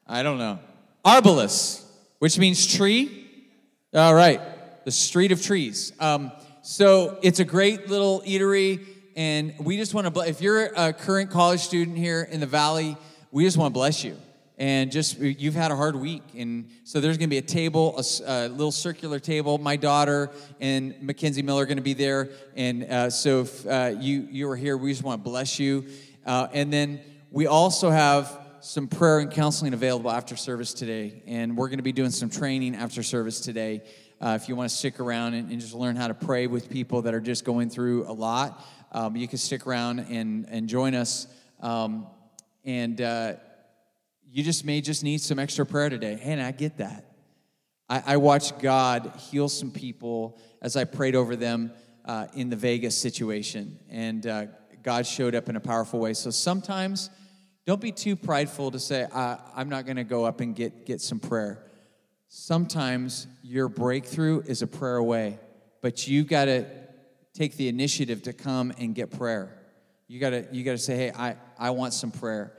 I 0.06 0.22
don't 0.22 0.38
know. 0.38 0.58
Arbalus, 1.04 1.84
which 2.20 2.38
means 2.38 2.66
tree. 2.66 3.26
All 3.92 4.14
right, 4.14 4.40
the 4.84 4.92
street 4.92 5.32
of 5.32 5.42
trees. 5.42 5.92
Um, 5.98 6.30
so 6.62 7.18
it's 7.22 7.40
a 7.40 7.44
great 7.44 7.88
little 7.88 8.22
eatery, 8.24 8.86
and 9.16 9.54
we 9.58 9.76
just 9.76 9.94
want 9.94 10.12
to. 10.12 10.20
If 10.20 10.40
you're 10.40 10.66
a 10.76 10.92
current 10.92 11.30
college 11.30 11.60
student 11.60 11.96
here 11.96 12.26
in 12.30 12.40
the 12.40 12.46
Valley, 12.46 12.96
we 13.30 13.44
just 13.44 13.56
want 13.56 13.72
to 13.72 13.74
bless 13.74 14.04
you. 14.04 14.16
And 14.58 14.92
just 14.92 15.18
you've 15.18 15.54
had 15.54 15.70
a 15.70 15.76
hard 15.76 15.96
week, 15.96 16.22
and 16.36 16.68
so 16.84 17.00
there's 17.00 17.16
going 17.16 17.30
to 17.30 17.34
be 17.34 17.38
a 17.38 17.42
table, 17.42 17.98
a, 17.98 18.30
a, 18.30 18.48
little 18.48 18.72
circular 18.72 19.18
table. 19.18 19.56
My 19.56 19.76
daughter 19.76 20.30
and 20.60 21.00
Mackenzie 21.00 21.40
Miller 21.40 21.62
are 21.62 21.66
going 21.66 21.78
to 21.78 21.82
be 21.82 21.94
there, 21.94 22.28
and 22.56 22.84
uh, 22.84 23.08
so 23.08 23.40
if 23.40 23.66
uh, 23.66 23.94
you 23.98 24.28
you 24.30 24.50
are 24.50 24.56
here, 24.56 24.76
we 24.76 24.90
just 24.92 25.02
want 25.02 25.24
to 25.24 25.30
bless 25.30 25.58
you. 25.58 25.86
Uh, 26.26 26.48
and 26.52 26.70
then 26.70 27.00
we 27.30 27.46
also 27.46 27.88
have 27.88 28.38
some 28.60 28.86
prayer 28.86 29.20
and 29.20 29.30
counseling 29.30 29.72
available 29.72 30.10
after 30.10 30.36
service 30.36 30.74
today, 30.74 31.22
and 31.26 31.56
we're 31.56 31.68
going 31.68 31.78
to 31.78 31.82
be 31.82 31.92
doing 31.92 32.10
some 32.10 32.28
training 32.28 32.74
after 32.74 33.02
service 33.02 33.40
today. 33.40 33.82
Uh, 34.20 34.38
if 34.38 34.50
you 34.50 34.56
want 34.56 34.68
to 34.68 34.76
stick 34.76 35.00
around 35.00 35.32
and, 35.32 35.50
and, 35.50 35.58
just 35.62 35.72
learn 35.72 35.96
how 35.96 36.06
to 36.06 36.12
pray 36.12 36.46
with 36.46 36.68
people 36.68 37.00
that 37.00 37.14
are 37.14 37.22
just 37.22 37.42
going 37.42 37.70
through 37.70 38.06
a 38.06 38.12
lot, 38.12 38.62
um, 38.92 39.16
you 39.16 39.28
can 39.28 39.38
stick 39.38 39.66
around 39.66 40.00
and, 40.00 40.46
and 40.48 40.68
join 40.68 40.94
us. 40.94 41.26
Um, 41.60 42.06
and 42.64 43.00
uh, 43.00 43.34
you 44.30 44.42
just 44.42 44.64
may 44.64 44.80
just 44.80 45.02
need 45.02 45.20
some 45.20 45.38
extra 45.38 45.66
prayer 45.66 45.88
today. 45.88 46.20
And 46.22 46.40
I 46.40 46.52
get 46.52 46.78
that. 46.78 47.04
I, 47.88 48.02
I 48.06 48.16
watched 48.16 48.58
God 48.58 49.12
heal 49.30 49.48
some 49.48 49.70
people 49.70 50.38
as 50.62 50.76
I 50.76 50.84
prayed 50.84 51.14
over 51.14 51.36
them 51.36 51.72
uh, 52.04 52.26
in 52.34 52.50
the 52.50 52.56
Vegas 52.56 52.96
situation. 52.96 53.78
And 53.88 54.26
uh, 54.26 54.46
God 54.82 55.06
showed 55.06 55.34
up 55.34 55.48
in 55.48 55.56
a 55.56 55.60
powerful 55.60 56.00
way. 56.00 56.14
So 56.14 56.30
sometimes 56.30 57.10
don't 57.66 57.80
be 57.80 57.92
too 57.92 58.16
prideful 58.16 58.70
to 58.70 58.78
say, 58.78 59.06
I'm 59.12 59.68
not 59.68 59.84
going 59.84 59.96
to 59.96 60.04
go 60.04 60.24
up 60.24 60.40
and 60.40 60.56
get, 60.56 60.86
get 60.86 61.00
some 61.00 61.20
prayer. 61.20 61.64
Sometimes 62.28 63.26
your 63.42 63.68
breakthrough 63.68 64.40
is 64.40 64.62
a 64.62 64.66
prayer 64.66 64.96
away, 64.96 65.38
but 65.82 66.08
you 66.08 66.24
got 66.24 66.46
to 66.46 66.64
take 67.40 67.56
the 67.56 67.68
initiative 67.68 68.22
to 68.22 68.34
come 68.34 68.70
and 68.76 68.94
get 68.94 69.10
prayer. 69.10 69.50
You 70.08 70.20
got 70.20 70.30
to 70.30 70.46
you 70.52 70.62
got 70.62 70.72
to 70.72 70.78
say, 70.78 70.94
"Hey, 70.94 71.12
I 71.16 71.36
I 71.58 71.70
want 71.70 71.94
some 71.94 72.10
prayer." 72.10 72.52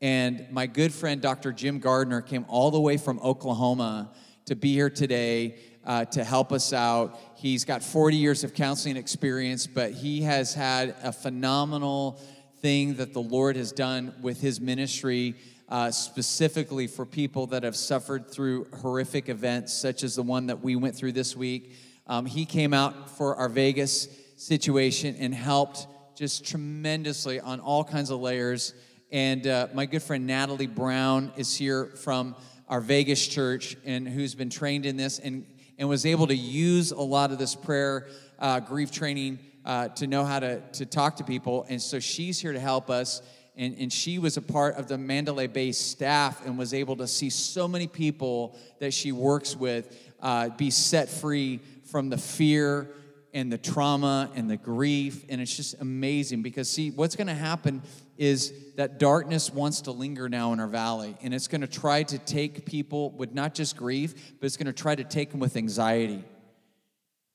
And 0.00 0.46
my 0.52 0.68
good 0.68 0.94
friend 0.94 1.20
Dr. 1.20 1.50
Jim 1.50 1.80
Gardner 1.80 2.20
came 2.20 2.44
all 2.46 2.70
the 2.70 2.78
way 2.78 2.98
from 2.98 3.18
Oklahoma 3.18 4.12
to 4.44 4.54
be 4.54 4.74
here 4.74 4.90
today 4.90 5.56
uh, 5.84 6.04
to 6.04 6.22
help 6.22 6.52
us 6.52 6.72
out. 6.72 7.18
He's 7.34 7.64
got 7.64 7.82
40 7.82 8.16
years 8.16 8.44
of 8.44 8.54
counseling 8.54 8.96
experience, 8.96 9.66
but 9.66 9.90
he 9.90 10.22
has 10.22 10.54
had 10.54 10.94
a 11.02 11.10
phenomenal 11.10 12.20
thing 12.60 12.94
that 12.94 13.12
the 13.14 13.20
Lord 13.20 13.56
has 13.56 13.72
done 13.72 14.14
with 14.22 14.40
his 14.40 14.60
ministry 14.60 15.34
uh, 15.68 15.90
specifically 15.90 16.86
for 16.86 17.04
people 17.04 17.48
that 17.48 17.64
have 17.64 17.74
suffered 17.74 18.30
through 18.30 18.68
horrific 18.82 19.28
events, 19.28 19.74
such 19.74 20.04
as 20.04 20.14
the 20.14 20.22
one 20.22 20.46
that 20.46 20.62
we 20.62 20.76
went 20.76 20.94
through 20.94 21.12
this 21.12 21.34
week. 21.34 21.72
Um, 22.06 22.24
he 22.24 22.46
came 22.46 22.72
out 22.72 23.10
for 23.10 23.34
our 23.34 23.48
Vegas 23.48 24.08
situation 24.38 25.16
and 25.18 25.34
helped 25.34 25.86
just 26.14 26.46
tremendously 26.46 27.40
on 27.40 27.58
all 27.58 27.82
kinds 27.82 28.10
of 28.10 28.20
layers. 28.20 28.72
And 29.10 29.46
uh, 29.46 29.66
my 29.74 29.84
good 29.84 30.02
friend 30.02 30.26
Natalie 30.26 30.68
Brown 30.68 31.32
is 31.36 31.56
here 31.56 31.86
from 31.86 32.36
our 32.68 32.80
Vegas 32.80 33.26
church 33.26 33.76
and 33.84 34.08
who's 34.08 34.34
been 34.34 34.50
trained 34.50 34.86
in 34.86 34.96
this 34.96 35.18
and, 35.18 35.44
and 35.76 35.88
was 35.88 36.06
able 36.06 36.28
to 36.28 36.36
use 36.36 36.92
a 36.92 37.00
lot 37.00 37.32
of 37.32 37.38
this 37.38 37.54
prayer 37.54 38.06
uh, 38.38 38.60
grief 38.60 38.92
training 38.92 39.40
uh, 39.64 39.88
to 39.88 40.06
know 40.06 40.24
how 40.24 40.38
to, 40.38 40.60
to 40.72 40.86
talk 40.86 41.16
to 41.16 41.24
people. 41.24 41.66
And 41.68 41.82
so 41.82 41.98
she's 41.98 42.38
here 42.38 42.52
to 42.52 42.60
help 42.60 42.90
us 42.90 43.22
and, 43.56 43.76
and 43.76 43.92
she 43.92 44.20
was 44.20 44.36
a 44.36 44.42
part 44.42 44.76
of 44.76 44.86
the 44.86 44.96
Mandalay 44.96 45.48
Bay 45.48 45.72
staff 45.72 46.46
and 46.46 46.56
was 46.56 46.72
able 46.72 46.94
to 46.98 47.08
see 47.08 47.28
so 47.28 47.66
many 47.66 47.88
people 47.88 48.56
that 48.78 48.94
she 48.94 49.10
works 49.10 49.56
with 49.56 49.98
uh, 50.22 50.50
be 50.50 50.70
set 50.70 51.08
free 51.08 51.58
from 51.90 52.08
the 52.08 52.18
fear 52.18 52.88
and 53.34 53.52
the 53.52 53.58
trauma 53.58 54.30
and 54.34 54.50
the 54.50 54.56
grief. 54.56 55.24
And 55.28 55.40
it's 55.40 55.56
just 55.56 55.80
amazing 55.80 56.42
because, 56.42 56.68
see, 56.70 56.90
what's 56.90 57.16
going 57.16 57.26
to 57.26 57.34
happen 57.34 57.82
is 58.16 58.52
that 58.76 58.98
darkness 58.98 59.50
wants 59.50 59.82
to 59.82 59.92
linger 59.92 60.28
now 60.28 60.52
in 60.52 60.60
our 60.60 60.66
valley. 60.66 61.16
And 61.22 61.32
it's 61.32 61.48
going 61.48 61.60
to 61.60 61.66
try 61.66 62.02
to 62.04 62.18
take 62.18 62.64
people 62.64 63.10
with 63.10 63.32
not 63.34 63.54
just 63.54 63.76
grief, 63.76 64.32
but 64.40 64.46
it's 64.46 64.56
going 64.56 64.66
to 64.66 64.72
try 64.72 64.94
to 64.94 65.04
take 65.04 65.30
them 65.30 65.40
with 65.40 65.56
anxiety. 65.56 66.24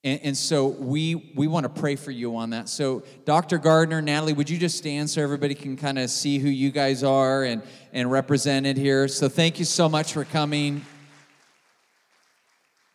And, 0.05 0.19
and, 0.23 0.37
so 0.37 0.67
we 0.67 1.31
we 1.33 1.47
want 1.47 1.63
to 1.63 1.69
pray 1.81 1.95
for 1.95 2.11
you 2.11 2.35
on 2.35 2.49
that. 2.49 2.67
So 2.67 3.03
Dr. 3.23 3.57
Gardner, 3.57 4.01
Natalie, 4.01 4.33
would 4.33 4.49
you 4.49 4.57
just 4.57 4.77
stand 4.77 5.09
so 5.09 5.21
everybody 5.21 5.55
can 5.55 5.77
kind 5.77 5.97
of 5.97 6.09
see 6.09 6.39
who 6.39 6.49
you 6.49 6.71
guys 6.71 7.05
are 7.05 7.45
and 7.45 7.63
and 7.93 8.11
represented 8.11 8.75
here? 8.75 9.07
So 9.07 9.29
thank 9.29 9.59
you 9.59 9.65
so 9.65 9.87
much 9.87 10.11
for 10.11 10.25
coming. 10.25 10.85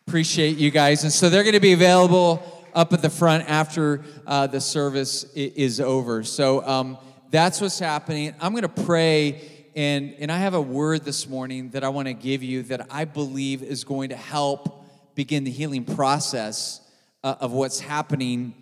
Appreciate 0.07 0.57
you 0.57 0.69
guys. 0.69 1.03
And 1.03 1.11
so 1.11 1.29
they're 1.31 1.41
going 1.41 1.53
to 1.53 1.59
be 1.59 1.73
available 1.73 2.58
up 2.79 2.93
at 2.93 3.01
the 3.01 3.09
front 3.09 3.43
after 3.49 4.01
uh, 4.25 4.47
the 4.47 4.61
service 4.61 5.25
is 5.33 5.81
over. 5.81 6.23
So 6.23 6.65
um, 6.65 6.97
that's 7.29 7.59
what's 7.59 7.77
happening. 7.77 8.33
I'm 8.39 8.53
going 8.53 8.61
to 8.61 8.69
pray. 8.69 9.41
And, 9.75 10.15
and 10.17 10.31
I 10.31 10.37
have 10.37 10.53
a 10.53 10.61
word 10.61 11.03
this 11.03 11.27
morning 11.27 11.71
that 11.71 11.83
I 11.83 11.89
want 11.89 12.07
to 12.07 12.13
give 12.13 12.41
you 12.41 12.63
that 12.63 12.87
I 12.89 13.03
believe 13.03 13.63
is 13.63 13.83
going 13.83 14.11
to 14.11 14.15
help 14.15 14.85
begin 15.13 15.43
the 15.43 15.51
healing 15.51 15.83
process 15.83 16.79
uh, 17.21 17.35
of 17.41 17.51
what's 17.51 17.81
happening, 17.81 18.53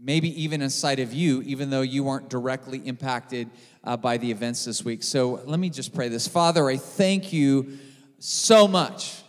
maybe 0.00 0.42
even 0.42 0.60
inside 0.60 0.98
of 0.98 1.12
you, 1.12 1.40
even 1.42 1.70
though 1.70 1.82
you 1.82 2.08
aren't 2.08 2.28
directly 2.28 2.78
impacted 2.78 3.48
uh, 3.84 3.96
by 3.96 4.16
the 4.16 4.32
events 4.32 4.64
this 4.64 4.84
week. 4.84 5.04
So 5.04 5.40
let 5.44 5.60
me 5.60 5.70
just 5.70 5.94
pray 5.94 6.08
this. 6.08 6.26
Father, 6.26 6.68
I 6.68 6.76
thank 6.76 7.32
you 7.32 7.78
so 8.18 8.66
much 8.66 9.23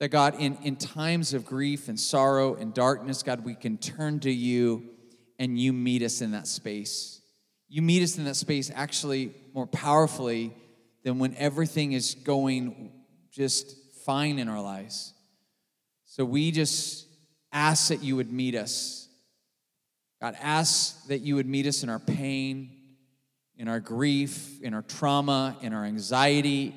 that 0.00 0.08
God, 0.08 0.34
in, 0.38 0.56
in 0.62 0.76
times 0.76 1.34
of 1.34 1.44
grief 1.44 1.88
and 1.88 2.00
sorrow 2.00 2.54
and 2.54 2.72
darkness, 2.74 3.22
God, 3.22 3.44
we 3.44 3.54
can 3.54 3.76
turn 3.76 4.18
to 4.20 4.30
you 4.30 4.88
and 5.38 5.58
you 5.58 5.72
meet 5.72 6.02
us 6.02 6.22
in 6.22 6.32
that 6.32 6.46
space. 6.46 7.20
You 7.68 7.82
meet 7.82 8.02
us 8.02 8.18
in 8.18 8.24
that 8.24 8.36
space 8.36 8.70
actually 8.74 9.32
more 9.54 9.66
powerfully 9.66 10.56
than 11.04 11.18
when 11.18 11.34
everything 11.36 11.92
is 11.92 12.14
going 12.14 12.92
just 13.30 13.76
fine 14.04 14.38
in 14.38 14.48
our 14.48 14.60
lives. 14.60 15.12
So 16.06 16.24
we 16.24 16.50
just 16.50 17.06
ask 17.52 17.88
that 17.88 18.02
you 18.02 18.16
would 18.16 18.32
meet 18.32 18.54
us. 18.54 19.06
God, 20.20 20.34
ask 20.40 21.06
that 21.08 21.20
you 21.20 21.36
would 21.36 21.46
meet 21.46 21.66
us 21.66 21.82
in 21.82 21.90
our 21.90 21.98
pain, 21.98 22.70
in 23.56 23.68
our 23.68 23.80
grief, 23.80 24.60
in 24.62 24.72
our 24.74 24.82
trauma, 24.82 25.56
in 25.60 25.72
our 25.72 25.84
anxiety, 25.84 26.74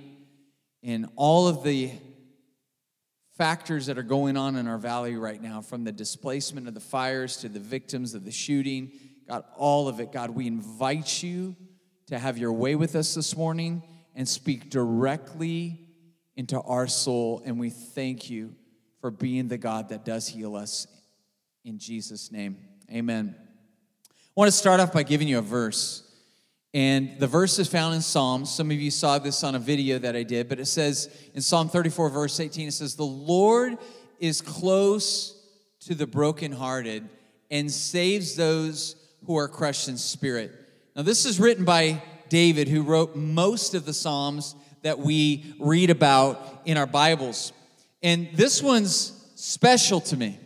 in 0.81 1.09
all 1.15 1.47
of 1.47 1.63
the 1.63 1.91
factors 3.37 3.87
that 3.87 3.97
are 3.97 4.03
going 4.03 4.37
on 4.37 4.55
in 4.55 4.67
our 4.67 4.77
valley 4.77 5.15
right 5.15 5.41
now, 5.41 5.61
from 5.61 5.83
the 5.83 5.91
displacement 5.91 6.67
of 6.67 6.73
the 6.73 6.79
fires 6.79 7.37
to 7.37 7.49
the 7.49 7.59
victims 7.59 8.13
of 8.13 8.25
the 8.25 8.31
shooting. 8.31 8.91
God, 9.27 9.43
all 9.57 9.87
of 9.87 9.99
it, 9.99 10.11
God, 10.11 10.29
we 10.31 10.47
invite 10.47 11.23
you 11.23 11.55
to 12.07 12.19
have 12.19 12.37
your 12.37 12.53
way 12.53 12.75
with 12.75 12.95
us 12.95 13.15
this 13.15 13.35
morning 13.35 13.81
and 14.15 14.27
speak 14.27 14.69
directly 14.69 15.79
into 16.35 16.59
our 16.61 16.87
soul. 16.87 17.41
And 17.45 17.59
we 17.59 17.69
thank 17.69 18.29
you 18.29 18.55
for 19.01 19.09
being 19.09 19.47
the 19.47 19.57
God 19.57 19.89
that 19.89 20.05
does 20.05 20.27
heal 20.27 20.55
us. 20.55 20.87
In 21.65 21.79
Jesus' 21.79 22.31
name, 22.31 22.57
amen. 22.91 23.35
I 23.37 24.13
want 24.35 24.47
to 24.49 24.57
start 24.57 24.79
off 24.79 24.93
by 24.93 25.03
giving 25.03 25.27
you 25.27 25.39
a 25.39 25.41
verse. 25.41 26.03
And 26.73 27.19
the 27.19 27.27
verse 27.27 27.59
is 27.59 27.67
found 27.67 27.93
in 27.93 28.01
Psalms. 28.01 28.49
Some 28.49 28.71
of 28.71 28.77
you 28.77 28.89
saw 28.89 29.19
this 29.19 29.43
on 29.43 29.53
a 29.53 29.59
video 29.59 29.99
that 29.99 30.15
I 30.15 30.23
did, 30.23 30.49
but 30.49 30.59
it 30.59 30.65
says 30.65 31.15
in 31.35 31.41
Psalm 31.41 31.69
34, 31.69 32.09
verse 32.09 32.39
18, 32.39 32.69
it 32.69 32.71
says, 32.71 32.95
The 32.95 33.03
Lord 33.03 33.77
is 34.19 34.41
close 34.41 35.39
to 35.81 35.93
the 35.93 36.07
brokenhearted 36.07 37.07
and 37.51 37.71
saves 37.71 38.35
those 38.35 38.95
who 39.25 39.37
are 39.37 39.47
crushed 39.47 39.87
in 39.87 39.97
spirit. 39.97 40.51
Now, 40.95 41.03
this 41.03 41.25
is 41.25 41.39
written 41.39 41.63
by 41.63 42.01
David, 42.29 42.67
who 42.67 42.81
wrote 42.81 43.15
most 43.15 43.75
of 43.75 43.85
the 43.85 43.93
Psalms 43.93 44.55
that 44.81 44.97
we 44.97 45.55
read 45.59 45.91
about 45.91 46.61
in 46.65 46.77
our 46.77 46.87
Bibles. 46.87 47.53
And 48.01 48.29
this 48.33 48.63
one's 48.63 49.31
special 49.35 50.01
to 50.01 50.17
me, 50.17 50.39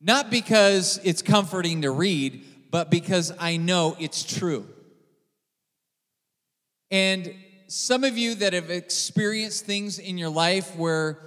not 0.00 0.30
because 0.30 1.00
it's 1.02 1.22
comforting 1.22 1.82
to 1.82 1.90
read, 1.90 2.44
but 2.70 2.90
because 2.90 3.32
I 3.38 3.56
know 3.56 3.96
it's 3.98 4.22
true. 4.22 4.66
And 6.90 7.34
some 7.66 8.02
of 8.02 8.16
you 8.16 8.34
that 8.36 8.54
have 8.54 8.70
experienced 8.70 9.66
things 9.66 9.98
in 9.98 10.16
your 10.16 10.30
life 10.30 10.74
where 10.76 11.18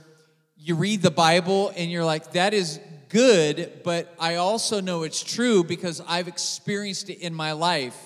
you 0.57 0.75
read 0.75 1.01
the 1.01 1.11
Bible 1.11 1.71
and 1.75 1.91
you're 1.91 2.05
like, 2.05 2.31
that 2.33 2.53
is 2.53 2.79
good, 3.09 3.81
but 3.83 4.13
I 4.19 4.35
also 4.35 4.81
know 4.81 5.03
it's 5.03 5.21
true 5.21 5.63
because 5.63 6.01
I've 6.07 6.27
experienced 6.27 7.09
it 7.09 7.19
in 7.19 7.33
my 7.33 7.51
life. 7.51 7.97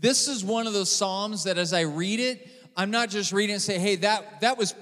This 0.00 0.28
is 0.28 0.44
one 0.44 0.66
of 0.66 0.72
those 0.72 0.90
Psalms 0.90 1.44
that 1.44 1.58
as 1.58 1.72
I 1.72 1.82
read 1.82 2.20
it, 2.20 2.48
I'm 2.76 2.90
not 2.90 3.10
just 3.10 3.32
reading 3.32 3.54
and 3.54 3.62
say, 3.62 3.78
hey, 3.78 3.96
that, 3.96 4.40
that 4.40 4.56
was 4.56 4.74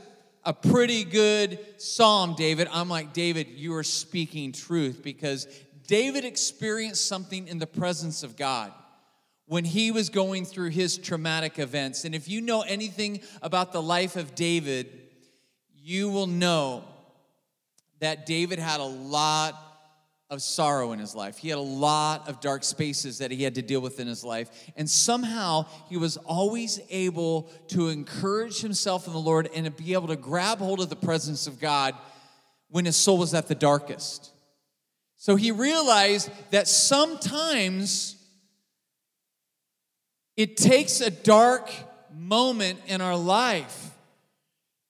a 0.44 0.52
pretty 0.52 1.02
good 1.02 1.58
psalm, 1.78 2.34
David. 2.36 2.68
I'm 2.70 2.88
like, 2.88 3.12
David, 3.12 3.48
you 3.48 3.74
are 3.74 3.82
speaking 3.82 4.52
truth 4.52 5.00
because 5.02 5.48
David 5.88 6.24
experienced 6.24 7.06
something 7.06 7.48
in 7.48 7.58
the 7.58 7.66
presence 7.66 8.22
of 8.22 8.36
God 8.36 8.72
when 9.46 9.64
he 9.64 9.90
was 9.90 10.08
going 10.08 10.44
through 10.44 10.70
his 10.70 10.98
traumatic 10.98 11.58
events. 11.58 12.04
And 12.04 12.14
if 12.14 12.28
you 12.28 12.40
know 12.40 12.62
anything 12.62 13.20
about 13.42 13.72
the 13.72 13.82
life 13.82 14.16
of 14.16 14.34
David, 14.34 14.88
you 15.74 16.10
will 16.10 16.26
know 16.26 16.84
that 18.00 18.26
David 18.26 18.58
had 18.58 18.80
a 18.80 18.84
lot 18.84 19.62
of 20.28 20.42
sorrow 20.42 20.90
in 20.90 20.98
his 20.98 21.14
life. 21.14 21.38
He 21.38 21.48
had 21.48 21.58
a 21.58 21.60
lot 21.60 22.28
of 22.28 22.40
dark 22.40 22.64
spaces 22.64 23.18
that 23.18 23.30
he 23.30 23.44
had 23.44 23.54
to 23.54 23.62
deal 23.62 23.80
with 23.80 24.00
in 24.00 24.08
his 24.08 24.24
life. 24.24 24.50
And 24.76 24.90
somehow 24.90 25.66
he 25.88 25.96
was 25.96 26.16
always 26.16 26.80
able 26.90 27.42
to 27.68 27.88
encourage 27.88 28.60
himself 28.60 29.06
in 29.06 29.12
the 29.12 29.20
Lord 29.20 29.48
and 29.54 29.66
to 29.66 29.70
be 29.70 29.92
able 29.92 30.08
to 30.08 30.16
grab 30.16 30.58
hold 30.58 30.80
of 30.80 30.88
the 30.88 30.96
presence 30.96 31.46
of 31.46 31.60
God 31.60 31.94
when 32.68 32.84
his 32.84 32.96
soul 32.96 33.18
was 33.18 33.34
at 33.34 33.46
the 33.46 33.54
darkest. 33.54 34.32
So 35.16 35.36
he 35.36 35.52
realized 35.52 36.28
that 36.50 36.66
sometimes 36.66 38.15
it 40.36 40.56
takes 40.56 41.00
a 41.00 41.10
dark 41.10 41.70
moment 42.14 42.78
in 42.86 43.00
our 43.00 43.16
life 43.16 43.90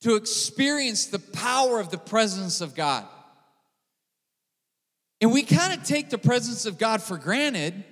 to 0.02 0.16
experience 0.16 1.06
the 1.06 1.18
power 1.18 1.80
of 1.80 1.90
the 1.90 1.98
presence 1.98 2.60
of 2.60 2.74
God. 2.74 3.04
And 5.20 5.32
we 5.32 5.42
kind 5.42 5.72
of 5.72 5.84
take 5.84 6.10
the 6.10 6.18
presence 6.18 6.66
of 6.66 6.78
God 6.78 7.02
for 7.02 7.16
granted, 7.16 7.84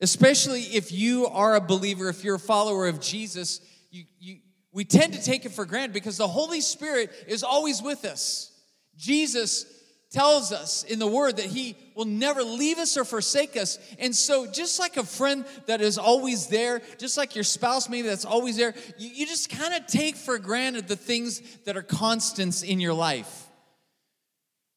especially 0.00 0.62
if 0.62 0.90
you 0.90 1.26
are 1.28 1.54
a 1.54 1.60
believer, 1.60 2.08
if 2.08 2.24
you're 2.24 2.34
a 2.34 2.40
follower 2.40 2.88
of 2.88 3.00
Jesus. 3.00 3.60
You, 3.90 4.04
you, 4.18 4.38
we 4.72 4.84
tend 4.84 5.12
to 5.14 5.22
take 5.22 5.44
it 5.44 5.52
for 5.52 5.64
granted 5.64 5.92
because 5.92 6.16
the 6.16 6.26
Holy 6.26 6.60
Spirit 6.60 7.12
is 7.28 7.44
always 7.44 7.80
with 7.80 8.04
us. 8.04 8.50
Jesus 8.96 9.66
tells 10.12 10.52
us 10.52 10.84
in 10.84 10.98
the 10.98 11.06
Word 11.06 11.38
that 11.38 11.46
He 11.46 11.74
will 11.94 12.04
never 12.04 12.42
leave 12.42 12.78
us 12.78 12.96
or 12.96 13.04
forsake 13.04 13.56
us. 13.56 13.78
And 13.98 14.14
so, 14.14 14.46
just 14.46 14.78
like 14.78 14.96
a 14.96 15.04
friend 15.04 15.44
that 15.66 15.80
is 15.80 15.98
always 15.98 16.46
there, 16.48 16.82
just 16.98 17.16
like 17.16 17.34
your 17.34 17.44
spouse 17.44 17.88
maybe 17.88 18.08
that's 18.08 18.26
always 18.26 18.56
there, 18.56 18.74
you, 18.98 19.08
you 19.08 19.26
just 19.26 19.50
kind 19.50 19.74
of 19.74 19.86
take 19.86 20.16
for 20.16 20.38
granted 20.38 20.86
the 20.86 20.96
things 20.96 21.40
that 21.64 21.76
are 21.76 21.82
constants 21.82 22.62
in 22.62 22.78
your 22.78 22.94
life. 22.94 23.46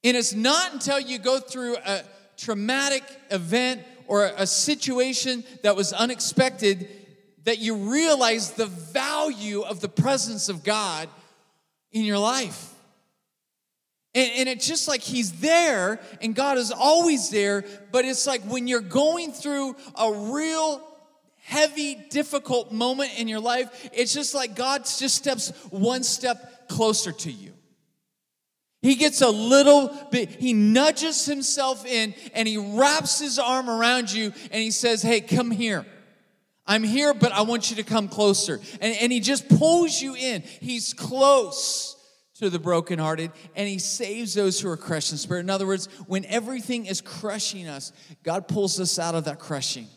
And 0.03 0.15
it's 0.15 0.33
not 0.33 0.73
until 0.73 0.99
you 0.99 1.19
go 1.19 1.39
through 1.39 1.77
a 1.77 2.03
traumatic 2.37 3.03
event 3.31 3.81
or 4.07 4.25
a 4.25 4.47
situation 4.47 5.43
that 5.63 5.75
was 5.75 5.93
unexpected 5.93 6.87
that 7.43 7.59
you 7.59 7.75
realize 7.75 8.51
the 8.51 8.67
value 8.67 9.61
of 9.61 9.81
the 9.81 9.89
presence 9.89 10.47
of 10.47 10.63
God 10.63 11.09
in 11.91 12.03
your 12.03 12.19
life. 12.19 12.74
And, 14.15 14.31
and, 14.37 14.49
it's 14.49 14.65
just 14.65 14.87
like 14.87 15.01
He's 15.01 15.33
there, 15.33 15.99
and 16.21 16.33
God 16.33 16.57
is 16.57 16.71
always 16.71 17.29
there, 17.29 17.65
but 17.91 18.05
it's 18.05 18.25
like 18.25 18.41
when 18.43 18.65
you're 18.65 18.79
going 18.79 19.33
through 19.33 19.75
a 19.93 20.13
real 20.33 20.81
heavy, 21.45 21.95
difficult 22.09 22.71
moment 22.71 23.19
in 23.19 23.27
your 23.27 23.41
life, 23.41 23.89
it's 23.93 24.13
just 24.13 24.33
like 24.33 24.55
God 24.55 24.85
just 24.85 25.15
steps 25.15 25.49
one 25.69 26.03
step 26.03 26.67
closer 26.69 27.11
to 27.11 27.31
you. 27.31 27.51
He 28.81 28.95
gets 28.95 29.21
a 29.21 29.29
little 29.29 29.89
bit, 30.11 30.29
he 30.29 30.53
nudges 30.53 31.25
himself 31.25 31.85
in 31.85 32.13
and 32.33 32.47
he 32.47 32.57
wraps 32.57 33.19
his 33.19 33.39
arm 33.39 33.69
around 33.69 34.11
you 34.11 34.31
and 34.51 34.61
he 34.61 34.71
says, 34.71 35.01
Hey, 35.01 35.21
come 35.21 35.51
here. 35.51 35.85
I'm 36.67 36.83
here, 36.83 37.13
but 37.13 37.31
I 37.31 37.41
want 37.41 37.69
you 37.69 37.75
to 37.77 37.83
come 37.83 38.07
closer. 38.07 38.59
And, 38.81 38.95
and 39.01 39.11
he 39.11 39.19
just 39.19 39.47
pulls 39.49 40.01
you 40.01 40.15
in. 40.15 40.41
He's 40.61 40.93
close 40.93 41.94
to 42.35 42.49
the 42.49 42.59
brokenhearted 42.59 43.31
and 43.55 43.67
he 43.67 43.79
saves 43.79 44.33
those 44.33 44.59
who 44.59 44.69
are 44.69 44.77
crushed 44.77 45.11
in 45.11 45.17
spirit. 45.17 45.41
In 45.41 45.49
other 45.49 45.67
words, 45.67 45.87
when 46.07 46.25
everything 46.25 46.85
is 46.85 47.01
crushing 47.01 47.67
us, 47.67 47.93
God 48.23 48.47
pulls 48.47 48.79
us 48.79 48.99
out 48.99 49.15
of 49.15 49.25
that 49.25 49.39
crushing. 49.39 49.87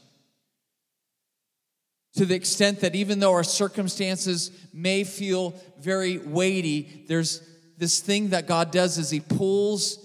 To 2.14 2.24
the 2.24 2.35
extent 2.35 2.81
that 2.81 2.94
even 2.94 3.20
though 3.20 3.33
our 3.33 3.44
circumstances 3.44 4.51
may 4.72 5.05
feel 5.05 5.55
very 5.79 6.18
weighty, 6.18 7.05
there's 7.07 7.42
this 7.77 8.01
thing 8.01 8.31
that 8.31 8.48
God 8.48 8.72
does 8.72 8.98
is 8.98 9.11
He 9.11 9.20
pulls 9.20 10.05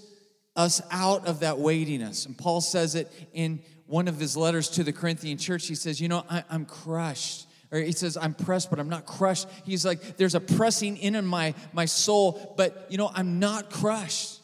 us 0.54 0.80
out 0.90 1.26
of 1.26 1.40
that 1.40 1.58
weightiness. 1.58 2.26
And 2.26 2.38
Paul 2.38 2.60
says 2.60 2.94
it 2.94 3.10
in 3.32 3.60
one 3.86 4.08
of 4.08 4.18
his 4.18 4.36
letters 4.36 4.68
to 4.70 4.84
the 4.84 4.92
Corinthian 4.92 5.38
church. 5.38 5.66
He 5.66 5.74
says, 5.74 6.00
You 6.00 6.08
know, 6.08 6.24
I, 6.28 6.44
am 6.50 6.66
crushed. 6.66 7.43
Or 7.74 7.80
he 7.80 7.90
says, 7.90 8.16
I'm 8.16 8.34
pressed, 8.34 8.70
but 8.70 8.78
I'm 8.78 8.88
not 8.88 9.04
crushed. 9.04 9.48
He's 9.64 9.84
like, 9.84 10.16
There's 10.16 10.36
a 10.36 10.40
pressing 10.40 10.96
in 10.96 11.16
in 11.16 11.26
my, 11.26 11.54
my 11.72 11.86
soul, 11.86 12.54
but, 12.56 12.86
you 12.88 12.98
know, 12.98 13.10
I'm 13.12 13.40
not 13.40 13.68
crushed. 13.68 14.40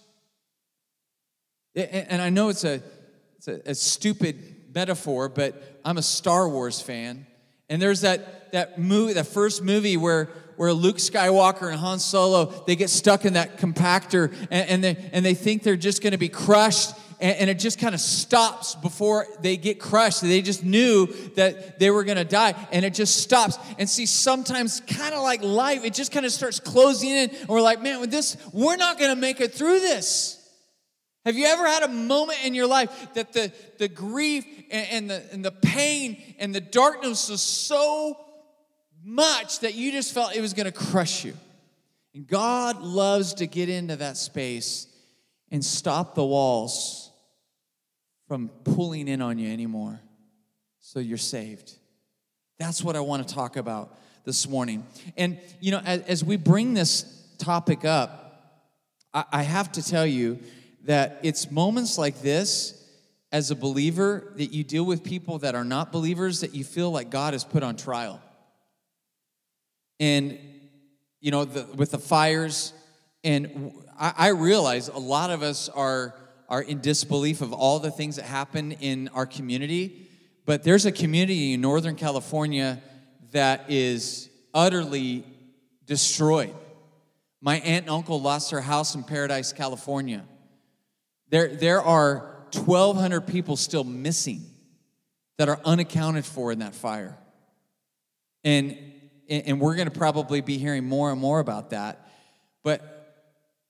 And 1.77 2.21
I 2.21 2.31
know 2.31 2.49
it's 2.49 2.65
a, 2.65 2.83
it's 3.37 3.47
a, 3.47 3.61
a 3.71 3.75
stupid 3.77 4.75
metaphor, 4.75 5.29
but 5.29 5.81
I'm 5.85 5.97
a 5.97 6.03
Star 6.03 6.49
Wars 6.49 6.81
fan. 6.81 7.25
And 7.69 7.81
there's 7.81 8.01
that, 8.01 8.51
that 8.51 8.81
movie, 8.81 9.13
that 9.13 9.29
first 9.29 9.63
movie 9.63 9.97
where 9.97 10.29
where 10.57 10.75
Luke 10.75 10.99
Skywalker 10.99 11.71
and 11.71 11.81
Han 11.81 11.99
Solo, 11.99 12.53
they 12.67 12.77
get 12.77 12.91
stuck 12.91 13.25
in 13.25 13.33
that 13.33 13.57
compactor 13.57 14.31
and, 14.51 14.69
and 14.69 14.85
they, 14.85 15.11
and 15.11 15.25
they 15.25 15.33
think 15.33 15.63
they're 15.63 15.75
just 15.75 16.03
going 16.03 16.11
to 16.11 16.19
be 16.19 16.29
crushed 16.29 16.91
and, 17.21 17.37
and 17.39 17.51
it 17.51 17.59
just 17.59 17.79
kind 17.79 17.95
of 17.95 18.01
stops 18.01 18.75
before 18.75 19.27
they 19.41 19.57
get 19.57 19.79
crushed. 19.79 20.23
They 20.23 20.43
just 20.43 20.65
knew 20.65 21.07
that 21.37 21.79
they 21.79 21.91
were 21.91 22.05
going 22.05 22.19
to 22.19 22.25
die 22.25 22.55
and 22.73 22.85
it 22.85 22.95
just 22.95 23.17
stops. 23.23 23.59
And 23.79 23.89
see, 23.89 24.07
sometimes 24.07 24.81
kind 24.81 25.15
of 25.15 25.23
like 25.23 25.43
life, 25.43 25.85
it 25.85 25.95
just 25.95 26.13
kind 26.13 26.27
of 26.27 26.33
starts 26.33 26.61
closing 26.61 27.11
in 27.11 27.31
and 27.31 27.49
we're 27.49 27.61
like, 27.61 27.81
man, 27.81 28.01
with 28.01 28.11
this, 28.11 28.37
we're 28.53 28.77
not 28.77 28.99
going 28.99 29.15
to 29.15 29.21
make 29.21 29.41
it 29.41 29.53
through 29.53 29.81
this. 29.81 30.37
Have 31.25 31.37
you 31.37 31.47
ever 31.47 31.67
had 31.67 31.83
a 31.83 31.89
moment 31.89 32.45
in 32.45 32.55
your 32.55 32.67
life 32.67 33.13
that 33.15 33.33
the, 33.33 33.53
the 33.79 33.89
grief 33.89 34.45
and, 34.71 34.89
and, 34.91 35.11
the, 35.11 35.33
and 35.33 35.45
the 35.45 35.53
pain 35.53 36.23
and 36.39 36.55
the 36.55 36.61
darkness 36.61 37.29
was 37.29 37.43
so 37.43 38.17
much 39.03 39.61
that 39.61 39.75
you 39.75 39.93
just 39.93 40.13
felt 40.13 40.35
it 40.35 40.41
was 40.41 40.55
going 40.55 40.67
to 40.67 40.73
crush 40.73 41.25
you. 41.25 41.35
And 42.15 42.27
God 42.27 42.83
loves 42.83 43.35
to 43.35 43.47
get 43.47 43.69
into 43.69 43.97
that 43.97 44.17
space 44.17 44.87
and 45.51 45.65
stop 45.65 46.15
the 46.15 46.25
walls 46.25 47.00
from 48.31 48.49
pulling 48.63 49.09
in 49.09 49.21
on 49.21 49.41
you 49.41 49.53
anymore 49.53 49.99
so 50.79 51.01
you're 51.01 51.19
saved. 51.19 51.75
That's 52.61 52.81
what 52.81 52.95
I 52.95 53.01
want 53.01 53.27
to 53.27 53.35
talk 53.35 53.57
about 53.57 53.99
this 54.25 54.49
morning. 54.49 54.87
And, 55.17 55.41
you 55.59 55.73
know, 55.73 55.81
as, 55.85 56.03
as 56.03 56.25
we 56.25 56.37
bring 56.37 56.73
this 56.73 57.27
topic 57.39 57.85
up, 57.85 58.69
I, 59.13 59.25
I 59.33 59.43
have 59.43 59.73
to 59.73 59.83
tell 59.83 60.07
you 60.07 60.39
that 60.85 61.19
it's 61.25 61.51
moments 61.51 61.99
like 61.99 62.23
this 62.23 62.81
as 63.33 63.51
a 63.51 63.57
believer 63.57 64.33
that 64.37 64.53
you 64.53 64.63
deal 64.63 64.85
with 64.85 65.03
people 65.03 65.39
that 65.39 65.57
are 65.57 65.65
not 65.65 65.91
believers 65.91 66.43
that 66.43 66.55
you 66.55 66.63
feel 66.63 66.93
like 66.93 67.11
God 67.11 67.35
has 67.35 67.43
put 67.43 67.65
on 67.65 67.75
trial 67.75 68.23
and 69.99 70.39
you 71.21 71.33
know 71.33 71.45
the, 71.45 71.67
with 71.75 71.91
the 71.91 71.99
fires 71.99 72.75
and 73.25 73.73
I, 73.99 74.15
I 74.17 74.29
realize 74.29 74.87
a 74.87 74.99
lot 74.99 75.31
of 75.31 75.43
us 75.43 75.69
are 75.69 76.15
are 76.51 76.63
in 76.63 76.81
disbelief 76.81 77.41
of 77.41 77.53
all 77.53 77.79
the 77.79 77.91
things 77.91 78.17
that 78.17 78.25
happen 78.25 78.73
in 78.73 79.09
our 79.09 79.27
community 79.27 80.07
but 80.45 80.63
there's 80.63 80.85
a 80.85 80.93
community 80.93 81.55
in 81.55 81.61
northern 81.61 81.97
california 81.97 82.81
that 83.33 83.71
is 83.71 84.29
utterly 84.53 85.25
destroyed 85.87 86.55
my 87.41 87.57
aunt 87.61 87.85
and 87.85 87.91
uncle 87.91 88.21
lost 88.21 88.51
their 88.51 88.61
house 88.61 88.95
in 88.95 89.03
paradise 89.03 89.53
california 89.53 90.25
there, 91.29 91.49
there 91.55 91.81
are 91.81 92.45
1200 92.53 93.21
people 93.21 93.57
still 93.57 93.85
missing 93.85 94.43
that 95.39 95.49
are 95.49 95.61
unaccounted 95.65 96.25
for 96.25 96.51
in 96.51 96.59
that 96.59 96.75
fire 96.75 97.17
and 98.45 98.77
and 99.31 99.61
we're 99.61 99.77
going 99.77 99.89
to 99.89 99.97
probably 99.97 100.41
be 100.41 100.59
hearing 100.59 100.85
more 100.85 101.13
and 101.13 101.21
more 101.21 101.39
about 101.39 101.71
that. 101.71 102.09
But 102.65 102.83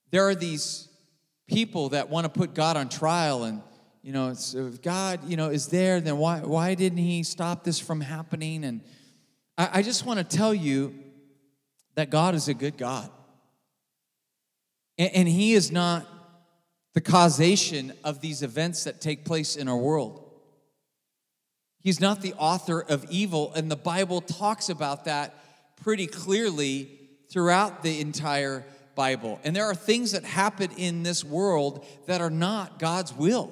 there 0.09 0.27
are 0.27 0.35
these 0.35 0.89
people 1.51 1.89
that 1.89 2.09
want 2.09 2.25
to 2.25 2.29
put 2.29 2.53
God 2.53 2.77
on 2.77 2.89
trial 2.89 3.43
and 3.43 3.61
you 4.03 4.13
know, 4.13 4.29
if 4.31 4.81
God, 4.81 5.29
you 5.29 5.37
know, 5.37 5.49
is 5.49 5.67
there, 5.67 6.01
then 6.01 6.17
why 6.17 6.39
why 6.39 6.73
didn't 6.73 6.97
He 6.97 7.21
stop 7.21 7.63
this 7.63 7.79
from 7.79 8.01
happening? 8.01 8.63
And 8.63 8.81
I, 9.57 9.69
I 9.73 9.81
just 9.83 10.05
want 10.05 10.17
to 10.17 10.37
tell 10.37 10.53
you 10.53 10.95
that 11.93 12.09
God 12.09 12.33
is 12.33 12.47
a 12.47 12.55
good 12.55 12.77
God, 12.77 13.09
and, 14.97 15.11
and 15.13 15.27
He 15.27 15.53
is 15.53 15.71
not 15.71 16.07
the 16.93 17.01
causation 17.01 17.93
of 18.03 18.21
these 18.21 18.41
events 18.41 18.85
that 18.85 19.01
take 19.01 19.23
place 19.23 19.55
in 19.55 19.67
our 19.67 19.77
world. 19.77 20.27
He's 21.79 21.99
not 21.99 22.21
the 22.21 22.33
author 22.33 22.81
of 22.81 23.05
evil, 23.09 23.53
and 23.53 23.69
the 23.69 23.75
Bible 23.75 24.21
talks 24.21 24.67
about 24.67 25.05
that 25.05 25.35
pretty 25.83 26.07
clearly 26.07 26.89
throughout 27.31 27.83
the 27.83 28.01
entire 28.01 28.65
Bible. 28.95 29.39
And 29.43 29.55
there 29.55 29.65
are 29.65 29.75
things 29.75 30.11
that 30.11 30.23
happen 30.23 30.71
in 30.77 31.03
this 31.03 31.23
world 31.23 31.85
that 32.07 32.21
are 32.21 32.29
not 32.29 32.79
God's 32.79 33.13
will. 33.13 33.51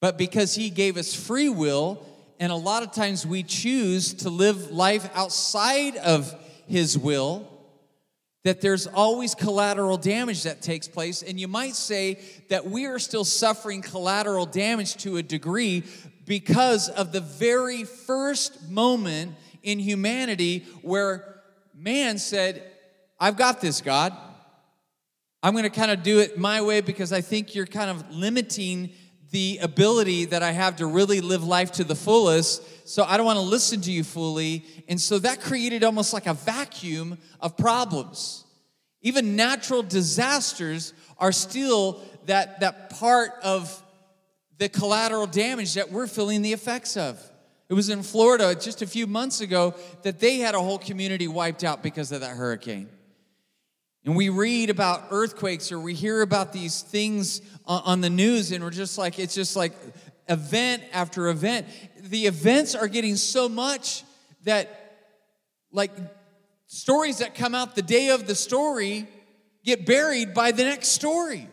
But 0.00 0.18
because 0.18 0.54
He 0.54 0.70
gave 0.70 0.96
us 0.96 1.14
free 1.14 1.48
will 1.48 2.04
and 2.40 2.50
a 2.50 2.56
lot 2.56 2.82
of 2.82 2.90
times 2.90 3.24
we 3.24 3.44
choose 3.44 4.14
to 4.14 4.28
live 4.30 4.72
life 4.72 5.08
outside 5.14 5.96
of 5.96 6.34
His 6.66 6.98
will, 6.98 7.48
that 8.42 8.60
there's 8.60 8.88
always 8.88 9.36
collateral 9.36 9.96
damage 9.96 10.42
that 10.42 10.60
takes 10.60 10.88
place. 10.88 11.22
And 11.22 11.38
you 11.38 11.46
might 11.46 11.76
say 11.76 12.18
that 12.48 12.66
we 12.66 12.86
are 12.86 12.98
still 12.98 13.24
suffering 13.24 13.80
collateral 13.80 14.46
damage 14.46 14.96
to 15.04 15.18
a 15.18 15.22
degree 15.22 15.84
because 16.26 16.88
of 16.88 17.12
the 17.12 17.20
very 17.20 17.84
first 17.84 18.68
moment 18.68 19.36
in 19.62 19.78
humanity 19.78 20.64
where 20.82 21.40
man 21.74 22.18
said, 22.18 22.62
I've 23.22 23.36
got 23.36 23.60
this, 23.60 23.80
God. 23.80 24.12
I'm 25.44 25.52
going 25.52 25.62
to 25.62 25.70
kind 25.70 25.92
of 25.92 26.02
do 26.02 26.18
it 26.18 26.38
my 26.38 26.60
way 26.60 26.80
because 26.80 27.12
I 27.12 27.20
think 27.20 27.54
you're 27.54 27.66
kind 27.66 27.88
of 27.88 28.12
limiting 28.12 28.90
the 29.30 29.60
ability 29.62 30.24
that 30.24 30.42
I 30.42 30.50
have 30.50 30.74
to 30.76 30.86
really 30.86 31.20
live 31.20 31.44
life 31.44 31.70
to 31.72 31.84
the 31.84 31.94
fullest. 31.94 32.88
So 32.88 33.04
I 33.04 33.16
don't 33.16 33.24
want 33.24 33.36
to 33.36 33.44
listen 33.44 33.80
to 33.82 33.92
you 33.92 34.02
fully. 34.02 34.64
And 34.88 35.00
so 35.00 35.20
that 35.20 35.40
created 35.40 35.84
almost 35.84 36.12
like 36.12 36.26
a 36.26 36.34
vacuum 36.34 37.16
of 37.38 37.56
problems. 37.56 38.44
Even 39.02 39.36
natural 39.36 39.84
disasters 39.84 40.92
are 41.16 41.30
still 41.30 42.02
that, 42.26 42.58
that 42.58 42.90
part 42.90 43.30
of 43.44 43.80
the 44.58 44.68
collateral 44.68 45.28
damage 45.28 45.74
that 45.74 45.92
we're 45.92 46.08
feeling 46.08 46.42
the 46.42 46.52
effects 46.52 46.96
of. 46.96 47.22
It 47.68 47.74
was 47.74 47.88
in 47.88 48.02
Florida 48.02 48.56
just 48.56 48.82
a 48.82 48.86
few 48.88 49.06
months 49.06 49.40
ago 49.40 49.76
that 50.02 50.18
they 50.18 50.38
had 50.38 50.56
a 50.56 50.60
whole 50.60 50.80
community 50.80 51.28
wiped 51.28 51.62
out 51.62 51.84
because 51.84 52.10
of 52.10 52.22
that 52.22 52.36
hurricane. 52.36 52.88
And 54.04 54.16
we 54.16 54.30
read 54.30 54.68
about 54.68 55.06
earthquakes 55.10 55.70
or 55.70 55.78
we 55.78 55.94
hear 55.94 56.22
about 56.22 56.52
these 56.52 56.82
things 56.82 57.40
on 57.66 58.00
the 58.00 58.10
news, 58.10 58.50
and 58.50 58.64
we're 58.64 58.70
just 58.70 58.98
like, 58.98 59.18
it's 59.18 59.34
just 59.34 59.54
like 59.54 59.74
event 60.28 60.82
after 60.92 61.28
event. 61.28 61.66
The 62.00 62.26
events 62.26 62.74
are 62.74 62.88
getting 62.88 63.16
so 63.16 63.48
much 63.48 64.02
that, 64.44 64.96
like, 65.70 65.92
stories 66.66 67.18
that 67.18 67.34
come 67.36 67.54
out 67.54 67.76
the 67.76 67.82
day 67.82 68.08
of 68.08 68.26
the 68.26 68.34
story 68.34 69.06
get 69.64 69.86
buried 69.86 70.34
by 70.34 70.50
the 70.50 70.64
next 70.64 70.88
story. 70.88 71.48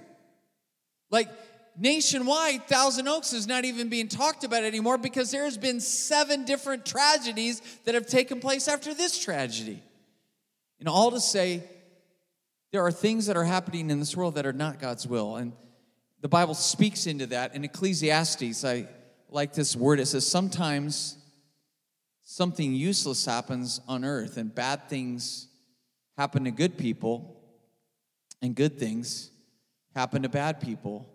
Like, 1.12 1.30
nationwide, 1.78 2.68
Thousand 2.68 3.08
Oaks 3.08 3.32
is 3.32 3.46
not 3.46 3.66
even 3.66 3.90
being 3.90 4.08
talked 4.08 4.44
about 4.44 4.64
anymore 4.64 4.98
because 4.98 5.30
there's 5.30 5.58
been 5.58 5.80
seven 5.80 6.46
different 6.46 6.84
tragedies 6.84 7.62
that 7.86 7.94
have 7.94 8.08
taken 8.08 8.40
place 8.40 8.68
after 8.68 8.96
this 8.96 9.20
tragedy. 9.20 9.84
And 10.80 10.90
all 10.90 11.12
to 11.12 11.20
say, 11.20 11.64
there 12.72 12.86
are 12.86 12.92
things 12.92 13.26
that 13.26 13.36
are 13.36 13.46
happening 13.46 13.90
in 13.90 14.00
this 14.00 14.16
world 14.16 14.36
that 14.36 14.46
are 14.46 14.54
not 14.54 14.80
God's 14.80 15.08
will. 15.08 15.38
And 15.38 15.54
the 16.22 16.28
Bible 16.28 16.54
speaks 16.54 17.08
into 17.08 17.26
that. 17.28 17.56
In 17.56 17.64
Ecclesiastes, 17.64 18.64
I 18.64 18.88
like 19.30 19.54
this 19.54 19.76
word. 19.76 20.00
It 20.00 20.06
says, 20.06 20.28
Sometimes 20.28 21.18
something 22.24 22.74
useless 22.74 23.26
happens 23.26 23.82
on 23.88 24.06
earth, 24.06 24.38
and 24.38 24.54
bad 24.54 24.88
things 24.88 25.48
happen 26.18 26.44
to 26.44 26.52
good 26.52 26.78
people, 26.78 27.42
and 28.42 28.56
good 28.56 28.78
things 28.78 29.32
happen 29.96 30.22
to 30.22 30.30
bad 30.30 30.62
people. 30.62 31.10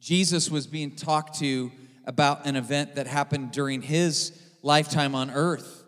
Jesus 0.00 0.50
was 0.50 0.66
being 0.66 0.96
talked 0.96 1.38
to 1.38 1.70
about 2.04 2.46
an 2.46 2.56
event 2.56 2.96
that 2.96 3.06
happened 3.06 3.52
during 3.52 3.80
his 3.80 4.38
lifetime 4.62 5.14
on 5.14 5.30
earth. 5.30 5.84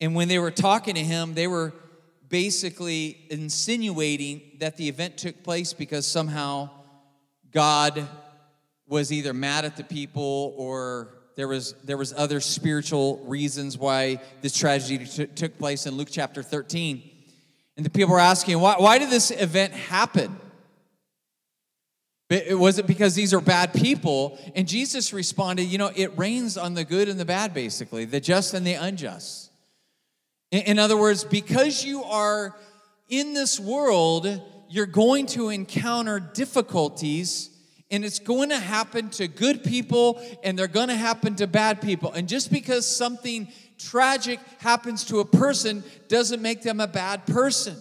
And 0.00 0.14
when 0.14 0.28
they 0.28 0.38
were 0.38 0.50
talking 0.50 0.94
to 0.96 1.00
him, 1.00 1.34
they 1.34 1.46
were 1.46 1.72
basically 2.32 3.26
insinuating 3.28 4.40
that 4.58 4.78
the 4.78 4.88
event 4.88 5.18
took 5.18 5.42
place 5.44 5.74
because 5.74 6.06
somehow 6.06 6.70
God 7.52 8.08
was 8.88 9.12
either 9.12 9.34
mad 9.34 9.66
at 9.66 9.76
the 9.76 9.84
people 9.84 10.54
or 10.56 11.14
there 11.36 11.46
was 11.46 11.74
there 11.84 11.98
was 11.98 12.14
other 12.14 12.40
spiritual 12.40 13.18
reasons 13.26 13.76
why 13.76 14.18
this 14.40 14.56
tragedy 14.56 15.04
t- 15.04 15.26
took 15.26 15.58
place 15.58 15.84
in 15.86 15.94
Luke 15.94 16.08
chapter 16.10 16.42
13. 16.42 17.02
And 17.76 17.84
the 17.84 17.90
people 17.90 18.12
were 18.12 18.18
asking, 18.18 18.58
why, 18.60 18.76
why 18.78 18.96
did 18.98 19.10
this 19.10 19.30
event 19.30 19.74
happen? 19.74 20.34
It 22.30 22.58
was 22.58 22.78
it 22.78 22.86
because 22.86 23.14
these 23.14 23.34
are 23.34 23.42
bad 23.42 23.74
people? 23.74 24.38
And 24.54 24.66
Jesus 24.66 25.12
responded, 25.12 25.64
you 25.64 25.76
know, 25.76 25.92
it 25.94 26.16
rains 26.16 26.56
on 26.56 26.72
the 26.72 26.84
good 26.84 27.10
and 27.10 27.20
the 27.20 27.26
bad, 27.26 27.52
basically, 27.52 28.06
the 28.06 28.20
just 28.20 28.54
and 28.54 28.66
the 28.66 28.72
unjust. 28.72 29.51
In 30.52 30.78
other 30.78 30.98
words, 30.98 31.24
because 31.24 31.82
you 31.82 32.04
are 32.04 32.54
in 33.08 33.32
this 33.32 33.58
world, 33.58 34.28
you're 34.68 34.84
going 34.84 35.24
to 35.28 35.48
encounter 35.48 36.20
difficulties, 36.20 37.48
and 37.90 38.04
it's 38.04 38.18
going 38.18 38.50
to 38.50 38.58
happen 38.58 39.08
to 39.10 39.28
good 39.28 39.64
people, 39.64 40.22
and 40.44 40.58
they're 40.58 40.68
going 40.68 40.88
to 40.88 40.94
happen 40.94 41.34
to 41.36 41.46
bad 41.46 41.80
people. 41.80 42.12
And 42.12 42.28
just 42.28 42.52
because 42.52 42.86
something 42.86 43.48
tragic 43.78 44.40
happens 44.58 45.04
to 45.06 45.20
a 45.20 45.24
person 45.24 45.82
doesn't 46.08 46.42
make 46.42 46.60
them 46.62 46.80
a 46.80 46.86
bad 46.86 47.26
person. 47.26 47.76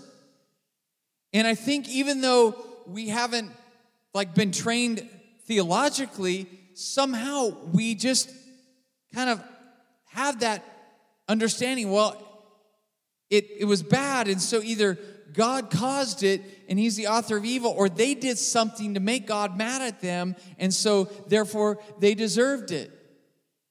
And 1.33 1.45
I 1.45 1.55
think 1.55 1.89
even 1.89 2.21
though 2.21 2.55
we 2.87 3.09
haven't 3.09 3.51
like 4.13 4.33
been 4.33 4.53
trained 4.53 5.07
theologically, 5.45 6.47
somehow 6.73 7.53
we 7.73 7.95
just 7.95 8.31
kind 9.13 9.29
of 9.29 9.43
have 10.05 10.39
that 10.39 10.63
understanding. 11.27 11.91
Well, 11.91 12.30
it, 13.31 13.49
it 13.59 13.65
was 13.65 13.81
bad, 13.81 14.27
and 14.27 14.41
so 14.41 14.61
either 14.61 14.99
God 15.33 15.71
caused 15.71 16.21
it 16.21 16.41
and 16.67 16.77
he's 16.77 16.97
the 16.97 17.07
author 17.07 17.37
of 17.37 17.45
evil, 17.45 17.71
or 17.71 17.87
they 17.87 18.13
did 18.13 18.37
something 18.37 18.93
to 18.93 18.99
make 18.99 19.25
God 19.25 19.57
mad 19.57 19.81
at 19.81 20.01
them, 20.01 20.35
and 20.59 20.73
so 20.73 21.05
therefore 21.27 21.79
they 21.99 22.13
deserved 22.13 22.71
it. 22.71 22.91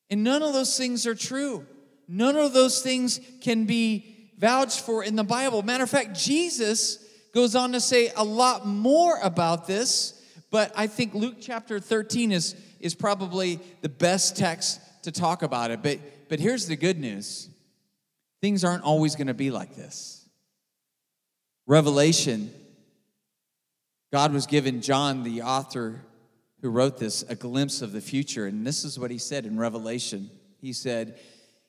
And 0.09 0.25
none 0.25 0.43
of 0.43 0.55
those 0.55 0.77
things 0.77 1.07
are 1.07 1.15
true. 1.15 1.67
None 2.09 2.37
of 2.37 2.55
those 2.55 2.83
things 2.83 3.21
can 3.43 3.67
be 3.67 4.33
vouched 4.39 4.81
for 4.81 5.05
in 5.05 5.15
the 5.15 5.25
Bible. 5.25 5.63
Matter 5.63 5.85
of 5.85 5.91
fact, 5.91 6.19
Jesus 6.19 7.05
goes 7.33 7.55
on 7.55 7.73
to 7.73 7.81
say 7.81 8.11
a 8.17 8.25
lot 8.25 8.67
more 8.67 9.19
about 9.23 9.67
this, 9.67 10.21
but 10.51 10.73
I 10.75 10.87
think 10.87 11.15
Luke 11.15 11.37
chapter 11.39 11.79
13 11.79 12.33
is, 12.33 12.57
is 12.81 12.95
probably 12.95 13.61
the 13.83 13.91
best 13.91 14.37
text 14.37 14.81
to 15.03 15.13
talk 15.13 15.43
about 15.43 15.71
it. 15.71 15.83
But, 15.83 16.01
but 16.31 16.41
here's 16.41 16.67
the 16.67 16.77
good 16.77 16.99
news 16.99 17.50
Things 18.41 18.65
aren't 18.65 18.85
always 18.85 19.17
going 19.17 19.27
to 19.27 19.35
be 19.35 19.51
like 19.51 19.77
this. 19.77 20.29
Revelation, 21.67 22.51
God 24.13 24.33
was 24.33 24.47
giving 24.47 24.81
John, 24.81 25.23
the 25.23 25.43
author 25.43 26.01
who 26.63 26.71
wrote 26.71 26.99
this, 26.99 27.23
a 27.29 27.35
glimpse 27.35 27.83
of 27.83 27.93
the 27.93 28.01
future. 28.01 28.47
And 28.47 28.67
this 28.67 28.85
is 28.85 28.99
what 28.99 29.11
he 29.11 29.19
said 29.19 29.47
in 29.47 29.59
Revelation. 29.59 30.31
He 30.61 30.73
said, 30.73 31.19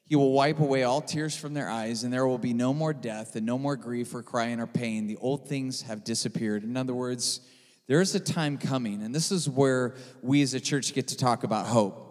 He 0.06 0.16
will 0.16 0.32
wipe 0.32 0.60
away 0.60 0.84
all 0.84 1.02
tears 1.02 1.36
from 1.36 1.54
their 1.54 1.70
eyes, 1.70 2.04
and 2.04 2.12
there 2.12 2.26
will 2.26 2.38
be 2.38 2.54
no 2.54 2.74
more 2.74 2.94
death, 2.94 3.36
and 3.36 3.46
no 3.46 3.58
more 3.58 3.76
grief 3.76 4.14
or 4.16 4.24
crying 4.24 4.60
or 4.60 4.68
pain. 4.68 5.08
The 5.08 5.18
old 5.18 5.48
things 5.48 5.84
have 5.84 6.04
disappeared. 6.04 6.64
In 6.64 6.76
other 6.78 6.94
words, 6.94 7.42
there 7.88 8.02
is 8.02 8.16
a 8.16 8.20
time 8.20 8.58
coming, 8.58 9.04
and 9.04 9.14
this 9.14 9.32
is 9.32 9.50
where 9.50 9.96
we 10.22 10.42
as 10.42 10.54
a 10.54 10.60
church 10.60 10.94
get 10.94 11.10
to 11.10 11.18
talk 11.18 11.44
about 11.44 11.66
hope. 11.66 12.08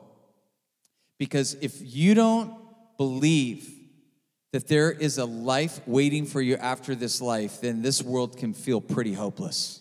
Because 1.19 1.55
if 1.61 1.75
you 1.81 2.15
don't 2.15 2.55
believe 2.97 3.80
that 4.53 4.67
there 4.67 4.91
is 4.91 5.19
a 5.19 5.25
life 5.25 5.81
waiting 5.87 6.27
for 6.27 6.41
you 6.41 6.57
after 6.57 6.95
this 6.95 7.21
life, 7.21 7.61
then 7.61 7.83
this 7.83 8.03
world 8.03 8.37
can 8.37 8.53
feel 8.53 8.81
pretty 8.81 9.13
hopeless. 9.13 9.81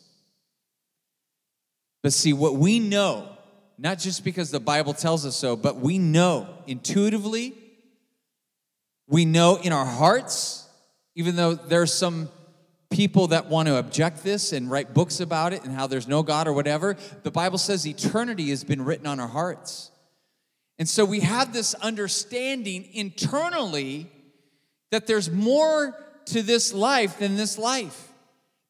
But 2.03 2.13
see, 2.13 2.33
what 2.33 2.55
we 2.55 2.79
know, 2.79 3.27
not 3.77 3.99
just 3.99 4.23
because 4.23 4.51
the 4.51 4.59
Bible 4.59 4.93
tells 4.93 5.25
us 5.25 5.35
so, 5.35 5.55
but 5.55 5.77
we 5.77 5.97
know 5.97 6.47
intuitively, 6.67 7.53
we 9.07 9.25
know 9.25 9.57
in 9.57 9.73
our 9.73 9.85
hearts, 9.85 10.67
even 11.15 11.35
though 11.35 11.55
there's 11.55 11.93
some 11.93 12.29
people 12.91 13.27
that 13.27 13.47
want 13.47 13.67
to 13.67 13.77
object 13.77 14.23
this 14.23 14.53
and 14.53 14.69
write 14.69 14.93
books 14.93 15.19
about 15.19 15.53
it 15.53 15.63
and 15.63 15.73
how 15.73 15.87
there's 15.87 16.07
no 16.07 16.23
God 16.23 16.47
or 16.47 16.53
whatever, 16.53 16.95
the 17.23 17.31
Bible 17.31 17.57
says 17.57 17.85
eternity 17.85 18.49
has 18.49 18.63
been 18.63 18.83
written 18.83 19.07
on 19.07 19.19
our 19.19 19.27
hearts. 19.27 19.91
And 20.77 20.87
so 20.87 21.05
we 21.05 21.19
have 21.19 21.53
this 21.53 21.73
understanding 21.75 22.87
internally 22.93 24.09
that 24.91 25.07
there's 25.07 25.29
more 25.29 25.95
to 26.25 26.41
this 26.41 26.73
life 26.73 27.19
than 27.19 27.35
this 27.35 27.57
life. 27.57 28.07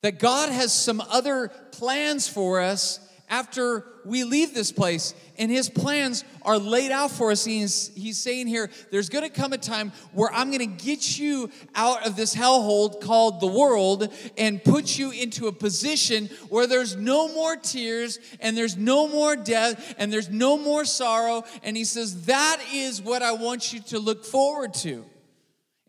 That 0.02 0.20
God 0.20 0.50
has 0.50 0.72
some 0.72 1.02
other 1.02 1.50
plans 1.72 2.28
for 2.28 2.62
us 2.62 3.00
after 3.30 3.86
we 4.06 4.24
leave 4.24 4.54
this 4.54 4.72
place. 4.72 5.14
And 5.38 5.52
his 5.52 5.70
plans 5.70 6.24
are 6.42 6.58
laid 6.58 6.92
out 6.92 7.12
for 7.12 7.32
us. 7.32 7.46
He's, 7.46 7.92
he's 7.96 8.18
saying 8.18 8.48
here, 8.48 8.72
there's 8.92 9.10
to 9.10 9.30
come 9.30 9.54
a 9.54 9.58
time 9.58 9.92
where 10.14 10.32
I'm 10.34 10.50
to 10.60 10.66
get 10.66 11.20
you 11.20 11.52
out 11.76 12.08
of 12.08 12.16
this 12.16 12.36
hellhole 12.36 13.00
called 13.02 13.40
the 13.40 13.48
world 13.48 14.12
and 14.38 14.64
put 14.64 14.98
you 14.98 15.12
into 15.12 15.48
a 15.48 15.52
position 15.52 16.28
where 16.50 16.66
there's 16.66 16.96
no 16.96 17.28
more 17.28 17.56
tears 17.56 18.20
and 18.40 18.58
there's 18.58 18.78
no 18.78 19.08
more 19.08 19.36
death 19.36 19.96
and 19.98 20.12
there's 20.12 20.30
no 20.30 20.58
more 20.58 20.86
sorrow. 20.86 21.44
And 21.62 21.78
he 21.78 21.84
says, 21.84 22.26
that 22.26 22.60
is 22.74 23.02
what 23.02 23.22
I 23.22 23.34
want 23.34 23.74
you 23.74 23.82
to 23.82 24.00
look 24.00 24.26
forward 24.26 24.74
to. 24.76 25.06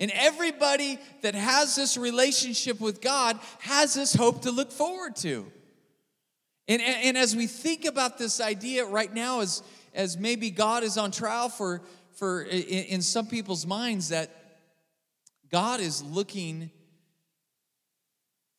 And 0.01 0.11
everybody 0.15 0.99
that 1.21 1.35
has 1.35 1.77
this 1.77 1.99
relationship 1.99 2.81
with 2.81 3.03
God 3.03 3.39
has 3.61 3.95
this 3.95 4.15
hope 4.15 4.43
to 4.43 4.51
look 4.51 4.73
forward 4.73 5.15
to. 5.17 5.47
And, 6.67 6.81
and, 6.81 7.05
and, 7.05 7.19
as 7.19 7.37
we 7.37 7.47
think 7.47 7.85
about 7.85 8.17
this 8.17 8.41
idea 8.41 8.87
right 8.87 9.13
now, 9.13 9.41
as, 9.41 9.63
as 9.93 10.17
maybe 10.17 10.51
God 10.51 10.85
is 10.85 10.97
on 10.97 11.11
trial 11.11 11.49
for, 11.49 11.83
for 12.15 12.43
in, 12.43 12.63
in 12.63 13.03
some 13.03 13.27
people's 13.27 13.67
minds 13.67 14.11
that 14.11 14.31
God 15.51 15.81
is 15.81 16.03
looking 16.03 16.71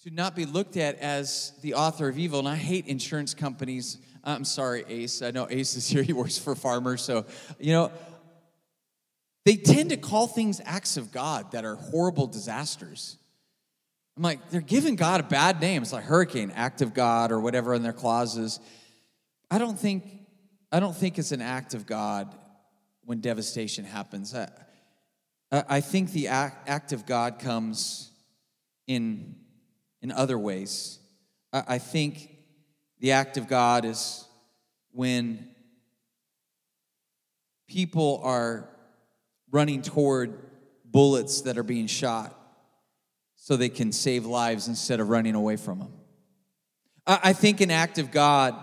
to 0.03 0.09
not 0.11 0.35
be 0.35 0.45
looked 0.45 0.77
at 0.77 0.97
as 0.99 1.53
the 1.61 1.75
author 1.75 2.09
of 2.09 2.19
evil. 2.19 2.39
And 2.39 2.47
I 2.47 2.55
hate 2.55 2.87
insurance 2.87 3.33
companies. 3.33 3.97
I'm 4.23 4.45
sorry, 4.45 4.83
Ace. 4.89 5.21
I 5.21 5.31
know 5.31 5.47
Ace 5.49 5.75
is 5.75 5.87
here. 5.87 6.03
He 6.03 6.13
works 6.13 6.37
for 6.37 6.53
farmers. 6.53 7.01
So, 7.01 7.25
you 7.59 7.71
know, 7.71 7.91
they 9.45 9.55
tend 9.55 9.89
to 9.89 9.97
call 9.97 10.27
things 10.27 10.61
acts 10.65 10.97
of 10.97 11.11
God 11.11 11.51
that 11.51 11.65
are 11.65 11.75
horrible 11.75 12.27
disasters. 12.27 13.17
I'm 14.15 14.23
like, 14.23 14.49
they're 14.49 14.61
giving 14.61 14.95
God 14.95 15.19
a 15.19 15.23
bad 15.23 15.61
name. 15.61 15.81
It's 15.81 15.93
like 15.93 16.03
hurricane, 16.03 16.51
act 16.55 16.81
of 16.81 16.93
God, 16.93 17.31
or 17.31 17.39
whatever 17.39 17.73
in 17.73 17.81
their 17.81 17.93
clauses. 17.93 18.59
I 19.49 19.57
don't 19.57 19.79
think, 19.79 20.05
I 20.71 20.79
don't 20.79 20.95
think 20.95 21.17
it's 21.17 21.31
an 21.31 21.41
act 21.41 21.73
of 21.73 21.85
God 21.85 22.35
when 23.05 23.19
devastation 23.19 23.83
happens. 23.83 24.35
I, 24.35 24.49
I 25.51 25.81
think 25.81 26.11
the 26.11 26.27
act, 26.27 26.69
act 26.69 26.93
of 26.93 27.05
God 27.05 27.39
comes 27.39 28.11
in, 28.87 29.35
in 30.01 30.11
other 30.11 30.37
ways. 30.37 30.99
I, 31.51 31.63
I 31.67 31.77
think 31.79 32.29
the 32.99 33.13
act 33.13 33.37
of 33.37 33.47
God 33.47 33.85
is 33.85 34.27
when 34.91 35.47
people 37.67 38.21
are 38.23 38.69
running 39.51 39.81
toward 39.81 40.33
bullets 40.85 41.41
that 41.41 41.57
are 41.57 41.63
being 41.63 41.87
shot 41.87 42.37
so 43.35 43.55
they 43.55 43.69
can 43.69 43.91
save 43.91 44.25
lives 44.25 44.67
instead 44.67 44.99
of 44.99 45.09
running 45.09 45.35
away 45.35 45.57
from 45.57 45.79
them. 45.79 45.93
I 47.07 47.33
think 47.33 47.61
an 47.61 47.71
act 47.71 47.97
of 47.97 48.11
God 48.11 48.55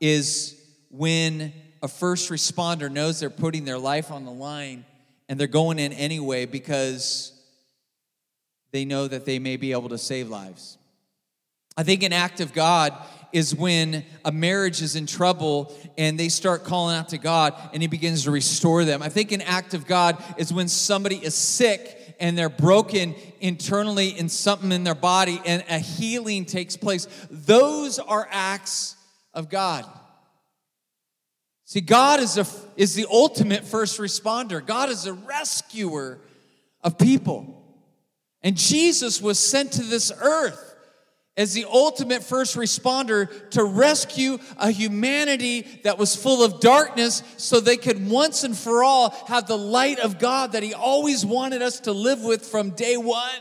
is 0.00 0.60
when 0.90 1.52
a 1.82 1.88
first 1.88 2.30
responder 2.30 2.90
knows 2.90 3.20
they're 3.20 3.30
putting 3.30 3.64
their 3.64 3.78
life 3.78 4.10
on 4.10 4.24
the 4.24 4.32
line 4.32 4.84
and 5.28 5.38
they're 5.38 5.46
going 5.46 5.78
in 5.78 5.92
anyway 5.92 6.46
because 6.46 7.32
they 8.72 8.84
know 8.84 9.06
that 9.06 9.24
they 9.24 9.38
may 9.38 9.56
be 9.56 9.72
able 9.72 9.88
to 9.90 9.98
save 9.98 10.28
lives. 10.28 10.78
I 11.76 11.82
think 11.82 12.02
an 12.02 12.12
act 12.12 12.40
of 12.40 12.52
God 12.52 12.92
is 13.36 13.54
when 13.54 14.02
a 14.24 14.32
marriage 14.32 14.80
is 14.80 14.96
in 14.96 15.04
trouble 15.04 15.70
and 15.98 16.18
they 16.18 16.30
start 16.30 16.64
calling 16.64 16.96
out 16.96 17.10
to 17.10 17.18
God 17.18 17.52
and 17.74 17.82
He 17.82 17.86
begins 17.86 18.24
to 18.24 18.30
restore 18.30 18.86
them. 18.86 19.02
I 19.02 19.10
think 19.10 19.30
an 19.30 19.42
act 19.42 19.74
of 19.74 19.86
God 19.86 20.16
is 20.38 20.54
when 20.54 20.68
somebody 20.68 21.16
is 21.16 21.34
sick 21.34 22.16
and 22.18 22.38
they're 22.38 22.48
broken 22.48 23.14
internally 23.42 24.08
in 24.08 24.30
something 24.30 24.72
in 24.72 24.84
their 24.84 24.94
body 24.94 25.38
and 25.44 25.62
a 25.68 25.78
healing 25.78 26.46
takes 26.46 26.78
place. 26.78 27.06
Those 27.30 27.98
are 27.98 28.26
acts 28.30 28.96
of 29.34 29.50
God. 29.50 29.84
See, 31.66 31.82
God 31.82 32.20
is, 32.20 32.38
a, 32.38 32.46
is 32.78 32.94
the 32.94 33.04
ultimate 33.10 33.64
first 33.64 34.00
responder, 34.00 34.64
God 34.64 34.88
is 34.88 35.04
a 35.04 35.12
rescuer 35.12 36.20
of 36.82 36.96
people. 36.96 37.52
And 38.42 38.56
Jesus 38.56 39.20
was 39.20 39.38
sent 39.38 39.72
to 39.72 39.82
this 39.82 40.10
earth 40.22 40.65
as 41.36 41.52
the 41.52 41.66
ultimate 41.66 42.22
first 42.22 42.56
responder 42.56 43.28
to 43.50 43.62
rescue 43.62 44.38
a 44.56 44.70
humanity 44.70 45.62
that 45.84 45.98
was 45.98 46.16
full 46.16 46.42
of 46.42 46.60
darkness 46.60 47.22
so 47.36 47.60
they 47.60 47.76
could 47.76 48.08
once 48.08 48.42
and 48.42 48.56
for 48.56 48.82
all 48.82 49.10
have 49.28 49.46
the 49.46 49.58
light 49.58 49.98
of 49.98 50.18
God 50.18 50.52
that 50.52 50.62
He 50.62 50.72
always 50.72 51.26
wanted 51.26 51.60
us 51.60 51.80
to 51.80 51.92
live 51.92 52.22
with 52.22 52.46
from 52.46 52.70
day 52.70 52.96
one. 52.96 53.40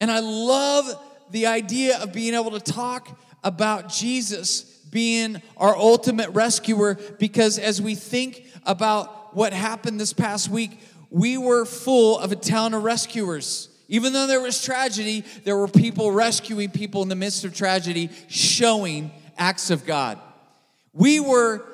And 0.00 0.10
I 0.10 0.18
love 0.18 1.00
the 1.30 1.46
idea 1.46 1.98
of 1.98 2.12
being 2.12 2.34
able 2.34 2.50
to 2.58 2.60
talk 2.60 3.18
about 3.42 3.88
Jesus 3.88 4.62
being 4.90 5.42
our 5.56 5.76
ultimate 5.76 6.30
rescuer 6.30 6.94
because 7.18 7.58
as 7.58 7.82
we 7.82 7.94
think 7.94 8.46
about 8.64 9.34
what 9.34 9.52
happened 9.52 9.98
this 10.00 10.12
past 10.12 10.48
week, 10.48 10.78
we 11.10 11.36
were 11.36 11.64
full 11.64 12.18
of 12.18 12.32
a 12.32 12.36
town 12.36 12.74
of 12.74 12.84
rescuers. 12.84 13.68
Even 13.94 14.12
though 14.12 14.26
there 14.26 14.40
was 14.40 14.60
tragedy, 14.60 15.22
there 15.44 15.56
were 15.56 15.68
people 15.68 16.10
rescuing 16.10 16.68
people 16.68 17.04
in 17.04 17.08
the 17.08 17.14
midst 17.14 17.44
of 17.44 17.54
tragedy, 17.54 18.10
showing 18.26 19.12
acts 19.38 19.70
of 19.70 19.86
God. 19.86 20.18
We 20.92 21.20
were 21.20 21.64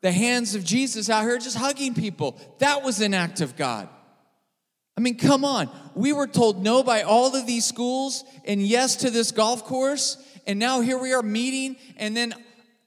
the 0.00 0.10
hands 0.10 0.56
of 0.56 0.64
Jesus 0.64 1.08
out 1.08 1.22
here 1.22 1.38
just 1.38 1.56
hugging 1.56 1.94
people. 1.94 2.40
That 2.58 2.82
was 2.82 3.00
an 3.00 3.14
act 3.14 3.40
of 3.40 3.54
God. 3.54 3.88
I 4.98 5.00
mean, 5.00 5.16
come 5.16 5.44
on. 5.44 5.70
We 5.94 6.12
were 6.12 6.26
told 6.26 6.60
no 6.60 6.82
by 6.82 7.02
all 7.02 7.36
of 7.36 7.46
these 7.46 7.66
schools 7.66 8.24
and 8.44 8.60
yes 8.60 8.96
to 8.96 9.10
this 9.10 9.30
golf 9.30 9.64
course. 9.64 10.16
And 10.48 10.58
now 10.58 10.80
here 10.80 10.98
we 10.98 11.12
are 11.12 11.22
meeting, 11.22 11.76
and 11.98 12.16
then 12.16 12.34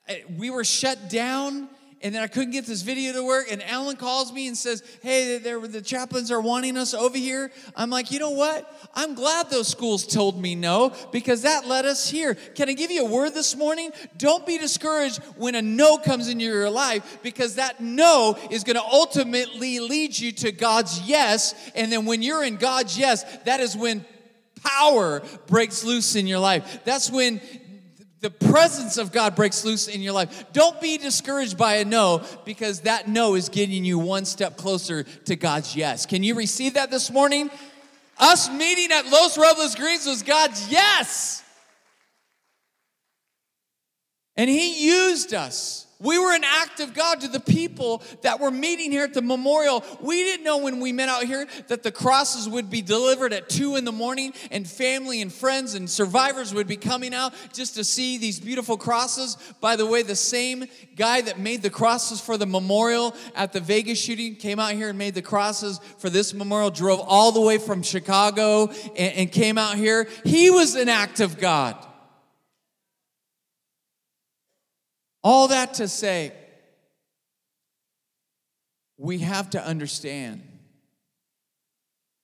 eh, 0.10 0.24
we 0.36 0.50
were 0.50 0.66
shut 0.66 1.10
down 1.10 1.70
and 2.04 2.14
then 2.14 2.22
I 2.22 2.28
couldn't 2.28 2.52
get 2.52 2.66
this 2.66 2.82
video 2.82 3.14
to 3.14 3.24
work. 3.24 3.48
And 3.50 3.64
Alan 3.64 3.96
calls 3.96 4.34
me 4.34 4.48
and 4.48 4.58
says, 4.58 4.84
Hey, 5.02 5.38
the 5.38 5.82
chaplains 5.82 6.32
are 6.32 6.42
wanting 6.42 6.76
us 6.76 6.94
over 6.94 7.18
here. 7.18 7.50
I'm 7.76 7.90
like, 7.90 8.12
You 8.12 8.20
know 8.20 8.32
what? 8.32 8.70
I'm 8.94 9.16
glad 9.16 9.50
those 9.50 9.70
schools 9.70 10.06
told 10.06 10.40
me 10.40 10.54
no 10.54 10.94
because 11.12 11.44
that 11.44 11.66
led 11.66 11.86
us 11.86 12.10
here. 12.10 12.36
Can 12.36 12.70
I 12.70 12.74
give 12.74 12.92
you 12.92 13.06
a 13.06 13.10
word 13.10 13.34
this 13.34 13.56
morning? 13.56 13.92
Don't 14.18 14.46
be 14.46 14.58
discouraged 14.58 15.24
when 15.38 15.56
a 15.56 15.62
no 15.62 15.98
comes 15.98 16.28
into 16.28 16.44
your 16.44 16.70
life 16.70 17.20
because 17.24 17.56
that 17.56 17.82
no 17.82 18.38
is 18.52 18.66
going 18.66 18.76
to 18.76 18.84
ultimately 18.84 19.80
lead 19.80 20.18
you 20.18 20.34
to 20.34 20.52
God's 20.52 21.02
yes. 21.02 21.56
And 21.74 21.90
then 21.92 22.06
when 22.06 22.22
you're 22.22 22.44
in 22.44 22.58
God's 22.58 22.98
yes, 23.00 23.24
that 23.46 23.62
is 23.62 23.78
when 23.78 24.06
power 24.64 25.22
breaks 25.48 25.84
loose 25.84 26.16
in 26.16 26.28
your 26.28 26.40
life. 26.40 26.80
That's 26.86 27.10
when 27.10 27.42
the 28.24 28.30
presence 28.30 28.98
of 28.98 29.12
God 29.12 29.36
breaks 29.36 29.66
loose 29.66 29.90
in 29.90 30.02
your 30.02 30.14
life. 30.14 30.46
Don't 30.54 30.80
be 30.80 30.98
discouraged 30.98 31.58
by 31.58 31.76
a 31.76 31.86
no 31.86 32.24
because 32.46 32.80
that 32.82 33.10
no 33.10 33.36
is 33.36 33.50
getting 33.50 33.84
you 33.84 34.00
one 34.00 34.24
step 34.24 34.56
closer 34.56 35.04
to 35.04 35.36
God's 35.36 35.76
yes. 35.76 36.06
Can 36.06 36.24
you 36.24 36.34
receive 36.34 36.76
that 36.76 36.90
this 36.90 37.12
morning? 37.12 37.52
Us 38.18 38.50
meeting 38.50 38.94
at 38.94 39.08
Los 39.08 39.38
Robles 39.38 39.76
Greens 39.76 40.06
was 40.06 40.24
God's 40.24 40.70
yes. 40.70 41.44
And 44.38 44.50
He 44.50 44.88
used 44.88 45.34
us. 45.34 45.86
We 46.00 46.20
were 46.20 46.34
an 46.34 46.44
act 46.44 46.80
of 46.80 46.94
God 46.94 47.22
to 47.22 47.28
the 47.28 47.40
people 47.40 48.04
that 48.24 48.40
were 48.40 48.52
meeting 48.52 48.92
here 48.92 49.04
at 49.04 49.14
the 49.14 49.22
memorial. 49.22 49.84
We 50.02 50.24
didn't 50.24 50.44
know 50.44 50.58
when 50.58 50.80
we 50.80 50.92
met 50.92 51.08
out 51.08 51.24
here 51.24 51.48
that 51.68 51.84
the 51.84 51.92
crosses 51.92 52.50
would 52.50 52.70
be 52.70 52.82
delivered 52.82 53.32
at 53.32 53.48
two 53.48 53.76
in 53.76 53.86
the 53.86 53.92
morning 53.92 54.34
and 54.52 54.68
family 54.68 55.22
and 55.22 55.32
friends 55.32 55.76
and 55.76 55.90
survivors 55.90 56.54
would 56.54 56.68
be 56.68 56.76
coming 56.76 57.14
out 57.14 57.34
just 57.54 57.76
to 57.76 57.84
see 57.84 58.18
these 58.18 58.40
beautiful 58.40 58.78
crosses. 58.78 59.38
By 59.62 59.76
the 59.76 59.86
way, 59.86 60.04
the 60.04 60.16
same 60.16 60.66
guy 60.96 61.22
that 61.22 61.40
made 61.40 61.62
the 61.62 61.70
crosses 61.70 62.20
for 62.20 62.38
the 62.38 62.46
memorial 62.46 63.16
at 63.36 63.54
the 63.54 63.60
Vegas 63.60 64.00
shooting 64.00 64.36
came 64.36 64.60
out 64.60 64.74
here 64.74 64.90
and 64.90 64.98
made 64.98 65.16
the 65.16 65.22
crosses 65.22 65.80
for 66.00 66.10
this 66.10 66.34
memorial, 66.34 66.70
drove 66.70 67.00
all 67.00 67.32
the 67.32 67.42
way 67.42 67.58
from 67.58 67.82
Chicago 67.82 68.68
and, 68.98 69.14
and 69.16 69.32
came 69.32 69.58
out 69.58 69.76
here. 69.76 70.08
He 70.26 70.50
was 70.50 70.76
an 70.76 70.90
act 70.90 71.20
of 71.20 71.40
God. 71.40 71.78
All 75.24 75.48
that 75.48 75.76
to 75.76 75.88
say, 75.88 76.34
we 78.98 79.20
have 79.20 79.50
to 79.52 79.66
understand 79.66 80.42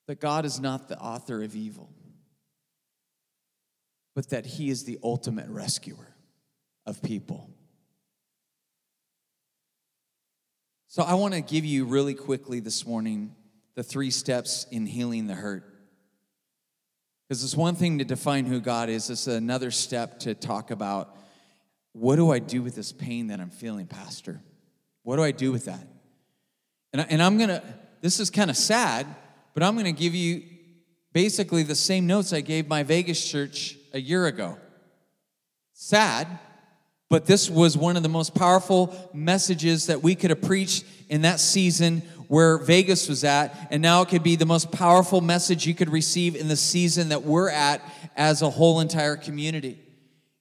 that 0.08 0.20
God 0.20 0.46
is 0.46 0.60
not 0.60 0.88
the 0.88 1.00
author 1.00 1.44
of 1.44 1.56
evil, 1.56 1.90
but 4.16 4.30
that 4.30 4.46
He 4.46 4.70
is 4.70 4.84
the 4.84 5.00
ultimate 5.04 5.48
rescuer 5.50 6.16
of 6.86 7.02
people. 7.02 7.50
So, 10.88 11.04
I 11.04 11.14
want 11.14 11.36
to 11.36 11.42
give 11.42 11.64
you 11.64 11.86
really 11.86 12.16
quickly 12.16 12.60
this 12.60 12.86
morning 12.86 13.36
the 13.76 13.84
three 13.84 14.12
steps 14.12 14.66
in 14.72 14.86
healing 14.86 15.28
the 15.28 15.36
hurt. 15.36 15.64
Because 17.28 17.44
it's 17.44 17.56
one 17.56 17.76
thing 17.76 18.00
to 18.00 18.06
define 18.06 18.46
who 18.46 18.60
God 18.60 18.90
is, 18.90 19.10
it's 19.12 19.28
another 19.28 19.70
step 19.70 20.20
to 20.22 20.34
talk 20.34 20.72
about 20.72 21.16
what 22.00 22.16
do 22.16 22.32
I 22.32 22.40
do 22.40 22.62
with 22.62 22.76
this 22.76 22.94
pain 22.94 23.28
that 23.28 23.42
I'm 23.42 23.50
feeling, 23.50 23.86
Pastor? 23.86 24.40
What 25.04 25.18
do 25.18 25.24
I 25.24 25.32
do 25.32 25.52
with 25.52 25.66
that? 25.66 25.86
And, 26.94 27.02
I, 27.02 27.06
and 27.10 27.22
I'm 27.22 27.38
gonna, 27.38 27.62
this 28.00 28.22
is 28.22 28.30
kind 28.30 28.50
of 28.50 28.56
sad, 28.56 29.06
but 29.54 29.64
I'm 29.64 29.76
gonna 29.76 29.92
give 29.92 30.16
you 30.16 30.44
basically 31.12 31.64
the 31.64 31.76
same 31.76 32.08
notes 32.08 32.32
I 32.32 32.40
gave 32.40 32.70
my 32.70 32.84
Vegas 32.84 33.24
church 33.30 33.78
a 33.94 34.00
year 34.00 34.28
ago. 34.28 34.58
Sad, 35.74 36.28
but 37.10 37.26
this 37.26 37.50
was 37.50 37.78
one 37.78 37.98
of 37.98 38.04
the 38.04 38.10
most 38.10 38.34
powerful 38.34 39.10
messages 39.14 39.88
that 39.88 40.02
we 40.02 40.16
could 40.16 40.30
have 40.30 40.42
preached 40.42 40.86
in 41.10 41.24
that 41.24 41.42
season 41.42 42.02
where 42.30 42.60
Vegas 42.60 43.10
was 43.10 43.26
at, 43.26 43.68
and 43.72 43.82
now 43.82 44.04
it 44.04 44.08
could 44.08 44.24
be 44.24 44.38
the 44.38 44.46
most 44.46 44.72
powerful 44.72 45.20
message 45.20 45.68
you 45.68 45.74
could 45.74 45.90
receive 45.90 46.38
in 46.38 46.48
the 46.48 46.56
season 46.56 47.10
that 47.10 47.24
we're 47.24 47.50
at 47.50 47.82
as 48.16 48.42
a 48.42 48.50
whole 48.50 48.80
entire 48.80 49.18
community. 49.18 49.80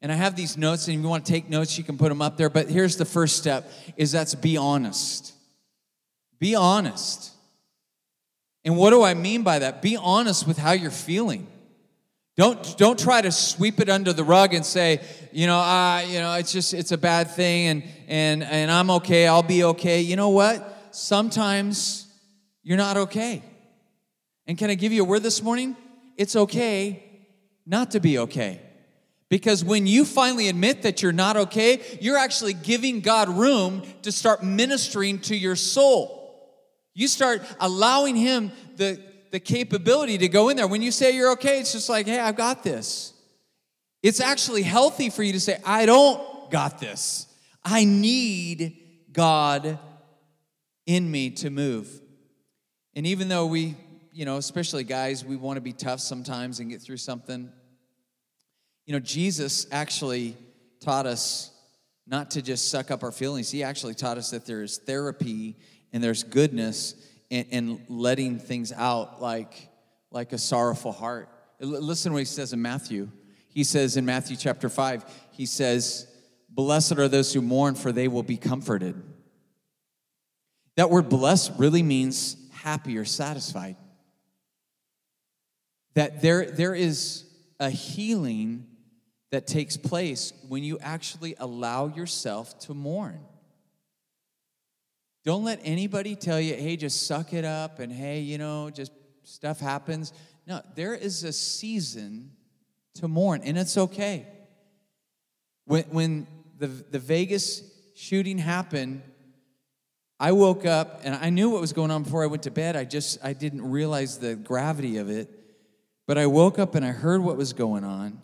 And 0.01 0.13
I 0.13 0.15
have 0.15 0.37
these 0.37 0.57
notes, 0.57 0.87
and 0.87 0.97
if 0.97 1.03
you 1.03 1.09
want 1.09 1.27
to 1.27 1.33
take 1.33 1.49
notes, 1.49 1.77
you 1.77 1.85
can 1.85 1.99
put 1.99 2.09
them 2.09 2.23
up 2.23 2.37
there. 2.37 2.49
But 2.49 2.69
here's 2.69 2.97
the 2.97 3.05
first 3.05 3.37
step 3.37 3.71
is 3.97 4.13
that's 4.13 4.35
be 4.35 4.57
honest. 4.57 5.35
Be 6.39 6.55
honest. 6.55 7.33
And 8.65 8.77
what 8.77 8.91
do 8.91 9.03
I 9.03 9.15
mean 9.15 9.43
by 9.43 9.61
that? 9.61 9.83
Be 9.83 9.97
honest 9.97 10.47
with 10.47 10.59
how 10.59 10.73
you're 10.73 10.91
feeling. 10.91 11.47
Don't, 12.37 12.79
don't 12.79 12.99
try 12.99 13.21
to 13.21 13.33
sweep 13.33 13.81
it 13.81 13.89
under 13.89 14.13
the 14.13 14.23
rug 14.23 14.55
and 14.55 14.65
say, 14.65 15.01
you 15.33 15.49
know, 15.49 15.59
uh, 15.59 16.05
you 16.07 16.21
know, 16.21 16.35
it's 16.35 16.53
just 16.53 16.73
it's 16.73 16.93
a 16.93 16.99
bad 16.99 17.31
thing 17.33 17.67
and 17.67 17.83
and 18.07 18.45
and 18.45 18.71
I'm 18.71 18.91
okay, 18.91 19.27
I'll 19.27 19.43
be 19.43 19.65
okay. 19.65 20.01
You 20.01 20.15
know 20.15 20.29
what? 20.29 20.77
sometimes 20.99 22.07
you're 22.63 22.77
not 22.77 22.97
okay. 22.97 23.43
And 24.47 24.59
can 24.59 24.71
I 24.71 24.75
give 24.75 24.93
you 24.93 25.03
a 25.03 25.05
word 25.05 25.23
this 25.23 25.43
morning? 25.43 25.77
It's 26.17 26.37
okay 26.37 27.03
not 27.67 27.93
to 27.93 28.01
be 28.01 28.19
okay. 28.19 28.61
Because 29.31 29.63
when 29.63 29.87
you 29.87 30.05
finally 30.05 30.49
admit 30.49 30.83
that 30.83 31.03
you're 31.03 31.13
not 31.13 31.37
okay, 31.37 31.99
you're 32.01 32.17
actually 32.17 32.55
giving 32.55 33.01
God 33.01 33.29
room 33.29 33.83
to 34.03 34.11
start 34.11 34.43
ministering 34.43 35.19
to 35.21 35.37
your 35.37 35.57
soul. 35.57 36.17
You 36.95 37.09
start 37.09 37.43
allowing 37.61 38.17
Him 38.17 38.53
the, 38.77 39.01
the 39.31 39.41
capability 39.41 40.19
to 40.19 40.29
go 40.29 40.49
in 40.49 40.57
there. 40.57 40.67
When 40.67 40.81
you 40.81 40.91
say 40.91 41.15
you're 41.15 41.33
okay, 41.33 41.61
it's 41.61 41.73
just 41.73 41.89
like, 41.89 42.07
hey, 42.07 42.19
I've 42.19 42.37
got 42.37 42.63
this. 42.63 43.13
It's 44.03 44.21
actually 44.21 44.63
healthy 44.63 45.11
for 45.11 45.23
you 45.23 45.35
to 45.35 45.41
say, 45.41 45.61
I 45.65 45.85
don't 45.85 46.51
got 46.51 46.79
this. 46.79 47.27
I 47.65 47.85
need 47.85 48.79
God 49.13 49.79
in 50.87 51.11
me 51.11 51.31
to 51.31 51.51
move. 51.51 52.01
And 52.95 53.07
even 53.07 53.29
though 53.29 53.47
we, 53.47 53.77
you 54.13 54.25
know, 54.25 54.39
especially 54.39 54.85
guys, 54.85 55.25
we 55.25 55.37
want 55.37 55.59
to 55.59 55.61
be 55.61 55.73
tough 55.73 56.01
sometimes 56.01 56.61
and 56.61 56.71
get 56.71 56.81
through 56.81 56.97
something, 56.97 57.53
you 58.89 58.95
know, 58.95 59.01
Jesus 59.01 59.67
actually 59.71 60.35
taught 60.81 61.05
us 61.05 61.51
not 62.07 62.31
to 62.31 62.41
just 62.41 62.71
suck 62.71 62.91
up 62.91 63.03
our 63.03 63.13
feelings. 63.13 63.51
He 63.51 63.63
actually 63.63 63.93
taught 63.93 64.17
us 64.17 64.31
that 64.31 64.47
there's 64.47 64.79
therapy 64.79 65.57
and 65.93 66.03
there's 66.03 66.23
goodness 66.23 66.95
in, 67.29 67.45
in 67.51 67.85
letting 67.91 68.39
things 68.39 68.73
out 68.73 69.21
like, 69.21 69.69
like 70.11 70.33
a 70.33 70.39
sorrowful 70.39 70.93
heart. 70.93 71.29
Listen 71.61 72.13
to 72.13 72.15
what 72.15 72.21
he 72.21 72.25
says 72.25 72.55
in 72.55 72.63
Matthew. 72.63 73.11
He 73.51 73.63
says 73.63 73.99
in 73.99 74.07
Matthew 74.07 74.39
chapter 74.39 74.71
5, 74.71 75.05
he 75.33 75.45
says, 75.45 76.11
Blessed 76.49 76.97
are 76.97 77.09
those 77.09 77.31
who 77.35 77.43
mourn, 77.43 77.75
for 77.75 77.93
they 77.93 78.09
will 78.09 78.23
be 78.23 78.39
comforted. 78.39 78.95
That 80.77 80.89
word 80.89 81.11
blessed 81.11 81.53
really 81.59 81.83
means 81.83 82.39
happy 82.53 82.97
or 82.97 83.05
satisfied. 83.05 83.77
That 85.93 86.23
there, 86.23 86.51
there 86.51 86.75
is 86.75 87.27
a 87.61 87.69
healing 87.69 88.65
that 89.31 89.47
takes 89.47 89.77
place 89.77 90.33
when 90.49 90.65
you 90.65 90.79
actually 90.81 91.35
allow 91.39 91.87
yourself 91.87 92.59
to 92.61 92.75
mourn. 92.75 93.21
Don't 95.25 95.45
let 95.45 95.61
anybody 95.63 96.17
tell 96.17 96.41
you, 96.41 96.55
hey, 96.55 96.77
just 96.77 97.07
suck 97.07 97.33
it 97.33 97.45
up 97.45 97.81
and 97.81 97.93
hey, 97.93 98.21
you 98.21 98.39
know, 98.39 98.71
just 98.71 98.93
stuff 99.25 99.61
happens. 99.61 100.13
No, 100.47 100.63
there 100.75 100.95
is 100.95 101.25
a 101.25 101.33
season 101.33 102.31
to 102.95 103.09
mourn, 103.09 103.43
and 103.45 103.59
it's 103.59 103.77
okay. 103.77 104.27
When, 105.67 105.85
when 105.85 106.27
the, 106.57 106.69
the 106.69 106.99
Vegas 106.99 107.63
shooting 107.95 108.39
happened, 108.39 109.03
I 110.21 110.33
woke 110.33 110.67
up 110.67 111.01
and 111.05 111.15
I 111.15 111.31
knew 111.31 111.51
what 111.51 111.61
was 111.61 111.73
going 111.73 111.91
on 111.91 112.03
before 112.03 112.25
I 112.25 112.27
went 112.27 112.45
to 112.45 112.51
bed. 112.51 112.75
I 112.75 112.85
just 112.85 113.25
I 113.25 113.35
didn't 113.35 113.71
realize 113.71 114.19
the 114.19 114.35
gravity 114.35 114.97
of 114.97 115.09
it. 115.11 115.31
But 116.07 116.19
I 116.19 116.27
woke 116.27 116.59
up 116.59 116.75
and 116.75 116.85
I 116.85 116.91
heard 116.91 117.21
what 117.21 117.37
was 117.37 117.53
going 117.53 117.85
on. 117.85 118.21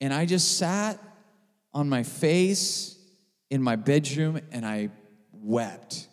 And 0.00 0.14
I 0.14 0.26
just 0.26 0.58
sat 0.58 0.98
on 1.72 1.88
my 1.88 2.02
face 2.02 2.96
in 3.50 3.62
my 3.62 3.76
bedroom 3.76 4.40
and 4.50 4.64
I 4.64 4.90
wept. 5.32 6.08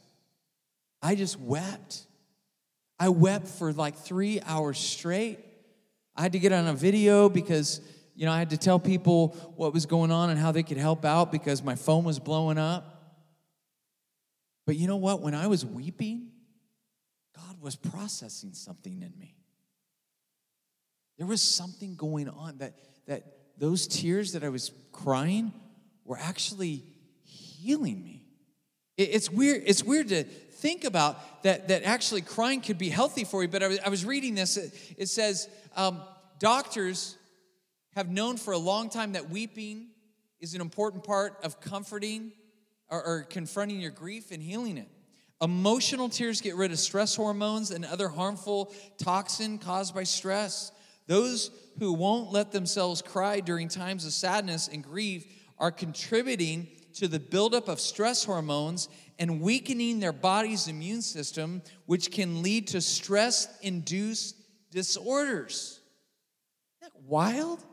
I 1.01 1.15
just 1.15 1.39
wept. 1.39 2.03
I 2.99 3.09
wept 3.09 3.47
for 3.47 3.71
like 3.71 3.95
three 3.95 4.41
hours 4.41 4.77
straight. 4.77 5.39
I 6.15 6.23
had 6.23 6.33
to 6.33 6.39
get 6.39 6.51
on 6.51 6.67
a 6.67 6.73
video 6.73 7.29
because, 7.29 7.79
you 8.15 8.25
know, 8.25 8.31
I 8.31 8.39
had 8.39 8.49
to 8.49 8.57
tell 8.57 8.79
people 8.79 9.29
what 9.55 9.73
was 9.73 9.85
going 9.85 10.11
on 10.11 10.31
and 10.31 10.39
how 10.39 10.51
they 10.51 10.63
could 10.63 10.77
help 10.77 11.05
out 11.05 11.31
because 11.31 11.63
my 11.63 11.75
phone 11.75 12.03
was 12.03 12.19
blowing 12.19 12.57
up. 12.57 12.93
But 14.65 14.75
you 14.75 14.87
know 14.87 14.97
what? 14.97 15.21
When 15.21 15.35
I 15.35 15.47
was 15.47 15.65
weeping, 15.65 16.31
God 17.35 17.61
was 17.61 17.75
processing 17.75 18.53
something 18.53 19.01
in 19.01 19.13
me. 19.17 19.35
There 21.17 21.27
was 21.27 21.41
something 21.41 21.95
going 21.95 22.27
on 22.29 22.57
that, 22.57 22.73
that 23.05 23.36
those 23.57 23.87
tears 23.87 24.33
that 24.33 24.43
I 24.43 24.49
was 24.49 24.71
crying 24.91 25.53
were 26.05 26.17
actually 26.17 26.83
healing 27.23 28.03
me. 28.03 28.23
it's 28.97 29.29
weird, 29.29 29.63
it's 29.65 29.83
weird 29.83 30.09
to 30.09 30.23
think 30.23 30.83
about 30.83 31.43
that, 31.43 31.67
that 31.67 31.83
actually 31.83 32.21
crying 32.21 32.61
could 32.61 32.77
be 32.77 32.89
healthy 32.89 33.23
for 33.23 33.43
you, 33.43 33.47
but 33.47 33.61
I 33.61 33.67
was, 33.67 33.79
I 33.79 33.89
was 33.89 34.05
reading 34.05 34.35
this. 34.35 34.57
It, 34.57 34.73
it 34.97 35.09
says 35.09 35.49
um, 35.75 36.01
doctors 36.39 37.17
have 37.95 38.09
known 38.09 38.37
for 38.37 38.53
a 38.53 38.57
long 38.57 38.89
time 38.89 39.13
that 39.13 39.29
weeping 39.29 39.87
is 40.39 40.53
an 40.53 40.61
important 40.61 41.03
part 41.03 41.37
of 41.43 41.59
comforting 41.61 42.31
or, 42.89 43.03
or 43.03 43.21
confronting 43.23 43.79
your 43.79 43.91
grief 43.91 44.31
and 44.31 44.41
healing 44.41 44.77
it. 44.77 44.87
Emotional 45.41 46.09
tears 46.09 46.41
get 46.41 46.55
rid 46.55 46.71
of 46.71 46.79
stress 46.79 47.15
hormones 47.15 47.69
and 47.69 47.85
other 47.85 48.07
harmful 48.07 48.73
toxin 48.97 49.59
caused 49.59 49.93
by 49.93 50.03
stress. 50.03 50.71
Those 51.07 51.51
who 51.79 51.93
won't 51.93 52.31
let 52.31 52.51
themselves 52.51 53.01
cry 53.01 53.39
during 53.39 53.69
times 53.69 54.05
of 54.05 54.13
sadness 54.13 54.67
and 54.67 54.83
grief 54.83 55.25
are 55.57 55.71
contributing 55.71 56.67
to 56.95 57.07
the 57.07 57.19
buildup 57.19 57.67
of 57.67 57.79
stress 57.79 58.23
hormones 58.23 58.89
and 59.19 59.41
weakening 59.41 59.99
their 59.99 60.13
body's 60.13 60.67
immune 60.67 61.01
system, 61.01 61.61
which 61.85 62.11
can 62.11 62.41
lead 62.41 62.67
to 62.67 62.81
stress 62.81 63.47
induced 63.61 64.35
disorders. 64.71 65.79
Isn't 66.81 66.93
that 66.93 67.01
wild? 67.03 67.63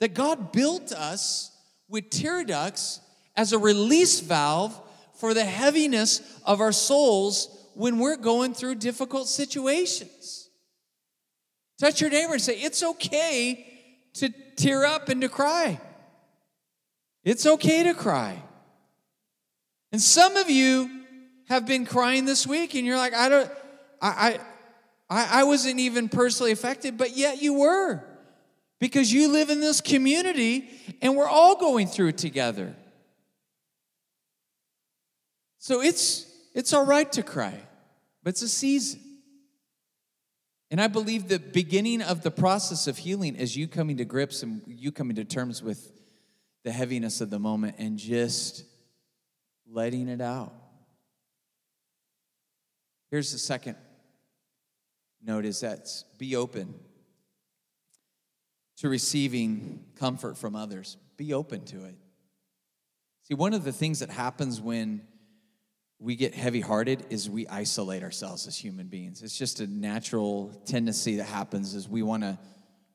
That 0.00 0.14
God 0.14 0.52
built 0.52 0.92
us 0.92 1.56
with 1.88 2.10
tear 2.10 2.44
ducts 2.44 3.00
as 3.36 3.52
a 3.52 3.58
release 3.58 4.20
valve 4.20 4.78
for 5.14 5.34
the 5.34 5.44
heaviness 5.44 6.40
of 6.44 6.60
our 6.60 6.72
souls 6.72 7.70
when 7.74 7.98
we're 7.98 8.16
going 8.16 8.54
through 8.54 8.76
difficult 8.76 9.28
situations. 9.28 10.45
Touch 11.78 12.00
your 12.00 12.10
neighbor 12.10 12.34
and 12.34 12.42
say, 12.42 12.58
It's 12.58 12.82
okay 12.82 13.66
to 14.14 14.30
tear 14.56 14.84
up 14.84 15.08
and 15.08 15.20
to 15.20 15.28
cry. 15.28 15.80
It's 17.24 17.46
okay 17.46 17.82
to 17.82 17.94
cry. 17.94 18.42
And 19.92 20.00
some 20.00 20.36
of 20.36 20.48
you 20.48 20.90
have 21.48 21.66
been 21.66 21.86
crying 21.86 22.24
this 22.24 22.46
week, 22.46 22.74
and 22.74 22.86
you're 22.86 22.96
like, 22.96 23.14
I 23.14 23.28
don't, 23.28 23.50
I, 24.00 24.40
I, 25.08 25.40
I 25.40 25.44
wasn't 25.44 25.80
even 25.80 26.08
personally 26.08 26.52
affected, 26.52 26.98
but 26.98 27.16
yet 27.16 27.40
you 27.42 27.54
were. 27.54 28.02
Because 28.78 29.12
you 29.12 29.28
live 29.28 29.48
in 29.48 29.60
this 29.60 29.80
community 29.80 30.68
and 31.00 31.16
we're 31.16 31.28
all 31.28 31.56
going 31.56 31.86
through 31.86 32.08
it 32.08 32.18
together. 32.18 32.74
So 35.58 35.80
it's 35.80 36.30
it's 36.54 36.72
all 36.72 36.84
right 36.84 37.10
to 37.12 37.22
cry, 37.22 37.58
but 38.22 38.30
it's 38.30 38.42
a 38.42 38.48
season. 38.48 39.00
And 40.70 40.80
I 40.80 40.88
believe 40.88 41.28
the 41.28 41.38
beginning 41.38 42.02
of 42.02 42.22
the 42.22 42.30
process 42.30 42.86
of 42.86 42.98
healing 42.98 43.36
is 43.36 43.56
you 43.56 43.68
coming 43.68 43.98
to 43.98 44.04
grips 44.04 44.42
and 44.42 44.62
you 44.66 44.90
coming 44.90 45.16
to 45.16 45.24
terms 45.24 45.62
with 45.62 45.92
the 46.64 46.72
heaviness 46.72 47.20
of 47.20 47.30
the 47.30 47.38
moment 47.38 47.76
and 47.78 47.96
just 47.96 48.64
letting 49.68 50.08
it 50.08 50.20
out. 50.20 50.52
Here's 53.10 53.30
the 53.30 53.38
second 53.38 53.76
note 55.22 55.44
is 55.44 55.60
that 55.60 55.88
be 56.18 56.34
open 56.34 56.74
to 58.78 58.88
receiving 58.88 59.84
comfort 59.96 60.36
from 60.36 60.56
others. 60.56 60.96
Be 61.16 61.32
open 61.32 61.64
to 61.66 61.84
it. 61.84 61.94
See, 63.22 63.34
one 63.34 63.54
of 63.54 63.64
the 63.64 63.72
things 63.72 64.00
that 64.00 64.10
happens 64.10 64.60
when 64.60 65.02
we 65.98 66.14
get 66.14 66.34
heavy 66.34 66.60
hearted 66.60 67.06
is 67.10 67.30
we 67.30 67.46
isolate 67.48 68.02
ourselves 68.02 68.46
as 68.46 68.56
human 68.56 68.86
beings. 68.86 69.22
It's 69.22 69.36
just 69.36 69.60
a 69.60 69.66
natural 69.66 70.52
tendency 70.66 71.16
that 71.16 71.24
happens 71.24 71.74
is 71.74 71.88
we 71.88 72.02
want 72.02 72.22
to 72.22 72.38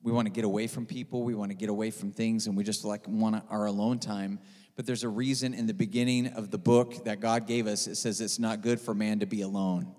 we 0.04 0.12
want 0.12 0.26
to 0.26 0.32
get 0.32 0.45
away 0.45 0.66
from 0.66 0.88
people, 0.88 1.24
we 1.24 1.36
want 1.36 1.52
to 1.52 1.56
get 1.56 1.70
away 1.70 1.91
from 1.91 2.12
things 2.12 2.47
and 2.47 2.58
we 2.58 2.64
just 2.64 2.84
like 2.84 3.08
want 3.08 3.43
our 3.49 3.66
alone 3.66 3.99
time. 3.99 4.39
But 4.76 4.88
there's 4.88 5.04
a 5.04 5.10
reason 5.10 5.54
in 5.54 5.68
the 5.68 5.76
beginning 5.76 6.28
of 6.28 6.49
the 6.49 6.58
book 6.58 7.06
that 7.06 7.20
God 7.20 7.45
gave 7.45 7.68
us 7.68 7.88
it 7.88 7.95
says 7.95 8.22
it's 8.22 8.39
not 8.39 8.62
good 8.62 8.80
for 8.80 8.93
man 8.93 9.20
to 9.20 9.26
be 9.26 9.41
alone. 9.41 9.95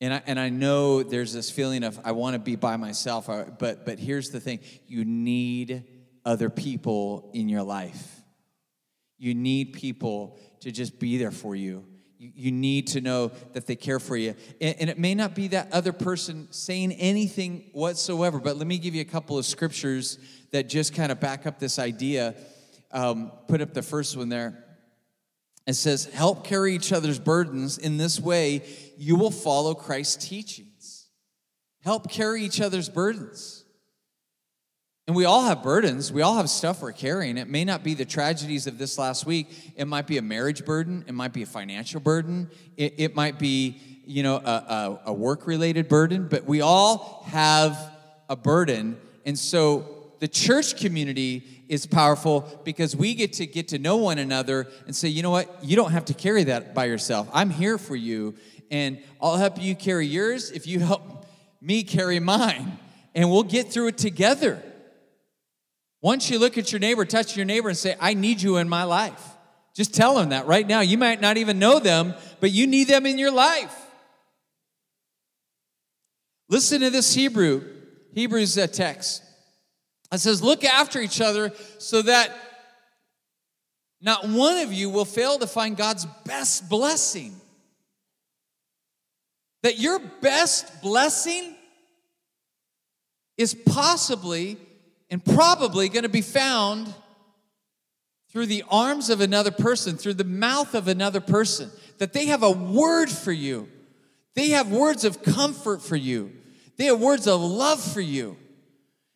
And 0.00 0.14
I, 0.14 0.22
and 0.26 0.40
I 0.40 0.48
know 0.48 1.04
there's 1.04 1.32
this 1.32 1.50
feeling 1.50 1.84
of 1.84 2.00
I 2.04 2.12
want 2.12 2.34
to 2.34 2.40
be 2.40 2.56
by 2.56 2.76
myself, 2.76 3.28
uh, 3.28 3.46
but 3.58 3.84
but 3.84 3.98
here's 3.98 4.30
the 4.30 4.40
thing, 4.40 4.60
you 4.86 5.04
need 5.04 5.84
other 6.24 6.50
people 6.50 7.30
in 7.34 7.48
your 7.48 7.62
life. 7.64 8.20
You 9.18 9.34
need 9.34 9.72
people 9.72 10.38
to 10.62 10.72
just 10.72 10.98
be 10.98 11.18
there 11.18 11.30
for 11.30 11.54
you. 11.54 11.84
You, 12.18 12.52
need 12.52 12.86
to 12.88 13.00
know 13.00 13.32
that 13.52 13.66
they 13.66 13.74
care 13.74 13.98
for 13.98 14.16
you. 14.16 14.36
And, 14.60 14.76
and 14.80 14.90
it 14.90 14.96
may 14.96 15.14
not 15.16 15.34
be 15.34 15.48
that 15.48 15.72
other 15.72 15.92
person 15.92 16.46
saying 16.52 16.92
anything 16.92 17.70
whatsoever, 17.72 18.38
but 18.38 18.56
let 18.56 18.66
me 18.66 18.78
give 18.78 18.94
you 18.94 19.00
a 19.00 19.06
couple 19.06 19.38
of 19.38 19.44
scriptures 19.44 20.18
that 20.52 20.68
just 20.68 20.94
kind 20.94 21.10
of 21.10 21.18
back 21.18 21.46
up 21.46 21.58
this 21.58 21.80
idea. 21.80 22.36
Um, 22.92 23.32
put 23.48 23.60
up 23.60 23.74
the 23.74 23.82
first 23.82 24.16
one 24.16 24.28
there. 24.28 24.64
It 25.66 25.74
says, 25.74 26.04
Help 26.04 26.44
carry 26.44 26.76
each 26.76 26.92
other's 26.92 27.18
burdens. 27.18 27.76
In 27.78 27.96
this 27.96 28.20
way, 28.20 28.62
you 28.96 29.16
will 29.16 29.30
follow 29.32 29.74
Christ's 29.74 30.28
teachings. 30.28 31.08
Help 31.80 32.08
carry 32.08 32.44
each 32.44 32.60
other's 32.60 32.88
burdens. 32.88 33.61
And 35.08 35.16
we 35.16 35.24
all 35.24 35.42
have 35.42 35.64
burdens. 35.64 36.12
We 36.12 36.22
all 36.22 36.36
have 36.36 36.48
stuff 36.48 36.80
we're 36.80 36.92
carrying. 36.92 37.36
It 37.36 37.48
may 37.48 37.64
not 37.64 37.82
be 37.82 37.94
the 37.94 38.04
tragedies 38.04 38.68
of 38.68 38.78
this 38.78 38.98
last 38.98 39.26
week. 39.26 39.48
It 39.76 39.86
might 39.86 40.06
be 40.06 40.16
a 40.16 40.22
marriage 40.22 40.64
burden. 40.64 41.04
It 41.08 41.12
might 41.12 41.32
be 41.32 41.42
a 41.42 41.46
financial 41.46 41.98
burden. 41.98 42.48
It, 42.76 42.94
it 42.98 43.16
might 43.16 43.36
be, 43.36 43.80
you 44.06 44.22
know, 44.22 44.36
a, 44.36 44.38
a, 44.38 45.00
a 45.06 45.12
work 45.12 45.48
related 45.48 45.88
burden. 45.88 46.28
But 46.28 46.44
we 46.44 46.60
all 46.60 47.24
have 47.26 47.76
a 48.28 48.36
burden. 48.36 48.96
And 49.26 49.36
so 49.36 50.12
the 50.20 50.28
church 50.28 50.76
community 50.76 51.64
is 51.68 51.84
powerful 51.84 52.60
because 52.62 52.94
we 52.94 53.14
get 53.14 53.32
to 53.34 53.46
get 53.46 53.68
to 53.68 53.78
know 53.80 53.96
one 53.96 54.18
another 54.18 54.68
and 54.86 54.94
say, 54.94 55.08
you 55.08 55.24
know 55.24 55.30
what? 55.30 55.64
You 55.64 55.74
don't 55.74 55.90
have 55.90 56.04
to 56.06 56.14
carry 56.14 56.44
that 56.44 56.76
by 56.76 56.84
yourself. 56.84 57.28
I'm 57.32 57.50
here 57.50 57.76
for 57.76 57.96
you. 57.96 58.36
And 58.70 58.98
I'll 59.20 59.36
help 59.36 59.60
you 59.60 59.74
carry 59.74 60.06
yours 60.06 60.52
if 60.52 60.68
you 60.68 60.78
help 60.78 61.26
me 61.60 61.82
carry 61.82 62.20
mine. 62.20 62.78
And 63.16 63.32
we'll 63.32 63.42
get 63.42 63.72
through 63.72 63.88
it 63.88 63.98
together. 63.98 64.62
Once 66.02 66.28
you 66.28 66.38
look 66.38 66.58
at 66.58 66.72
your 66.72 66.80
neighbor, 66.80 67.04
touch 67.04 67.36
your 67.36 67.46
neighbor, 67.46 67.68
and 67.68 67.78
say, 67.78 67.96
I 68.00 68.14
need 68.14 68.42
you 68.42 68.56
in 68.56 68.68
my 68.68 68.82
life. 68.82 69.22
Just 69.74 69.94
tell 69.94 70.16
them 70.16 70.30
that 70.30 70.46
right 70.46 70.66
now. 70.66 70.80
You 70.80 70.98
might 70.98 71.20
not 71.20 71.36
even 71.36 71.58
know 71.58 71.78
them, 71.78 72.14
but 72.40 72.50
you 72.50 72.66
need 72.66 72.88
them 72.88 73.06
in 73.06 73.18
your 73.18 73.30
life. 73.30 73.74
Listen 76.48 76.80
to 76.80 76.90
this 76.90 77.14
Hebrew, 77.14 77.64
Hebrews 78.12 78.58
uh, 78.58 78.66
text. 78.66 79.22
It 80.12 80.18
says, 80.18 80.42
Look 80.42 80.64
after 80.64 81.00
each 81.00 81.20
other 81.20 81.52
so 81.78 82.02
that 82.02 82.36
not 84.02 84.28
one 84.28 84.58
of 84.58 84.72
you 84.72 84.90
will 84.90 85.04
fail 85.04 85.38
to 85.38 85.46
find 85.46 85.76
God's 85.76 86.04
best 86.26 86.68
blessing. 86.68 87.40
That 89.62 89.78
your 89.78 90.00
best 90.20 90.82
blessing 90.82 91.54
is 93.38 93.54
possibly 93.54 94.58
and 95.12 95.22
probably 95.22 95.90
going 95.90 96.04
to 96.04 96.08
be 96.08 96.22
found 96.22 96.92
through 98.30 98.46
the 98.46 98.64
arms 98.70 99.10
of 99.10 99.20
another 99.20 99.50
person, 99.50 99.98
through 99.98 100.14
the 100.14 100.24
mouth 100.24 100.74
of 100.74 100.88
another 100.88 101.20
person, 101.20 101.70
that 101.98 102.14
they 102.14 102.26
have 102.26 102.42
a 102.42 102.50
word 102.50 103.10
for 103.10 103.30
you. 103.30 103.68
They 104.34 104.48
have 104.50 104.72
words 104.72 105.04
of 105.04 105.22
comfort 105.22 105.82
for 105.82 105.96
you. 105.96 106.32
They 106.78 106.86
have 106.86 106.98
words 106.98 107.28
of 107.28 107.42
love 107.42 107.78
for 107.78 108.00
you. 108.00 108.38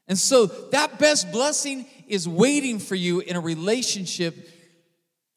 And 0.06 0.18
so 0.18 0.44
that 0.44 0.98
best 0.98 1.32
blessing 1.32 1.86
is 2.06 2.28
waiting 2.28 2.78
for 2.78 2.94
you 2.94 3.20
in 3.20 3.34
a 3.34 3.40
relationship 3.40 4.36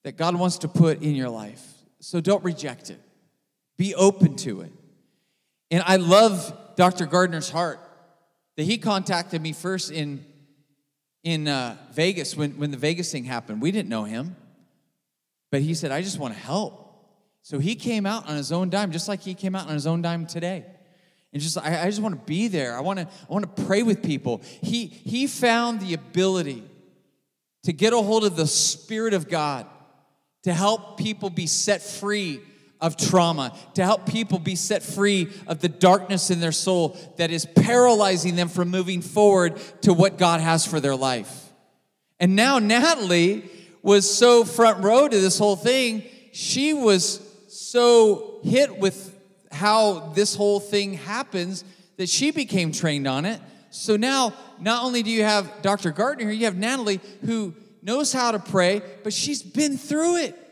that 0.03 0.17
God 0.17 0.35
wants 0.35 0.57
to 0.59 0.67
put 0.67 1.01
in 1.01 1.15
your 1.15 1.29
life. 1.29 1.65
So 2.01 2.19
don't 2.19 2.43
reject 2.43 2.89
it, 2.89 2.99
be 3.77 3.95
open 3.95 4.35
to 4.37 4.59
it. 4.59 4.73
And 5.71 5.83
I 5.85 5.95
love 5.95 6.53
Dr. 6.75 7.05
Gardner's 7.05 7.49
heart 7.49 7.79
that 8.57 8.63
he 8.63 8.77
contacted 8.77 9.41
me 9.41 9.53
first 9.53 9.89
in 9.89 10.25
in 11.23 11.47
uh, 11.47 11.77
Vegas 11.91 12.35
when, 12.35 12.51
when 12.57 12.71
the 12.71 12.77
Vegas 12.77 13.11
thing 13.11 13.23
happened. 13.23 13.61
We 13.61 13.71
didn't 13.71 13.89
know 13.89 14.03
him, 14.03 14.35
but 15.51 15.61
he 15.61 15.73
said, 15.73 15.91
I 15.91 16.01
just 16.01 16.19
want 16.19 16.33
to 16.33 16.39
help. 16.39 16.85
So 17.41 17.59
he 17.59 17.75
came 17.75 18.05
out 18.05 18.27
on 18.27 18.35
his 18.35 18.51
own 18.51 18.69
dime, 18.69 18.91
just 18.91 19.07
like 19.07 19.21
he 19.21 19.33
came 19.33 19.55
out 19.55 19.67
on 19.67 19.73
his 19.73 19.87
own 19.87 20.01
dime 20.01 20.25
today. 20.25 20.65
And 21.31 21.41
just 21.41 21.57
I, 21.57 21.83
I 21.83 21.85
just 21.85 22.01
want 22.01 22.15
to 22.15 22.25
be 22.25 22.47
there. 22.47 22.75
I 22.75 22.81
want 22.81 22.99
to 22.99 23.05
I 23.05 23.33
want 23.33 23.55
to 23.55 23.63
pray 23.63 23.83
with 23.83 24.01
people. 24.03 24.41
He 24.61 24.87
he 24.87 25.27
found 25.27 25.79
the 25.79 25.93
ability 25.93 26.63
to 27.63 27.73
get 27.73 27.93
a 27.93 27.97
hold 27.97 28.25
of 28.25 28.35
the 28.35 28.47
Spirit 28.47 29.13
of 29.13 29.29
God 29.29 29.67
to 30.43 30.53
help 30.53 30.97
people 30.97 31.29
be 31.29 31.45
set 31.45 31.81
free 31.81 32.41
of 32.81 32.95
trauma, 32.95 33.55
to 33.73 33.83
help 33.83 34.05
people 34.05 34.39
be 34.39 34.55
set 34.55 34.81
free 34.83 35.29
of 35.47 35.59
the 35.59 35.69
darkness 35.69 36.31
in 36.31 36.39
their 36.39 36.51
soul 36.51 36.97
that 37.17 37.31
is 37.31 37.45
paralyzing 37.45 38.35
them 38.35 38.47
from 38.47 38.69
moving 38.69 39.01
forward 39.01 39.57
to 39.81 39.93
what 39.93 40.17
God 40.17 40.39
has 40.39 40.65
for 40.65 40.79
their 40.79 40.95
life. 40.95 41.49
And 42.19 42.35
now 42.35 42.59
Natalie 42.59 43.49
was 43.81 44.09
so 44.09 44.43
front 44.43 44.83
row 44.83 45.07
to 45.07 45.19
this 45.19 45.37
whole 45.37 45.55
thing. 45.55 46.03
She 46.31 46.73
was 46.73 47.21
so 47.47 48.39
hit 48.43 48.77
with 48.77 49.15
how 49.51 50.11
this 50.15 50.35
whole 50.35 50.59
thing 50.59 50.93
happens 50.93 51.63
that 51.97 52.09
she 52.09 52.31
became 52.31 52.71
trained 52.71 53.07
on 53.07 53.25
it. 53.25 53.41
So 53.71 53.97
now, 53.97 54.33
not 54.59 54.83
only 54.83 55.03
do 55.03 55.09
you 55.09 55.23
have 55.23 55.61
Dr. 55.61 55.91
Gardner 55.91 56.25
here, 56.25 56.33
you 56.33 56.45
have 56.45 56.57
Natalie 56.57 57.01
who 57.25 57.53
knows 57.81 58.11
how 58.11 58.31
to 58.31 58.39
pray, 58.39 58.81
but 59.03 59.13
she's 59.13 59.43
been 59.43 59.77
through 59.77 60.17
it. 60.17 60.48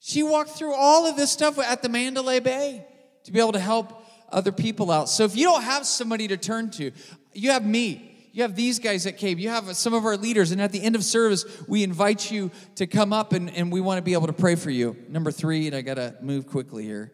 She 0.00 0.22
walked 0.22 0.50
through 0.50 0.74
all 0.74 1.06
of 1.06 1.16
this 1.16 1.30
stuff 1.30 1.58
at 1.58 1.82
the 1.82 1.88
Mandalay 1.88 2.40
Bay 2.40 2.86
to 3.24 3.32
be 3.32 3.38
able 3.38 3.52
to 3.52 3.60
help 3.60 4.02
other 4.32 4.50
people 4.50 4.90
out. 4.90 5.08
So 5.08 5.24
if 5.24 5.36
you 5.36 5.44
don't 5.44 5.62
have 5.62 5.86
somebody 5.86 6.26
to 6.28 6.36
turn 6.36 6.70
to, 6.72 6.90
you 7.34 7.50
have 7.50 7.64
me. 7.64 8.06
You 8.32 8.42
have 8.42 8.56
these 8.56 8.78
guys 8.78 9.04
that 9.04 9.18
came. 9.18 9.38
You 9.38 9.50
have 9.50 9.76
some 9.76 9.92
of 9.92 10.06
our 10.06 10.16
leaders. 10.16 10.52
And 10.52 10.62
at 10.62 10.72
the 10.72 10.82
end 10.82 10.94
of 10.94 11.04
service, 11.04 11.44
we 11.68 11.82
invite 11.82 12.30
you 12.30 12.50
to 12.76 12.86
come 12.86 13.12
up 13.12 13.32
and, 13.32 13.50
and 13.50 13.70
we 13.70 13.80
want 13.80 13.98
to 13.98 14.02
be 14.02 14.14
able 14.14 14.28
to 14.28 14.32
pray 14.32 14.54
for 14.54 14.70
you. 14.70 14.96
Number 15.08 15.30
three, 15.30 15.66
and 15.66 15.76
I 15.76 15.82
got 15.82 15.94
to 15.94 16.14
move 16.22 16.46
quickly 16.46 16.84
here, 16.84 17.12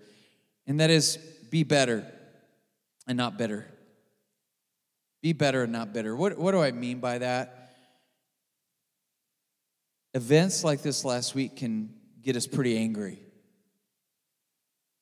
and 0.67 0.79
that 0.81 0.91
is 0.91 1.17
be 1.51 1.65
better 1.65 2.07
and 3.09 3.17
not 3.17 3.37
bitter. 3.37 3.67
Be 5.23 5.33
better 5.33 5.65
and 5.65 5.73
not 5.73 5.93
bitter. 5.93 6.15
What, 6.15 6.39
what 6.39 6.53
do 6.53 6.61
I 6.61 6.71
mean 6.71 7.01
by 7.01 7.19
that? 7.19 7.73
Events 10.15 10.63
like 10.63 10.83
this 10.83 11.05
last 11.05 11.35
week 11.35 11.57
can 11.57 11.96
get 12.27 12.35
us 12.35 12.49
pretty 12.49 12.77
angry. 12.77 13.21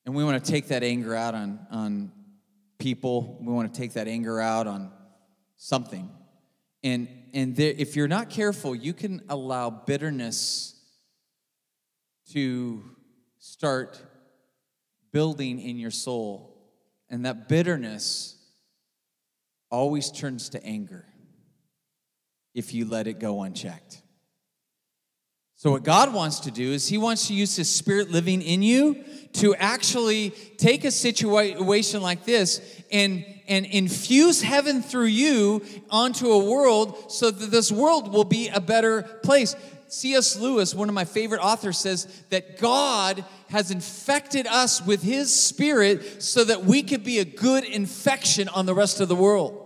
And 0.04 0.14
we 0.14 0.22
want 0.22 0.44
to 0.44 0.50
take 0.50 0.68
that 0.68 0.82
anger 0.82 1.14
out 1.14 1.34
on, 1.34 1.66
on 1.70 2.12
people. 2.78 3.38
We 3.40 3.50
want 3.50 3.72
to 3.72 3.80
take 3.80 3.94
that 3.94 4.06
anger 4.06 4.42
out 4.42 4.66
on 4.66 4.92
something. 5.56 6.10
And, 6.82 7.08
and 7.32 7.56
there, 7.56 7.72
if 7.74 7.96
you're 7.96 8.08
not 8.08 8.28
careful, 8.28 8.74
you 8.74 8.92
can 8.92 9.22
allow 9.30 9.70
bitterness 9.70 10.78
to 12.32 12.84
start 13.38 13.98
building 15.10 15.60
in 15.60 15.78
your 15.78 15.90
soul. 15.90 16.60
And 17.08 17.24
that 17.24 17.48
bitterness 17.48 18.36
always 19.70 20.10
turns 20.10 20.50
to 20.50 20.62
anger 20.62 21.06
if 22.52 22.74
you 22.74 22.84
let 22.84 23.06
it 23.06 23.18
go 23.18 23.42
unchecked. 23.42 24.02
So, 25.64 25.70
what 25.70 25.82
God 25.82 26.12
wants 26.12 26.40
to 26.40 26.50
do 26.50 26.72
is 26.72 26.86
He 26.86 26.98
wants 26.98 27.28
to 27.28 27.32
use 27.32 27.56
His 27.56 27.70
Spirit 27.70 28.10
living 28.10 28.42
in 28.42 28.60
you 28.62 29.02
to 29.32 29.54
actually 29.54 30.28
take 30.58 30.84
a 30.84 30.90
situation 30.90 32.02
like 32.02 32.26
this 32.26 32.60
and, 32.92 33.24
and 33.48 33.64
infuse 33.64 34.42
heaven 34.42 34.82
through 34.82 35.06
you 35.06 35.64
onto 35.88 36.30
a 36.30 36.44
world 36.44 37.10
so 37.10 37.30
that 37.30 37.50
this 37.50 37.72
world 37.72 38.12
will 38.12 38.24
be 38.24 38.50
a 38.50 38.60
better 38.60 39.04
place. 39.22 39.56
C.S. 39.88 40.36
Lewis, 40.36 40.74
one 40.74 40.90
of 40.90 40.94
my 40.94 41.06
favorite 41.06 41.40
authors, 41.40 41.78
says 41.78 42.24
that 42.28 42.60
God 42.60 43.24
has 43.48 43.70
infected 43.70 44.46
us 44.46 44.84
with 44.84 45.02
His 45.02 45.32
Spirit 45.32 46.22
so 46.22 46.44
that 46.44 46.66
we 46.66 46.82
could 46.82 47.04
be 47.04 47.20
a 47.20 47.24
good 47.24 47.64
infection 47.64 48.50
on 48.50 48.66
the 48.66 48.74
rest 48.74 49.00
of 49.00 49.08
the 49.08 49.16
world 49.16 49.63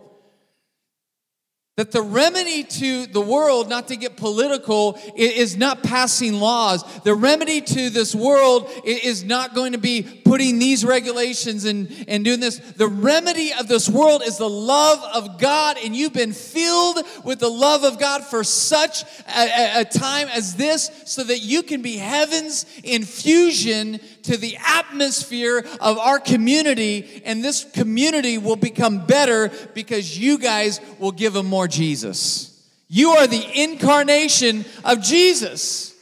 that 1.79 1.93
the 1.93 2.03
remedy 2.03 2.65
to 2.65 3.07
the 3.07 3.21
world, 3.21 3.69
not 3.69 3.87
to 3.87 3.95
get 3.95 4.17
political, 4.17 4.99
is 5.15 5.57
not 5.57 5.81
passing 5.85 6.41
laws. 6.41 6.83
The 7.03 7.15
remedy 7.15 7.61
to 7.61 7.89
this 7.89 8.17
world 8.17 8.69
is 8.85 9.23
not 9.23 9.55
going 9.55 9.75
to 9.75 9.79
be 9.79 10.03
putting 10.03 10.59
these 10.59 10.85
regulations 10.85 11.65
and, 11.67 11.89
and 12.09 12.25
doing 12.25 12.41
this. 12.41 12.59
The 12.59 12.89
remedy 12.89 13.53
of 13.53 13.69
this 13.69 13.89
world 13.89 14.23
is 14.27 14.39
the 14.39 14.49
love 14.49 14.99
of 15.15 15.39
God, 15.39 15.77
and 15.81 15.95
you've 15.95 16.13
been 16.13 16.33
filled 16.33 16.99
with 17.23 17.39
the 17.39 17.49
love 17.49 17.85
of 17.85 18.01
God 18.01 18.25
for 18.25 18.43
such 18.43 19.05
a, 19.29 19.83
a 19.83 19.85
time 19.85 20.27
as 20.35 20.57
this 20.57 20.91
so 21.05 21.23
that 21.23 21.43
you 21.43 21.63
can 21.63 21.81
be 21.81 21.97
heaven's 21.97 22.67
infusion 22.83 24.01
to 24.29 24.37
the 24.37 24.59
atmosphere 24.63 25.65
of 25.81 25.99
our 25.99 26.19
community, 26.19 27.23
and 27.25 27.43
this 27.43 27.65
community 27.65 28.37
will 28.37 28.57
become 28.57 29.07
better 29.07 29.51
because 29.73 30.19
you 30.19 30.37
guys 30.37 30.83
will 30.99 31.13
give 31.13 31.33
them 31.33 31.47
more 31.47 31.67
Jesus. 31.67 32.55
You 32.89 33.11
are 33.13 33.27
the 33.27 33.63
incarnation 33.63 34.67
of 34.85 35.03
Jesus. 35.03 35.95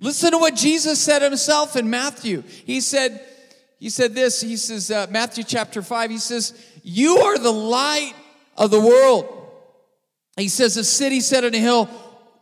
Listen 0.00 0.32
to 0.32 0.38
what 0.38 0.56
Jesus 0.56 1.00
said 1.00 1.22
himself 1.22 1.76
in 1.76 1.88
Matthew. 1.88 2.42
He 2.42 2.80
said, 2.80 3.24
he 3.78 3.88
said 3.88 4.12
this, 4.12 4.40
he 4.40 4.56
says, 4.56 4.90
uh, 4.90 5.06
Matthew 5.08 5.44
chapter 5.44 5.82
5, 5.82 6.10
he 6.10 6.18
says, 6.18 6.60
You 6.82 7.18
are 7.18 7.38
the 7.38 7.52
light 7.52 8.14
of 8.56 8.72
the 8.72 8.80
world. 8.80 9.32
He 10.36 10.48
says, 10.48 10.76
A 10.76 10.82
city 10.82 11.20
set 11.20 11.44
on 11.44 11.54
a 11.54 11.58
hill 11.58 11.88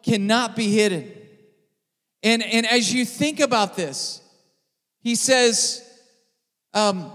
cannot 0.03 0.57
be 0.57 0.71
hidden. 0.71 1.13
And, 2.23 2.43
and 2.43 2.67
as 2.67 2.95
you 2.95 3.05
think 3.05 3.41
about 3.41 3.77
this, 3.77 4.23
he 5.05 5.15
says, 5.15 5.89
um, 6.73 7.13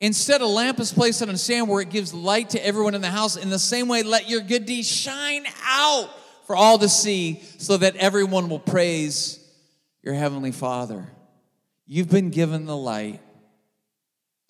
Instead, 0.00 0.40
a 0.40 0.46
lamp 0.46 0.80
is 0.80 0.92
placed 0.92 1.22
on 1.22 1.30
a 1.30 1.38
stand 1.38 1.68
where 1.68 1.80
it 1.80 1.88
gives 1.88 2.12
light 2.12 2.50
to 2.50 2.66
everyone 2.66 2.94
in 2.94 3.00
the 3.00 3.10
house. 3.10 3.36
In 3.36 3.48
the 3.48 3.58
same 3.58 3.88
way, 3.88 4.02
let 4.02 4.28
your 4.28 4.40
good 4.40 4.66
deeds 4.66 4.88
shine 4.88 5.46
out 5.64 6.10
for 6.46 6.54
all 6.54 6.78
to 6.78 6.90
see, 6.90 7.42
so 7.56 7.78
that 7.78 7.96
everyone 7.96 8.50
will 8.50 8.58
praise 8.58 9.38
your 10.02 10.12
heavenly 10.12 10.52
Father. 10.52 11.06
You've 11.86 12.10
been 12.10 12.28
given 12.28 12.66
the 12.66 12.76
light 12.76 13.20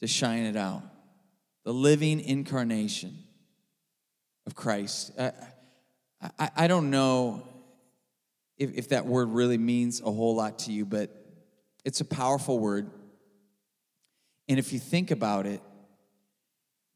to 0.01 0.09
shine 0.09 0.43
it 0.43 0.57
out, 0.57 0.83
the 1.65 1.73
living 1.73 2.21
incarnation. 2.21 3.17
of 4.47 4.55
Christ. 4.55 5.13
I, 5.19 5.33
I, 6.39 6.51
I 6.57 6.67
don't 6.67 6.91
know 6.91 7.47
if, 8.59 8.73
if 8.75 8.89
that 8.91 9.07
word 9.07 9.31
really 9.31 9.59
means 9.59 10.01
a 10.01 10.11
whole 10.11 10.37
lot 10.37 10.59
to 10.61 10.73
you, 10.73 10.85
but 10.85 11.24
it's 11.85 12.01
a 12.01 12.05
powerful 12.05 12.59
word. 12.59 12.91
And 14.49 14.59
if 14.59 14.73
you 14.73 14.79
think 14.79 15.11
about 15.11 15.47
it, 15.47 15.61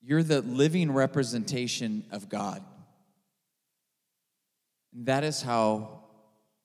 you're 0.03 0.23
the 0.23 0.43
living 0.43 0.93
representation 0.93 2.05
of 2.11 2.29
God. 2.29 2.63
And 4.95 5.07
that 5.07 5.25
is 5.25 5.43
how 5.43 6.03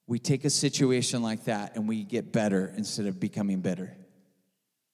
we 0.07 0.19
take 0.19 0.45
a 0.45 0.49
situation 0.49 1.21
like 1.21 1.45
that 1.45 1.75
and 1.75 1.87
we 1.87 2.03
get 2.03 2.31
better 2.31 2.73
instead 2.75 3.05
of 3.05 3.19
becoming 3.19 3.61
bitter. 3.61 3.95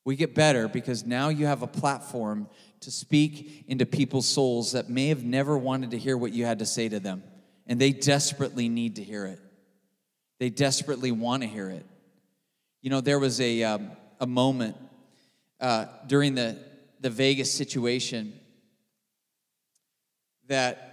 We 0.05 0.15
get 0.15 0.33
better 0.33 0.67
because 0.67 1.05
now 1.05 1.29
you 1.29 1.45
have 1.45 1.61
a 1.61 1.67
platform 1.67 2.47
to 2.81 2.91
speak 2.91 3.65
into 3.67 3.85
people's 3.85 4.27
souls 4.27 4.71
that 4.71 4.89
may 4.89 5.09
have 5.09 5.23
never 5.23 5.57
wanted 5.57 5.91
to 5.91 5.97
hear 5.97 6.17
what 6.17 6.31
you 6.31 6.45
had 6.45 6.59
to 6.59 6.65
say 6.65 6.89
to 6.89 6.99
them. 6.99 7.23
And 7.67 7.79
they 7.79 7.91
desperately 7.91 8.69
need 8.69 8.95
to 8.95 9.03
hear 9.03 9.25
it. 9.25 9.39
They 10.39 10.49
desperately 10.49 11.11
want 11.11 11.43
to 11.43 11.49
hear 11.49 11.69
it. 11.69 11.85
You 12.81 12.89
know, 12.89 13.01
there 13.01 13.19
was 13.19 13.41
a, 13.41 13.63
um, 13.63 13.91
a 14.19 14.27
moment 14.27 14.77
uh, 15.59 15.85
during 16.07 16.35
the, 16.35 16.57
the 17.01 17.09
Vegas 17.09 17.53
situation 17.53 18.33
that 20.47 20.89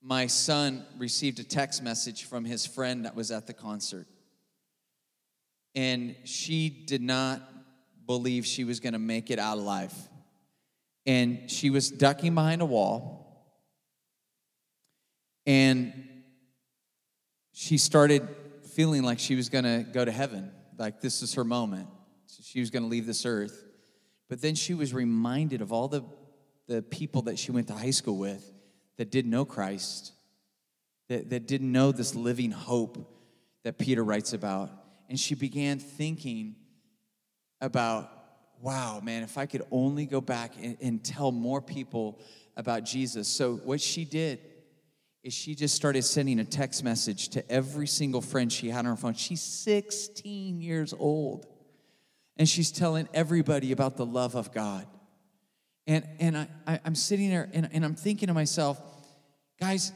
my 0.00 0.28
son 0.28 0.84
received 0.98 1.40
a 1.40 1.44
text 1.44 1.82
message 1.82 2.24
from 2.24 2.44
his 2.44 2.64
friend 2.64 3.04
that 3.04 3.16
was 3.16 3.32
at 3.32 3.48
the 3.48 3.52
concert. 3.52 4.06
And 5.74 6.14
she 6.24 6.70
did 6.70 7.02
not 7.02 7.42
believe 8.06 8.46
she 8.46 8.62
was 8.62 8.78
going 8.78 8.92
to 8.92 9.00
make 9.00 9.30
it 9.30 9.40
out 9.40 9.58
alive. 9.58 9.92
And 11.04 11.50
she 11.50 11.70
was 11.70 11.90
ducking 11.90 12.34
behind 12.34 12.62
a 12.62 12.64
wall. 12.64 13.26
And 15.44 15.92
she 17.52 17.78
started 17.78 18.26
feeling 18.74 19.02
like 19.02 19.18
she 19.18 19.34
was 19.34 19.48
going 19.48 19.64
to 19.64 19.84
go 19.92 20.04
to 20.04 20.12
heaven, 20.12 20.52
like 20.78 21.00
this 21.00 21.22
is 21.22 21.34
her 21.34 21.44
moment. 21.44 21.88
So 22.26 22.42
she 22.44 22.60
was 22.60 22.70
going 22.70 22.82
to 22.82 22.88
leave 22.88 23.06
this 23.06 23.24
earth. 23.24 23.64
But 24.28 24.40
then 24.40 24.54
she 24.54 24.74
was 24.74 24.92
reminded 24.92 25.62
of 25.62 25.72
all 25.72 25.88
the, 25.88 26.04
the 26.66 26.82
people 26.82 27.22
that 27.22 27.38
she 27.38 27.52
went 27.52 27.68
to 27.68 27.74
high 27.74 27.90
school 27.90 28.18
with 28.18 28.52
that 28.96 29.10
didn't 29.10 29.30
know 29.30 29.44
Christ, 29.44 30.12
that, 31.08 31.30
that 31.30 31.46
didn't 31.46 31.70
know 31.70 31.92
this 31.92 32.14
living 32.14 32.50
hope 32.50 33.12
that 33.62 33.78
Peter 33.78 34.02
writes 34.02 34.32
about. 34.32 34.70
And 35.08 35.18
she 35.18 35.34
began 35.34 35.78
thinking 35.78 36.56
about, 37.60 38.10
wow, 38.60 39.00
man, 39.02 39.22
if 39.22 39.38
I 39.38 39.46
could 39.46 39.62
only 39.70 40.06
go 40.06 40.20
back 40.20 40.54
and, 40.60 40.76
and 40.80 41.04
tell 41.04 41.30
more 41.30 41.60
people 41.60 42.18
about 42.56 42.84
Jesus. 42.84 43.28
So, 43.28 43.56
what 43.56 43.80
she 43.80 44.04
did 44.04 44.40
is 45.26 45.34
she 45.34 45.56
just 45.56 45.74
started 45.74 46.04
sending 46.04 46.38
a 46.38 46.44
text 46.44 46.84
message 46.84 47.30
to 47.30 47.50
every 47.50 47.88
single 47.88 48.20
friend 48.20 48.52
she 48.52 48.68
had 48.68 48.78
on 48.78 48.84
her 48.84 48.94
phone. 48.94 49.12
She's 49.12 49.42
16 49.42 50.60
years 50.60 50.94
old. 50.96 51.46
And 52.36 52.48
she's 52.48 52.70
telling 52.70 53.08
everybody 53.12 53.72
about 53.72 53.96
the 53.96 54.06
love 54.06 54.36
of 54.36 54.54
God. 54.54 54.86
And, 55.88 56.06
and 56.20 56.38
I, 56.38 56.48
I, 56.64 56.80
am 56.84 56.94
sitting 56.94 57.28
there 57.28 57.50
and, 57.52 57.68
and 57.72 57.84
I'm 57.84 57.96
thinking 57.96 58.28
to 58.28 58.34
myself, 58.34 58.80
guys, 59.58 59.90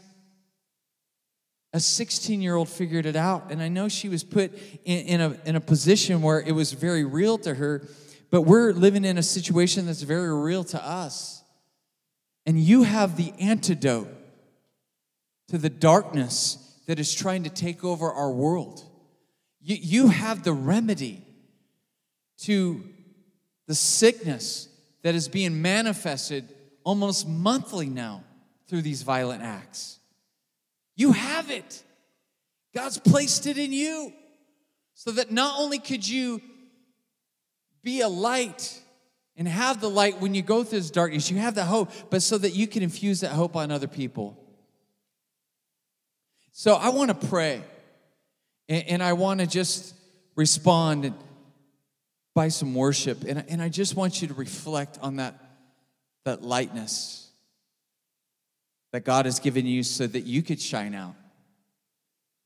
a 1.72 1.78
16 1.78 2.42
year 2.42 2.56
old 2.56 2.68
figured 2.68 3.06
it 3.06 3.14
out. 3.14 3.52
And 3.52 3.62
I 3.62 3.68
know 3.68 3.88
she 3.88 4.08
was 4.08 4.24
put 4.24 4.52
in, 4.84 4.98
in, 5.06 5.20
a, 5.20 5.36
in 5.44 5.54
a 5.54 5.60
position 5.60 6.22
where 6.22 6.40
it 6.40 6.52
was 6.52 6.72
very 6.72 7.04
real 7.04 7.38
to 7.38 7.54
her, 7.54 7.86
but 8.32 8.42
we're 8.42 8.72
living 8.72 9.04
in 9.04 9.16
a 9.16 9.22
situation 9.22 9.86
that's 9.86 10.02
very 10.02 10.36
real 10.36 10.64
to 10.64 10.84
us. 10.84 11.44
And 12.46 12.58
you 12.58 12.82
have 12.82 13.16
the 13.16 13.32
antidote 13.38 14.08
to 15.50 15.58
the 15.58 15.70
darkness 15.70 16.58
that 16.86 16.98
is 17.00 17.12
trying 17.12 17.42
to 17.42 17.50
take 17.50 17.84
over 17.84 18.10
our 18.10 18.30
world. 18.30 18.84
You, 19.60 19.76
you 19.80 20.08
have 20.08 20.44
the 20.44 20.52
remedy 20.52 21.24
to 22.42 22.84
the 23.66 23.74
sickness 23.74 24.68
that 25.02 25.14
is 25.14 25.28
being 25.28 25.60
manifested 25.60 26.54
almost 26.84 27.28
monthly 27.28 27.86
now 27.86 28.22
through 28.68 28.82
these 28.82 29.02
violent 29.02 29.42
acts. 29.42 29.98
You 30.94 31.12
have 31.12 31.50
it. 31.50 31.82
God's 32.72 32.98
placed 32.98 33.48
it 33.48 33.58
in 33.58 33.72
you 33.72 34.12
so 34.94 35.10
that 35.12 35.32
not 35.32 35.58
only 35.58 35.78
could 35.78 36.06
you 36.08 36.40
be 37.82 38.02
a 38.02 38.08
light 38.08 38.80
and 39.36 39.48
have 39.48 39.80
the 39.80 39.90
light 39.90 40.20
when 40.20 40.34
you 40.34 40.42
go 40.42 40.62
through 40.62 40.78
this 40.78 40.90
darkness, 40.90 41.28
you 41.28 41.38
have 41.38 41.56
the 41.56 41.64
hope, 41.64 41.90
but 42.08 42.22
so 42.22 42.38
that 42.38 42.54
you 42.54 42.68
can 42.68 42.84
infuse 42.84 43.20
that 43.20 43.32
hope 43.32 43.56
on 43.56 43.72
other 43.72 43.88
people. 43.88 44.39
So 46.52 46.74
I 46.74 46.90
want 46.90 47.08
to 47.20 47.28
pray 47.28 47.62
and, 48.68 49.02
I 49.02 49.14
want 49.14 49.40
to 49.40 49.46
just 49.46 49.94
respond 50.36 51.12
by 52.34 52.48
some 52.48 52.74
worship. 52.74 53.24
And, 53.26 53.44
and 53.48 53.60
I 53.60 53.68
just 53.68 53.96
want 53.96 54.22
you 54.22 54.28
to 54.28 54.34
reflect 54.34 54.98
on 55.02 55.16
that, 55.16 55.38
that 56.24 56.42
lightness 56.42 57.28
that 58.92 59.04
God 59.04 59.24
has 59.24 59.40
given 59.40 59.66
you 59.66 59.82
so 59.82 60.06
that 60.06 60.20
you 60.20 60.42
could 60.42 60.60
shine 60.60 60.94
out. 60.94 61.14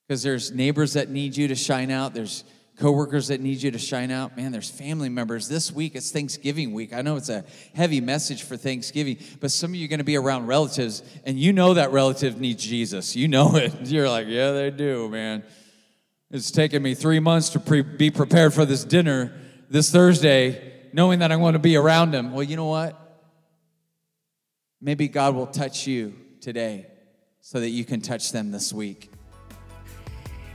Because 0.06 0.22
there's 0.22 0.50
neighbors 0.52 0.94
that 0.94 1.08
need 1.08 1.36
you 1.36 1.48
to 1.48 1.54
shine 1.54 1.90
out, 1.90 2.14
there's 2.14 2.44
coworkers 2.76 3.28
that 3.28 3.40
need 3.40 3.62
you 3.62 3.70
to 3.70 3.78
shine 3.78 4.10
out. 4.10 4.36
Man, 4.36 4.50
there's 4.50 4.70
family 4.70 5.08
members. 5.08 5.48
This 5.48 5.70
week 5.70 5.94
it's 5.94 6.10
Thanksgiving 6.10 6.72
week. 6.72 6.92
I 6.92 7.02
know 7.02 7.16
it's 7.16 7.28
a 7.28 7.44
heavy 7.74 8.00
message 8.00 8.42
for 8.42 8.56
Thanksgiving, 8.56 9.18
but 9.40 9.50
some 9.50 9.70
of 9.70 9.76
you 9.76 9.84
are 9.84 9.88
going 9.88 9.98
to 9.98 10.04
be 10.04 10.16
around 10.16 10.46
relatives 10.46 11.02
and 11.24 11.38
you 11.38 11.52
know 11.52 11.74
that 11.74 11.92
relative 11.92 12.40
needs 12.40 12.64
Jesus. 12.64 13.14
You 13.14 13.28
know 13.28 13.56
it. 13.56 13.72
You're 13.84 14.08
like, 14.08 14.26
yeah, 14.28 14.52
they 14.52 14.70
do, 14.70 15.08
man. 15.08 15.44
It's 16.30 16.50
taken 16.50 16.82
me 16.82 16.94
three 16.94 17.20
months 17.20 17.50
to 17.50 17.60
pre- 17.60 17.82
be 17.82 18.10
prepared 18.10 18.52
for 18.52 18.64
this 18.64 18.84
dinner 18.84 19.32
this 19.70 19.90
Thursday, 19.90 20.88
knowing 20.92 21.20
that 21.20 21.30
I'm 21.30 21.40
going 21.40 21.52
to 21.52 21.58
be 21.60 21.76
around 21.76 22.10
them. 22.10 22.32
Well, 22.32 22.42
you 22.42 22.56
know 22.56 22.66
what? 22.66 23.00
Maybe 24.80 25.08
God 25.08 25.34
will 25.34 25.46
touch 25.46 25.86
you 25.86 26.14
today 26.40 26.86
so 27.40 27.60
that 27.60 27.70
you 27.70 27.84
can 27.84 28.00
touch 28.00 28.32
them 28.32 28.50
this 28.50 28.72
week. 28.72 29.13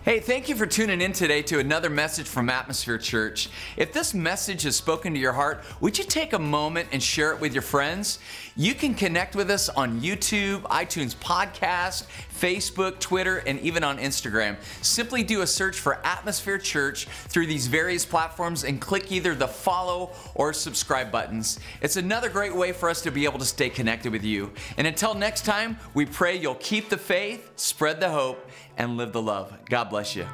Hey, 0.06 0.22
thank 0.22 0.47
you 0.47 0.56
for 0.56 0.66
tuning 0.66 1.02
in 1.02 1.12
today 1.12 1.41
to 1.41 1.60
another 1.60 1.89
message 1.89 2.26
from 2.26 2.50
Atmosphere 2.50 2.97
Church. 2.97 3.50
If 3.76 3.91
this 3.91 4.14
message 4.14 4.64
has 4.64 4.78
spoken 4.78 5.14
to 5.14 5.20
your 5.20 5.34
heart, 5.34 5.62
would 5.82 5.97
you 5.97 6.06
take 6.06 6.32
a 6.32 6.39
moment 6.39 6.88
and 6.93 7.04
share 7.04 7.34
it 7.34 7.41
with 7.41 7.52
your 7.52 7.62
friends? 7.62 8.18
You 8.56 8.76
can 8.76 8.93
connect 8.93 9.36
with 9.36 9.52
us 9.52 9.68
on 9.68 10.00
YouTube, 10.00 10.62
iTunes 10.62 11.16
Podcast, 11.16 12.06
Facebook, 12.34 13.00
Twitter, 13.00 13.39
and 13.39 13.60
even 13.60 13.84
on 13.84 13.97
Instagram. 13.97 14.56
Simply 14.82 15.22
do 15.22 15.41
a 15.41 15.47
search 15.47 15.78
for 15.78 16.00
Atmosphere 16.06 16.58
Church 16.58 17.06
through 17.06 17.47
these 17.47 17.68
various 17.68 18.06
platforms 18.06 18.64
and 18.64 18.80
click 18.80 19.12
either 19.12 19.36
the 19.36 19.50
follow 19.50 20.12
or 20.34 20.54
subscribe 20.54 21.12
buttons. 21.12 21.60
It's 21.82 21.97
another 21.97 22.30
great 22.30 22.56
way 22.56 22.72
for 22.72 22.89
us 22.89 23.02
to 23.02 23.12
be 23.12 23.26
able 23.26 23.39
to 23.39 23.45
stay 23.45 23.70
connected 23.70 24.14
with 24.14 24.24
you. 24.24 24.54
And 24.78 24.88
until 24.88 25.14
next 25.14 25.43
time, 25.43 25.78
we 25.93 26.06
pray 26.06 26.38
you'll 26.38 26.56
keep 26.56 26.88
the 26.88 26.97
faith, 26.97 27.52
spread 27.58 28.00
the 28.00 28.10
hope, 28.10 28.50
and 28.80 28.97
live 28.97 29.11
the 29.11 29.21
love. 29.21 29.53
God 29.69 29.86
bless 29.86 30.15
you. 30.15 30.25